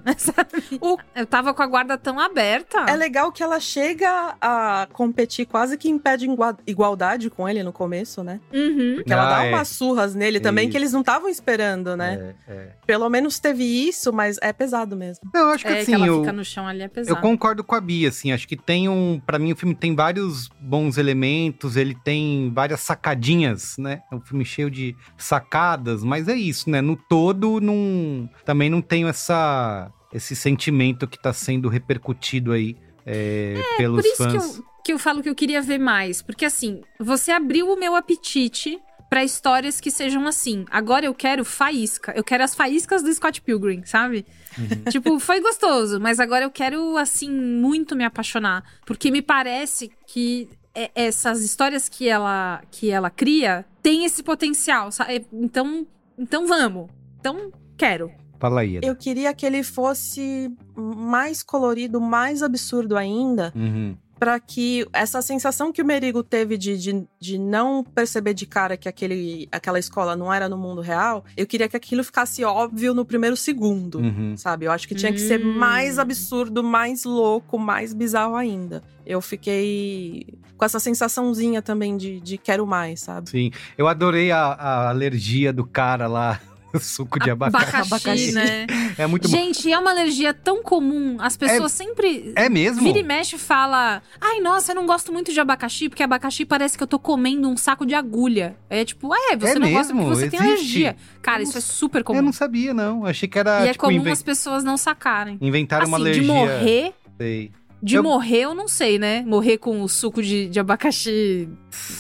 Sabe? 0.18 0.78
O- 0.82 0.98
Eu 1.16 1.26
tava 1.26 1.54
com 1.54 1.62
a 1.62 1.68
guarda 1.68 1.98
tão 1.98 2.20
aberta. 2.20 2.80
É 2.88 2.96
legal 2.96 3.32
que 3.32 3.42
ela 3.44 3.60
chega 3.60 4.36
a 4.42 4.88
competir 4.94 5.46
quase 5.46 5.78
que 5.78 5.90
em 5.90 5.98
pé 6.00 6.18
de 6.18 6.26
igua- 6.26 6.58
igualdade 6.66 7.30
com 7.30 7.48
ele 7.48 7.64
no 7.64 7.72
começo, 7.74 8.24
né? 8.24 8.40
Uhum. 8.54 8.96
Porque 8.96 9.14
ela 9.14 9.28
Ah, 9.28 9.38
dá 9.38 9.46
é. 9.46 9.50
umas 9.54 9.68
surras 9.70 10.16
nele 10.16 10.40
também 10.40 10.66
Isso. 10.66 10.72
que 10.72 10.78
eles 10.78 10.94
não 10.94 11.02
estavam 11.02 11.30
esperando, 11.30 11.96
né? 11.96 12.36
É, 12.48 12.54
é. 12.54 12.72
Pelo 12.86 13.10
menos 13.10 13.40
teve 13.40 13.64
isso, 13.64 14.12
mas 14.12 14.38
é 14.42 14.52
pesado 14.52 14.96
mesmo. 14.96 15.30
Não, 15.34 15.42
eu 15.42 15.50
acho 15.50 15.66
que 15.66 15.72
É, 15.72 15.80
assim, 15.80 15.86
que 15.92 15.94
ela 15.96 16.08
eu, 16.08 16.20
fica 16.20 16.34
no 16.34 16.44
chão 16.46 16.68
ali, 16.68 16.82
é 16.82 16.86
eu 16.86 16.90
pesado. 16.90 17.22
concordo 17.22 17.64
com 17.64 17.76
a 17.76 17.82
Bia, 17.82 18.10
assim, 18.10 18.32
acho 18.32 18.48
que 18.48 18.56
tem 18.58 18.90
um, 18.90 19.20
Pra 19.26 19.38
mim 19.40 19.52
o 19.52 19.56
filme 19.56 19.74
tem 19.76 19.96
vários 19.96 20.50
bons 20.60 20.98
elementos, 20.98 21.76
ele 21.78 21.96
tem 22.04 22.52
várias 22.54 22.80
sacadinhas, 22.82 23.78
né? 23.78 24.02
É 24.12 24.16
um 24.16 24.22
filme 24.22 24.44
cheio 24.44 24.70
de 24.70 24.96
sacadas, 25.18 26.04
mas 26.04 26.28
é 26.28 26.36
isso, 26.36 26.70
né? 26.70 26.82
No 26.82 26.96
todo, 26.96 27.60
não, 27.62 28.30
também 28.46 28.70
não 28.70 28.82
tenho 28.82 29.08
essa, 29.08 29.92
esse 30.14 30.36
sentimento 30.36 31.08
que 31.08 31.22
tá 31.22 31.32
sendo 31.34 31.70
repercutido 31.70 32.52
aí 32.52 32.76
é, 33.06 33.56
pelos 33.78 34.02
Por 34.02 34.06
isso 34.08 34.28
que 34.28 34.40
fãs. 34.40 34.58
eu, 34.58 34.66
que 34.84 34.94
eu 34.94 35.00
falo 35.00 35.24
que 35.24 35.30
eu 35.30 35.36
queria 35.36 35.62
ver 35.62 35.80
mais. 35.80 36.22
Porque 36.22 36.46
assim, 36.46 36.82
você 37.00 37.32
abriu 37.32 37.72
o 37.72 37.80
meu 37.80 37.96
apetite 37.96 38.80
pra 39.10 39.24
histórias 39.24 39.82
que 39.82 39.92
sejam 39.92 40.26
assim. 40.28 40.66
Agora 40.72 41.06
eu 41.06 41.14
quero 41.14 41.44
faísca. 41.44 42.14
Eu 42.16 42.24
quero 42.24 42.44
as 42.44 42.56
faíscas 42.56 43.04
do 43.04 43.14
Scott 43.14 43.42
Pilgrim, 43.42 43.84
sabe? 43.86 44.26
Uhum. 44.58 44.84
tipo, 44.92 45.20
foi 45.20 45.42
gostoso, 45.42 46.00
mas 46.00 46.20
agora 46.20 46.46
eu 46.46 46.52
quero, 46.52 46.98
assim, 46.98 47.30
muito 47.30 47.96
me 47.96 48.04
apaixonar. 48.06 48.64
Porque 48.86 49.12
me 49.12 49.22
parece 49.22 49.92
que 50.08 50.48
é- 50.74 50.92
essas 50.96 51.44
histórias 51.44 51.90
que 51.90 52.08
ela, 52.08 52.62
que 52.72 52.90
ela 52.90 53.10
cria 53.10 53.66
têm 53.84 54.06
esse 54.06 54.24
potencial, 54.24 54.92
sabe? 54.92 55.26
Então, 55.34 55.86
então 56.18 56.48
vamos. 56.48 56.90
Então, 57.20 57.52
quero. 57.78 58.12
Fala 58.42 58.62
aí, 58.62 58.78
Eda. 58.78 58.86
Eu 58.88 58.96
queria 58.96 59.34
que 59.34 59.46
ele 59.46 59.64
fosse 59.64 60.52
mais 60.76 61.42
colorido, 61.44 62.02
mais 62.02 62.42
absurdo 62.44 62.98
ainda, 62.98 63.54
Uhum. 63.56 63.96
Pra 64.20 64.40
que 64.40 64.86
essa 64.94 65.20
sensação 65.20 65.72
que 65.74 65.82
o 65.82 65.86
Merigo 65.86 66.22
teve 66.22 66.56
de, 66.56 66.78
de, 66.78 67.08
de 67.20 67.40
não 67.40 67.84
perceber 67.84 68.36
de 68.36 68.46
cara 68.46 68.78
que 68.78 68.88
aquele, 68.88 69.50
aquela 69.52 69.80
escola 69.80 70.16
não 70.16 70.32
era 70.32 70.48
no 70.48 70.56
mundo 70.60 70.80
real, 70.80 71.26
eu 71.36 71.48
queria 71.48 71.68
que 71.68 71.76
aquilo 71.76 72.04
ficasse 72.04 72.44
óbvio 72.46 72.94
no 72.94 73.04
primeiro 73.04 73.36
segundo. 73.36 73.98
Uhum. 73.98 74.38
Sabe? 74.38 74.68
Eu 74.68 74.72
acho 74.72 74.88
que 74.88 74.94
tinha 74.94 75.12
que 75.12 75.18
ser 75.18 75.44
Hum. 75.44 75.58
mais 75.58 75.98
absurdo, 75.98 76.64
mais 76.64 77.04
louco, 77.04 77.58
mais 77.58 77.96
bizarro 77.96 78.36
ainda. 78.36 78.84
Eu 79.08 79.22
fiquei 79.22 80.28
com 80.56 80.64
essa 80.66 80.80
sensaçãozinha 80.80 81.60
também 81.60 81.98
de, 81.98 82.22
de 82.22 82.38
quero 82.38 82.68
mais, 82.68 83.00
sabe? 83.00 83.28
Sim, 83.28 83.50
eu 83.76 83.88
adorei 83.88 84.32
a, 84.32 84.40
a 84.54 84.90
alergia 84.90 85.52
do 85.52 85.66
cara 85.66 86.06
lá, 86.06 86.40
suco 86.80 87.20
de 87.20 87.30
abacaxi. 87.30 87.76
Abacaxi, 87.76 88.32
né? 88.34 88.68
É 88.98 89.08
muito 89.08 89.28
bom. 89.28 89.36
Gente, 89.36 89.72
é 89.72 89.78
uma 89.78 89.92
alergia 89.92 90.34
tão 90.34 90.62
comum. 90.64 91.18
As 91.20 91.36
pessoas 91.36 91.72
sempre. 91.72 92.32
É 92.36 92.48
mesmo? 92.50 92.82
Vira 92.84 93.00
e 93.00 93.04
mexe 93.04 93.38
fala: 93.38 94.02
Ai, 94.20 94.40
nossa, 94.40 94.72
eu 94.72 94.76
não 94.76 94.86
gosto 94.86 95.12
muito 95.12 95.32
de 95.34 95.40
abacaxi, 95.40 95.90
porque 95.90 96.04
abacaxi 96.04 96.46
parece 96.46 96.78
que 96.78 96.84
eu 96.84 96.88
tô 96.88 97.00
comendo 97.00 97.50
um 97.50 97.58
saco 97.58 97.86
de 97.86 97.94
agulha. 97.96 98.56
É 98.70 98.84
tipo, 98.86 99.14
é, 99.14 99.36
você 99.38 99.56
É 99.56 99.60
não 99.60 99.72
gosta 99.72 99.94
mesmo? 99.94 100.10
porque 100.10 100.16
você 100.26 100.30
tem 100.30 100.40
Existe? 100.40 100.54
alergia. 100.86 100.96
Cara, 101.22 101.44
isso 101.44 101.58
é 101.58 101.62
super 101.62 102.04
comum. 102.04 102.18
Eu 102.20 102.24
não 102.24 102.34
sabia, 102.34 102.74
não. 102.74 103.06
Achei 103.06 103.28
que 103.28 103.38
era, 103.40 103.66
E 103.66 103.70
é 103.70 103.72
tipo, 103.74 103.86
comum 103.86 103.98
inven- 103.98 104.12
as 104.14 104.24
pessoas 104.24 104.64
não 104.64 104.78
sacarem. 104.78 105.38
inventaram 105.42 105.88
uma 105.88 105.98
assim, 105.98 106.04
alergia. 106.04 106.22
de 106.24 106.28
morrer. 106.28 106.94
Sei. 107.18 107.52
De 107.84 107.96
Eu- 107.96 108.04
morrer, 108.04 108.42
eu 108.42 108.54
não 108.54 108.68
sei, 108.68 109.00
né? 109.00 109.24
Morrer 109.26 109.58
com 109.58 109.82
o 109.82 109.90
suco 109.90 110.22
de, 110.22 110.48
de 110.50 110.60
abacaxi 110.60 111.50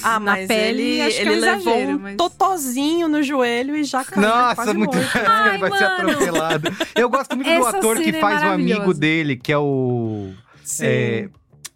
Ah, 0.03 0.19
na 0.19 0.31
mas 0.33 0.47
pele, 0.47 0.81
ele, 0.81 1.01
acho 1.01 1.15
que 1.15 1.21
ele 1.21 1.29
é 1.29 1.33
um 1.33 1.39
levou 1.41 1.73
exagero, 1.73 1.97
um 1.97 1.99
mas... 2.01 2.15
totozinho 2.17 3.07
no 3.07 3.23
joelho 3.23 3.75
e 3.75 3.83
já 3.83 4.03
caiu. 4.03 4.27
Nossa, 4.27 4.55
quase 4.55 4.73
muito. 4.75 4.95
Ai, 5.27 5.49
ele 5.55 5.57
vai 5.57 5.77
ser 5.77 5.83
atropelado. 5.85 6.69
Eu 6.95 7.09
gosto 7.09 7.35
muito 7.35 7.49
do 7.49 7.65
ator 7.65 7.97
que 7.99 8.09
é 8.09 8.13
faz 8.13 8.43
o 8.43 8.47
amigo 8.47 8.93
dele, 8.93 9.35
que 9.35 9.51
é 9.51 9.57
o. 9.57 10.31
Sim. 10.63 10.85
é, 10.85 11.29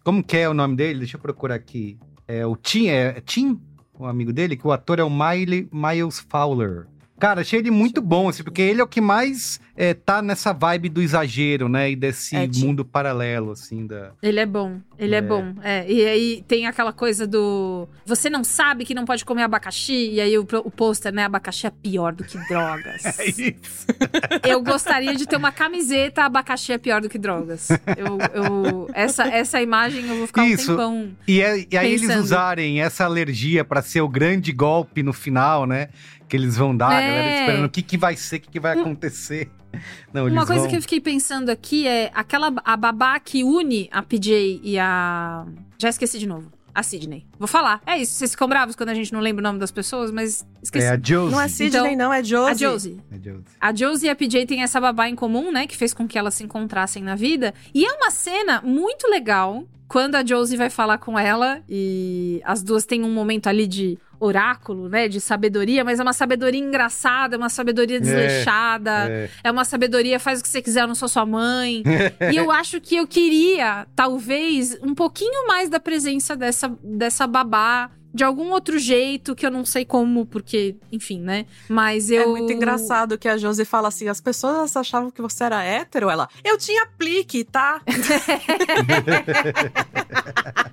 como 0.04 0.22
que 0.22 0.36
é 0.36 0.48
o 0.48 0.54
nome 0.54 0.76
dele? 0.76 1.00
Deixa 1.00 1.16
eu 1.16 1.20
procurar 1.20 1.56
aqui. 1.56 1.98
É 2.28 2.46
o 2.46 2.54
Tim, 2.56 2.86
é 2.88 3.20
Tim, 3.24 3.60
o 3.98 4.06
amigo 4.06 4.32
dele, 4.32 4.56
que 4.56 4.66
o 4.66 4.70
ator 4.72 5.00
é 5.00 5.02
o 5.04 5.10
Miley, 5.10 5.68
Miles 5.72 6.24
Fowler. 6.28 6.86
Cara, 7.18 7.40
achei 7.40 7.58
ele 7.58 7.70
muito 7.70 8.00
bom, 8.02 8.28
assim, 8.28 8.42
porque 8.42 8.60
ele 8.62 8.80
é 8.80 8.84
o 8.84 8.86
que 8.86 9.00
mais 9.00 9.58
é, 9.74 9.94
tá 9.94 10.20
nessa 10.20 10.52
vibe 10.52 10.88
do 10.90 11.00
exagero, 11.02 11.68
né? 11.68 11.90
E 11.90 11.96
desse 11.96 12.36
É, 12.36 12.46
mundo 12.46 12.84
paralelo, 12.84 13.52
assim, 13.52 13.86
da. 13.86 14.10
Ele 14.22 14.38
é 14.40 14.46
bom, 14.46 14.80
ele 14.98 15.14
é. 15.14 15.18
É. 15.18 15.22
bom. 15.22 15.54
É, 15.62 15.90
e 15.90 16.06
aí 16.06 16.44
tem 16.46 16.66
aquela 16.66 16.92
coisa 16.92 17.26
do. 17.26 17.88
Você 18.04 18.28
não 18.28 18.44
sabe 18.44 18.84
que 18.84 18.94
não 18.94 19.04
pode 19.04 19.24
comer 19.24 19.42
abacaxi, 19.44 20.10
e 20.12 20.20
aí 20.20 20.36
o, 20.38 20.46
o 20.64 20.70
pôster, 20.70 21.12
né? 21.12 21.24
Abacaxi 21.24 21.66
é 21.66 21.70
pior 21.70 22.12
do 22.12 22.22
que 22.24 22.36
drogas. 22.48 23.02
É 23.18 23.26
isso. 23.28 23.86
Eu 24.46 24.62
gostaria 24.62 25.14
de 25.14 25.26
ter 25.26 25.36
uma 25.36 25.50
camiseta 25.52 26.22
abacaxi 26.24 26.72
é 26.72 26.78
pior 26.78 27.00
do 27.00 27.08
que 27.08 27.18
drogas. 27.18 27.68
Eu, 27.96 28.18
eu- 28.34 28.90
essa, 28.94 29.24
essa 29.24 29.60
imagem 29.60 30.06
eu 30.06 30.16
vou 30.18 30.26
ficar 30.26 30.46
Isso. 30.46 30.72
um 30.72 30.76
tempão. 30.76 31.10
E, 31.26 31.40
é- 31.40 31.66
e 31.70 31.76
aí 31.78 31.88
eles 31.88 32.02
Pensando. 32.02 32.22
usarem 32.22 32.80
essa 32.80 33.04
alergia 33.04 33.64
pra 33.64 33.82
ser 33.82 34.00
o 34.00 34.08
grande 34.08 34.52
golpe 34.52 35.02
no 35.02 35.12
final, 35.12 35.66
né? 35.66 35.88
Que 36.28 36.36
eles 36.36 36.56
vão 36.56 36.76
dar, 36.76 36.88
a 36.90 37.00
É. 37.00 37.06
galera 37.08 37.40
esperando 37.40 37.64
o 37.66 37.70
que, 37.70 37.82
que 37.82 37.96
vai 37.96 38.16
ser, 38.16 38.36
o 38.36 38.40
que, 38.40 38.50
que 38.50 38.60
vai 38.60 38.78
acontecer. 38.78 39.48
Não, 40.12 40.26
Uma 40.26 40.46
coisa 40.46 40.62
vão... 40.62 40.70
que 40.70 40.76
eu 40.76 40.80
fiquei 40.82 41.00
pensando 41.00 41.50
aqui 41.50 41.86
é 41.86 42.10
aquela 42.14 42.52
a 42.64 42.76
babá 42.76 43.20
que 43.20 43.44
une 43.44 43.88
a 43.92 44.02
PJ 44.02 44.60
e 44.62 44.78
a. 44.78 45.44
Já 45.78 45.88
esqueci 45.90 46.18
de 46.18 46.26
novo. 46.26 46.50
A 46.74 46.82
Sidney. 46.82 47.24
Vou 47.38 47.48
falar. 47.48 47.80
É 47.86 47.96
isso. 47.96 48.12
Vocês 48.14 48.32
ficam 48.32 48.46
bravos 48.46 48.76
quando 48.76 48.90
a 48.90 48.94
gente 48.94 49.10
não 49.10 49.20
lembra 49.20 49.40
o 49.40 49.44
nome 49.44 49.58
das 49.58 49.70
pessoas, 49.70 50.10
mas 50.10 50.46
esqueci. 50.62 50.84
É 50.84 50.90
a 50.90 51.00
Josie. 51.02 51.32
Não 51.34 51.40
é 51.40 51.48
Sidney, 51.48 51.80
Então, 51.94 51.96
não, 51.96 52.12
é 52.12 52.22
Josie. 52.22 52.50
A 52.50 52.54
Josie. 52.54 53.00
É 53.10 53.14
a 53.14 53.18
Josie. 53.18 53.44
A 53.58 53.74
Josie 53.74 54.06
e 54.08 54.10
a 54.10 54.14
PJ 54.14 54.44
têm 54.46 54.62
essa 54.62 54.78
babá 54.78 55.08
em 55.08 55.14
comum, 55.14 55.50
né? 55.50 55.66
Que 55.66 55.74
fez 55.74 55.94
com 55.94 56.06
que 56.06 56.18
elas 56.18 56.34
se 56.34 56.44
encontrassem 56.44 57.02
na 57.02 57.14
vida. 57.14 57.54
E 57.74 57.82
é 57.86 57.90
uma 57.92 58.10
cena 58.10 58.60
muito 58.62 59.08
legal 59.08 59.64
quando 59.88 60.16
a 60.16 60.24
Josie 60.26 60.58
vai 60.58 60.68
falar 60.68 60.98
com 60.98 61.18
ela 61.18 61.62
e 61.66 62.42
as 62.44 62.62
duas 62.62 62.84
têm 62.84 63.02
um 63.04 63.10
momento 63.12 63.46
ali 63.46 63.66
de 63.66 63.98
oráculo, 64.18 64.88
né? 64.88 65.08
De 65.08 65.20
sabedoria, 65.20 65.84
mas 65.84 66.00
é 66.00 66.02
uma 66.02 66.12
sabedoria 66.12 66.60
engraçada, 66.60 67.36
é 67.36 67.38
uma 67.38 67.48
sabedoria 67.48 68.00
desleixada. 68.00 69.08
É. 69.08 69.30
É 69.44 69.50
uma 69.50 69.64
sabedoria, 69.64 70.18
faz 70.18 70.40
o 70.40 70.42
que 70.42 70.48
você 70.48 70.62
quiser, 70.62 70.82
eu 70.82 70.88
não 70.88 70.94
sou 70.94 71.08
sua 71.08 71.26
mãe. 71.26 71.82
e 72.32 72.36
eu 72.36 72.50
acho 72.50 72.80
que 72.80 72.96
eu 72.96 73.06
queria, 73.06 73.86
talvez, 73.94 74.78
um 74.82 74.94
pouquinho 74.94 75.46
mais 75.46 75.68
da 75.68 75.80
presença 75.80 76.36
dessa, 76.36 76.72
dessa 76.82 77.26
babá. 77.26 77.90
De 78.14 78.24
algum 78.24 78.50
outro 78.50 78.78
jeito, 78.78 79.34
que 79.34 79.44
eu 79.44 79.50
não 79.50 79.62
sei 79.62 79.84
como, 79.84 80.24
porque, 80.24 80.76
enfim, 80.90 81.20
né? 81.20 81.44
Mas 81.68 82.10
eu. 82.10 82.22
É 82.22 82.26
muito 82.26 82.50
engraçado 82.50 83.18
que 83.18 83.28
a 83.28 83.36
Josie 83.36 83.66
fala 83.66 83.88
assim: 83.88 84.08
as 84.08 84.22
pessoas 84.22 84.74
achavam 84.74 85.10
que 85.10 85.20
você 85.20 85.44
era 85.44 85.62
hétero. 85.62 86.08
Ela, 86.08 86.26
eu 86.42 86.56
tinha 86.56 86.86
plique, 86.96 87.44
tá? 87.44 87.82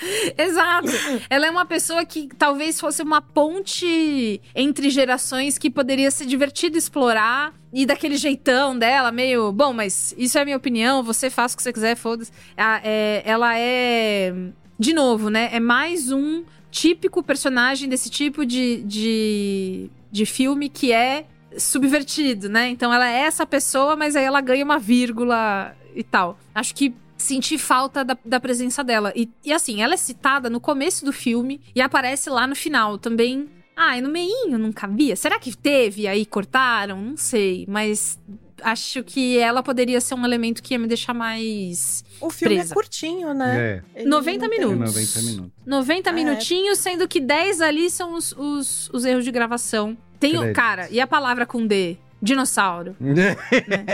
Exato. 0.36 0.88
Ela 1.28 1.46
é 1.46 1.50
uma 1.50 1.64
pessoa 1.64 2.04
que 2.04 2.28
talvez 2.36 2.78
fosse 2.80 3.02
uma 3.02 3.20
ponte 3.20 4.40
entre 4.54 4.90
gerações 4.90 5.58
que 5.58 5.70
poderia 5.70 6.10
ser 6.10 6.26
divertido 6.26 6.78
explorar. 6.78 7.52
E 7.72 7.84
daquele 7.84 8.16
jeitão 8.16 8.78
dela, 8.78 9.12
meio. 9.12 9.52
Bom, 9.52 9.72
mas 9.72 10.14
isso 10.16 10.38
é 10.38 10.44
minha 10.44 10.56
opinião, 10.56 11.02
você 11.02 11.28
faz 11.28 11.52
o 11.52 11.56
que 11.56 11.62
você 11.62 11.72
quiser, 11.72 11.96
foda-se. 11.96 12.32
É, 12.56 13.22
ela 13.24 13.58
é. 13.58 14.32
De 14.78 14.94
novo, 14.94 15.28
né? 15.28 15.50
É 15.52 15.60
mais 15.60 16.10
um 16.10 16.44
típico 16.70 17.22
personagem 17.22 17.88
desse 17.88 18.08
tipo 18.08 18.46
de, 18.46 18.82
de, 18.84 19.90
de 20.10 20.24
filme 20.24 20.68
que 20.68 20.92
é 20.92 21.26
subvertido, 21.56 22.48
né? 22.48 22.68
Então 22.68 22.92
ela 22.92 23.08
é 23.10 23.20
essa 23.20 23.44
pessoa, 23.44 23.96
mas 23.96 24.14
aí 24.16 24.24
ela 24.24 24.40
ganha 24.40 24.64
uma 24.64 24.78
vírgula 24.78 25.74
e 25.94 26.02
tal. 26.02 26.38
Acho 26.54 26.74
que 26.74 26.94
senti 27.18 27.58
falta 27.58 28.04
da, 28.04 28.16
da 28.24 28.40
presença 28.40 28.82
dela. 28.82 29.12
E, 29.14 29.28
e 29.44 29.52
assim, 29.52 29.82
ela 29.82 29.94
é 29.94 29.96
citada 29.96 30.48
no 30.48 30.60
começo 30.60 31.04
do 31.04 31.12
filme 31.12 31.60
e 31.74 31.80
aparece 31.82 32.30
lá 32.30 32.46
no 32.46 32.54
final 32.56 32.96
também. 32.96 33.48
Ah, 33.76 33.96
e 33.96 34.00
no 34.00 34.08
meinho 34.08 34.58
não 34.58 34.72
cabia? 34.72 35.14
Será 35.14 35.38
que 35.38 35.56
teve 35.56 36.06
aí 36.08 36.24
cortaram? 36.26 37.00
Não 37.00 37.16
sei, 37.16 37.64
mas 37.68 38.18
acho 38.62 39.04
que 39.04 39.38
ela 39.38 39.62
poderia 39.62 40.00
ser 40.00 40.14
um 40.14 40.24
elemento 40.24 40.60
que 40.62 40.74
ia 40.74 40.78
me 40.80 40.88
deixar 40.88 41.14
mais 41.14 42.04
O 42.20 42.28
filme 42.28 42.56
Presa. 42.56 42.72
é 42.72 42.74
curtinho, 42.74 43.32
né? 43.32 43.82
É, 43.94 44.00
Ele 44.00 44.08
90 44.08 44.38
não 44.40 44.48
tem- 44.50 44.58
tem 44.58 44.68
minutos. 44.68 44.94
90 44.94 45.22
minutos. 45.22 45.52
90 45.64 46.10
É. 46.10 46.12
minutinhos, 46.12 46.78
sendo 46.80 47.06
que 47.06 47.20
10 47.20 47.60
ali 47.60 47.88
são 47.88 48.14
os, 48.14 48.32
os, 48.36 48.90
os 48.92 49.04
erros 49.04 49.24
de 49.24 49.30
gravação. 49.30 49.96
Tem 50.18 50.32
Créditos. 50.32 50.56
cara, 50.56 50.88
e 50.90 51.00
a 51.00 51.06
palavra 51.06 51.46
com 51.46 51.64
D? 51.64 51.96
Dinossauro. 52.20 52.96
né? 53.00 53.36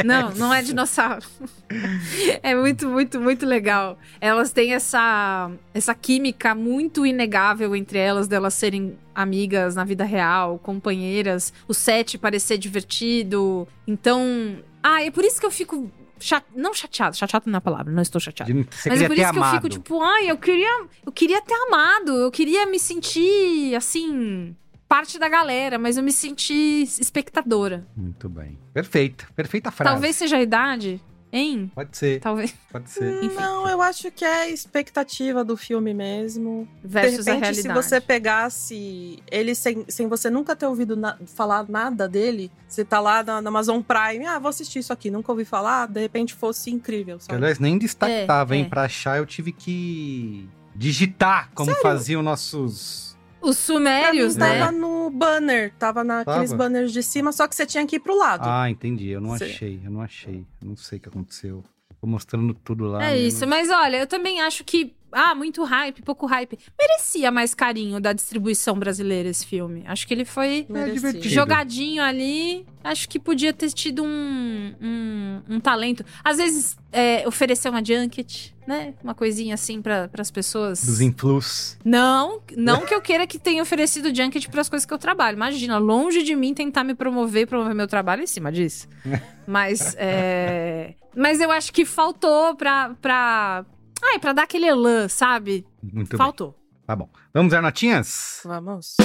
Não, 0.05 0.31
não 0.35 0.53
é 0.53 0.63
dinossauro. 0.63 1.25
é 2.43 2.55
muito, 2.55 2.89
muito, 2.89 3.21
muito 3.21 3.45
legal. 3.45 3.99
Elas 4.21 4.51
têm 4.51 4.73
essa, 4.73 5.51
essa 5.75 5.95
química 5.95 6.55
muito 6.55 7.05
inegável 7.05 7.77
entre 7.77 7.99
elas, 7.99 8.27
delas 8.27 8.55
serem 8.55 8.99
amigas 9.15 9.75
na 9.75 9.85
vida 9.85 10.05
real, 10.05 10.59
companheiras, 10.59 11.53
o 11.69 11.75
set 11.75 12.19
parecer 12.19 12.59
divertido. 12.59 13.69
Então. 13.87 14.59
Ah, 14.83 15.03
é 15.03 15.11
por 15.11 15.25
isso 15.25 15.39
que 15.39 15.47
eu 15.47 15.51
fico. 15.51 15.91
Chate... 16.19 16.47
Não 16.55 16.73
chateado, 16.73 17.17
chateado 17.17 17.45
não 17.47 17.57
é 17.57 17.59
a 17.59 17.61
palavra, 17.61 17.93
não 17.93 18.01
estou 18.01 18.21
chateado. 18.21 18.51
Você 18.71 18.89
Mas 18.89 19.03
é 19.03 19.07
por 19.07 19.17
isso 19.19 19.33
que 19.33 19.39
eu 19.39 19.43
amado. 19.43 19.55
fico 19.57 19.69
tipo, 19.69 20.01
ai, 20.03 20.31
eu 20.31 20.39
queria, 20.39 20.87
eu 21.05 21.13
queria 21.13 21.43
ter 21.43 21.55
amado, 21.67 22.13
eu 22.13 22.31
queria 22.31 22.65
me 22.67 22.79
sentir 22.79 23.75
assim, 23.75 24.57
parte 24.89 25.19
da 25.19 25.29
galera, 25.29 25.79
mas 25.79 25.97
eu 25.97 26.03
me 26.03 26.13
senti 26.13 26.83
espectadora. 26.83 27.87
Muito 27.97 28.29
bem. 28.29 28.59
Perfeita. 28.73 29.27
Perfeita 29.35 29.71
frase. 29.71 29.93
Talvez 29.93 30.17
seja 30.17 30.37
a 30.37 30.43
idade, 30.43 31.01
hein? 31.33 31.71
Pode 31.75 31.97
ser, 31.97 32.21
Talvez 32.21 32.55
pode 32.71 32.91
ser. 32.91 33.23
Enfim. 33.25 33.35
Não, 33.35 33.69
eu 33.69 33.81
acho 33.83 34.11
que 34.13 34.25
é 34.25 34.51
expectativa 34.51 35.43
do 35.45 35.57
filme 35.57 35.93
mesmo. 35.93 36.69
versus 36.83 37.25
de 37.25 37.31
a 37.31 37.35
repente, 37.35 37.55
se 37.57 37.63
realidade. 37.63 37.87
você 37.89 38.01
pegasse 38.01 39.19
ele 39.31 39.55
sem, 39.55 39.85
sem 39.89 40.07
você 40.07 40.31
nunca 40.31 40.55
ter 40.55 40.67
ouvido 40.67 40.97
na- 40.97 41.19
falar 41.27 41.69
nada 41.69 42.09
dele, 42.09 42.51
você 42.69 42.85
tá 42.85 43.01
lá 43.01 43.23
na, 43.25 43.41
na 43.43 43.49
Amazon 43.49 43.81
Prime, 43.81 44.27
ah, 44.27 44.39
vou 44.39 44.49
assistir 44.49 44.79
isso 44.81 44.93
aqui, 44.93 45.11
nunca 45.11 45.33
ouvi 45.33 45.45
falar, 45.45 45.89
de 45.89 46.01
repente 46.01 46.35
fosse 46.35 46.71
incrível, 46.71 47.19
Que, 47.19 47.25
sabe? 47.25 47.37
aliás, 47.39 47.59
nem 47.59 47.79
destaque 47.79 48.13
É, 48.13 48.27
tava, 48.27 48.55
hein? 48.55 48.65
é. 48.65 48.69
Pra 48.69 48.83
achar, 48.83 49.19
eu 49.19 49.27
tive 49.27 49.51
que 49.53 50.49
digitar 50.77 51.51
como 51.55 51.71
Sério? 51.71 51.83
faziam 51.83 52.23
nossos. 52.23 53.14
Os 53.45 53.57
Pra 53.57 53.75
sumérios, 53.75 54.35
mim, 54.37 54.41
né? 54.41 54.59
tava 54.59 54.73
no 54.73 55.11
banner, 55.11 55.73
tava 55.79 56.03
naqueles 56.05 56.51
Tava? 56.51 56.65
banners 56.65 56.93
de 56.93 57.03
cima, 57.03 57.31
só 57.33 57.47
que 57.47 57.55
você 57.55 57.67
tinha 57.67 57.87
que 57.87 57.97
ir 57.97 58.01
pro 58.01 58.17
lado. 58.17 58.43
Ah, 58.49 58.69
entendi. 58.71 59.09
Eu 59.11 59.21
não 59.21 59.37
Cê- 59.37 59.45
achei, 59.45 59.81
eu 59.85 59.91
não 59.91 60.01
achei. 60.01 60.45
Eu 60.63 60.69
não 60.69 60.77
sei 60.77 60.99
o 60.99 61.01
que 61.01 61.09
aconteceu. 61.09 61.63
Tô 62.01 62.07
mostrando 62.07 62.53
tudo 62.55 62.85
lá. 62.87 63.03
É 63.05 63.11
né? 63.11 63.19
isso, 63.19 63.47
mas 63.47 63.71
olha, 63.71 63.97
eu 63.99 64.07
também 64.07 64.41
acho 64.43 64.63
que. 64.65 64.95
Ah, 65.15 65.35
muito 65.35 65.63
hype, 65.63 66.03
pouco 66.03 66.27
hype. 66.27 66.59
Merecia 66.79 67.31
mais 67.31 67.55
carinho 67.55 68.01
da 68.01 68.13
distribuição 68.13 68.77
brasileira 68.77 69.29
esse 69.29 69.47
filme. 69.47 69.85
Acho 69.87 70.07
que 70.07 70.13
ele 70.13 70.25
foi 70.25 70.67
É 70.75 71.21
jogadinho 71.29 72.03
ali. 72.03 72.67
Acho 72.83 73.09
que 73.09 73.19
podia 73.19 73.53
ter 73.53 73.71
tido 73.71 74.03
um, 74.03 74.75
um, 74.83 75.43
um 75.49 75.61
talento. 75.61 76.05
Às 76.23 76.37
vezes, 76.37 76.77
é, 76.93 77.27
oferecer 77.27 77.71
uma 77.71 77.83
junket, 77.83 78.55
né? 78.67 78.93
Uma 79.03 79.15
coisinha 79.15 79.55
assim 79.55 79.81
para 79.81 80.11
as 80.19 80.31
pessoas. 80.31 80.85
Dos 80.85 81.01
influx. 81.01 81.79
Não, 81.85 82.41
não 82.57 82.85
que 82.85 82.95
eu 82.95 83.01
queira 83.01 83.27
que 83.27 83.39
tenha 83.39 83.63
oferecido 83.63 84.15
junket 84.15 84.51
para 84.51 84.61
as 84.61 84.69
coisas 84.69 84.85
que 84.85 84.93
eu 84.93 84.99
trabalho. 84.99 85.37
Imagina, 85.37 85.79
longe 85.79 86.23
de 86.23 86.35
mim 86.35 86.53
tentar 86.53 86.85
me 86.85 86.95
promover, 86.95 87.47
promover 87.47 87.75
meu 87.75 87.87
trabalho 87.87 88.23
em 88.23 88.27
cima 88.27 88.53
disso. 88.53 88.89
Mas, 89.47 89.95
é... 89.99 90.95
Mas 91.17 91.41
eu 91.41 91.51
acho 91.51 91.73
que 91.73 91.85
faltou 91.85 92.57
pra... 92.57 93.65
Ai, 94.13 94.19
pra 94.19 94.33
dar 94.33 94.43
aquele 94.43 94.67
elan, 94.67 95.09
sabe? 95.09 95.67
Muito 95.83 96.11
bem. 96.11 96.19
faltou. 96.19 96.55
Tá 96.87 96.95
bom. 96.95 97.09
Vamos 97.33 97.53
dar 97.53 97.63
notinhas? 97.63 98.41
Vamos. 98.45 98.97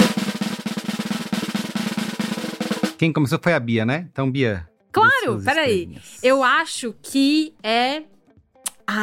Quem 2.98 3.12
começou 3.12 3.38
foi 3.42 3.54
a 3.54 3.60
Bia, 3.60 3.86
né? 3.86 4.06
Então, 4.12 4.30
Bia. 4.30 4.68
Claro, 4.92 5.40
peraí. 5.42 5.96
Eu 6.22 6.42
acho 6.42 6.94
que 7.02 7.54
é... 7.62 8.02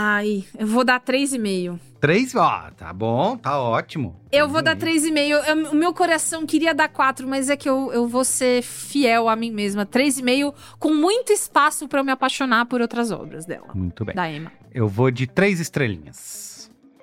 Ai, 0.09 0.45
eu 0.57 0.65
vou 0.65 0.85
dar 0.85 1.01
3,5. 1.01 1.77
Três? 1.99 2.33
Ó, 2.33 2.69
tá 2.77 2.93
bom, 2.93 3.35
tá 3.35 3.59
ótimo. 3.59 4.15
Eu 4.31 4.47
vou 4.47 4.61
dar 4.61 4.77
Três 4.77 5.03
3,5. 5.03 5.43
Eu- 5.45 5.71
O 5.71 5.75
meu 5.75 5.93
coração 5.93 6.45
queria 6.45 6.73
dar 6.73 6.87
4, 6.87 7.27
mas 7.27 7.49
é 7.49 7.57
que 7.57 7.67
eu, 7.67 7.91
eu 7.91 8.07
vou 8.07 8.23
ser 8.23 8.61
fiel 8.61 9.27
a 9.27 9.35
mim 9.35 9.51
mesma. 9.51 9.85
3,5 9.85 10.53
com 10.79 10.93
muito 10.93 11.33
espaço 11.33 11.87
pra 11.89 11.99
eu 11.99 12.05
me 12.05 12.11
apaixonar 12.11 12.65
por 12.67 12.79
outras 12.79 13.11
obras 13.11 13.45
dela. 13.45 13.67
Muito 13.73 14.05
bem. 14.05 14.15
Da 14.15 14.31
Emma. 14.31 14.49
Eu 14.73 14.87
vou 14.87 15.11
de 15.11 15.27
três 15.27 15.59
estrelinhas. 15.59 16.56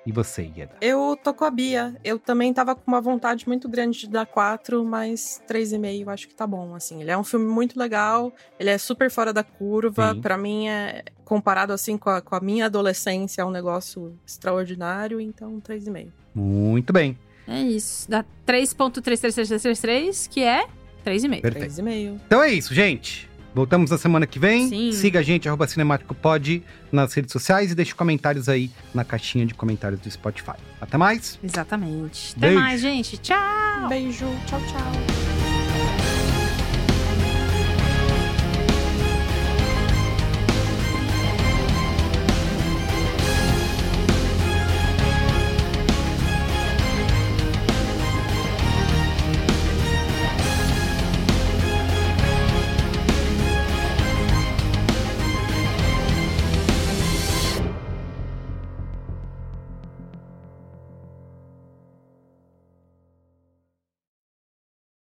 E 0.05 0.11
você, 0.11 0.51
Ieda? 0.55 0.75
Eu 0.81 1.17
tô 1.21 1.33
com 1.33 1.43
a 1.45 1.49
Bia. 1.49 1.95
Eu 2.03 2.19
também 2.19 2.53
tava 2.53 2.75
com 2.75 2.83
uma 2.87 3.01
vontade 3.01 3.47
muito 3.47 3.67
grande 3.67 3.99
de 3.99 4.09
dar 4.09 4.25
quatro, 4.25 4.85
mas 4.85 5.41
três 5.47 5.73
e 5.73 5.77
meio 5.79 6.09
acho 6.09 6.27
que 6.27 6.35
tá 6.35 6.45
bom, 6.45 6.75
assim. 6.75 7.01
Ele 7.01 7.09
é 7.09 7.17
um 7.17 7.23
filme 7.23 7.47
muito 7.47 7.79
legal, 7.79 8.31
ele 8.59 8.69
é 8.69 8.77
super 8.77 9.09
fora 9.09 9.33
da 9.33 9.43
curva. 9.43 10.15
Pra 10.21 10.37
mim, 10.37 10.67
é 10.67 11.03
comparado 11.23 11.73
assim 11.73 11.97
com 11.97 12.09
a, 12.09 12.21
com 12.21 12.35
a 12.35 12.39
minha 12.39 12.67
adolescência, 12.67 13.41
é 13.41 13.45
um 13.45 13.49
negócio 13.49 14.15
extraordinário, 14.25 15.19
então 15.19 15.59
três 15.59 15.87
e 15.87 15.91
meio. 15.91 16.13
Muito 16.33 16.93
bem. 16.93 17.17
É 17.47 17.61
isso. 17.61 18.09
Dá 18.09 18.23
3.33333, 18.47 20.29
que 20.29 20.43
é 20.43 20.67
3,5. 21.05 21.41
Perfeito. 21.41 21.53
Três 21.53 21.77
e 21.77 21.81
meio. 21.81 22.21
Então 22.25 22.41
é 22.41 22.51
isso, 22.51 22.73
gente. 22.73 23.29
Voltamos 23.55 23.89
na 23.89 23.97
semana 23.97 24.27
que 24.27 24.37
vem. 24.37 24.67
Sim. 24.67 24.91
Siga 24.91 25.21
a 25.21 25.23
gente, 25.23 25.47
arroba 25.47 25.65
CinemáticoPod, 25.65 26.61
nas 26.91 27.13
redes 27.13 27.31
sociais 27.31 27.71
e 27.71 27.75
deixe 27.75 27.95
comentários 27.95 28.49
aí 28.49 28.69
na 28.93 29.05
caixinha 29.05 29.45
de 29.45 29.53
comentários 29.53 30.01
do 30.01 30.11
Spotify. 30.11 30.57
Até 30.81 30.97
mais. 30.97 31.39
Exatamente. 31.41 32.33
Até 32.35 32.47
Beijo. 32.47 32.59
mais, 32.59 32.81
gente. 32.81 33.17
Tchau! 33.17 33.87
Beijo, 33.87 34.25
tchau, 34.45 34.59
tchau. 34.59 35.34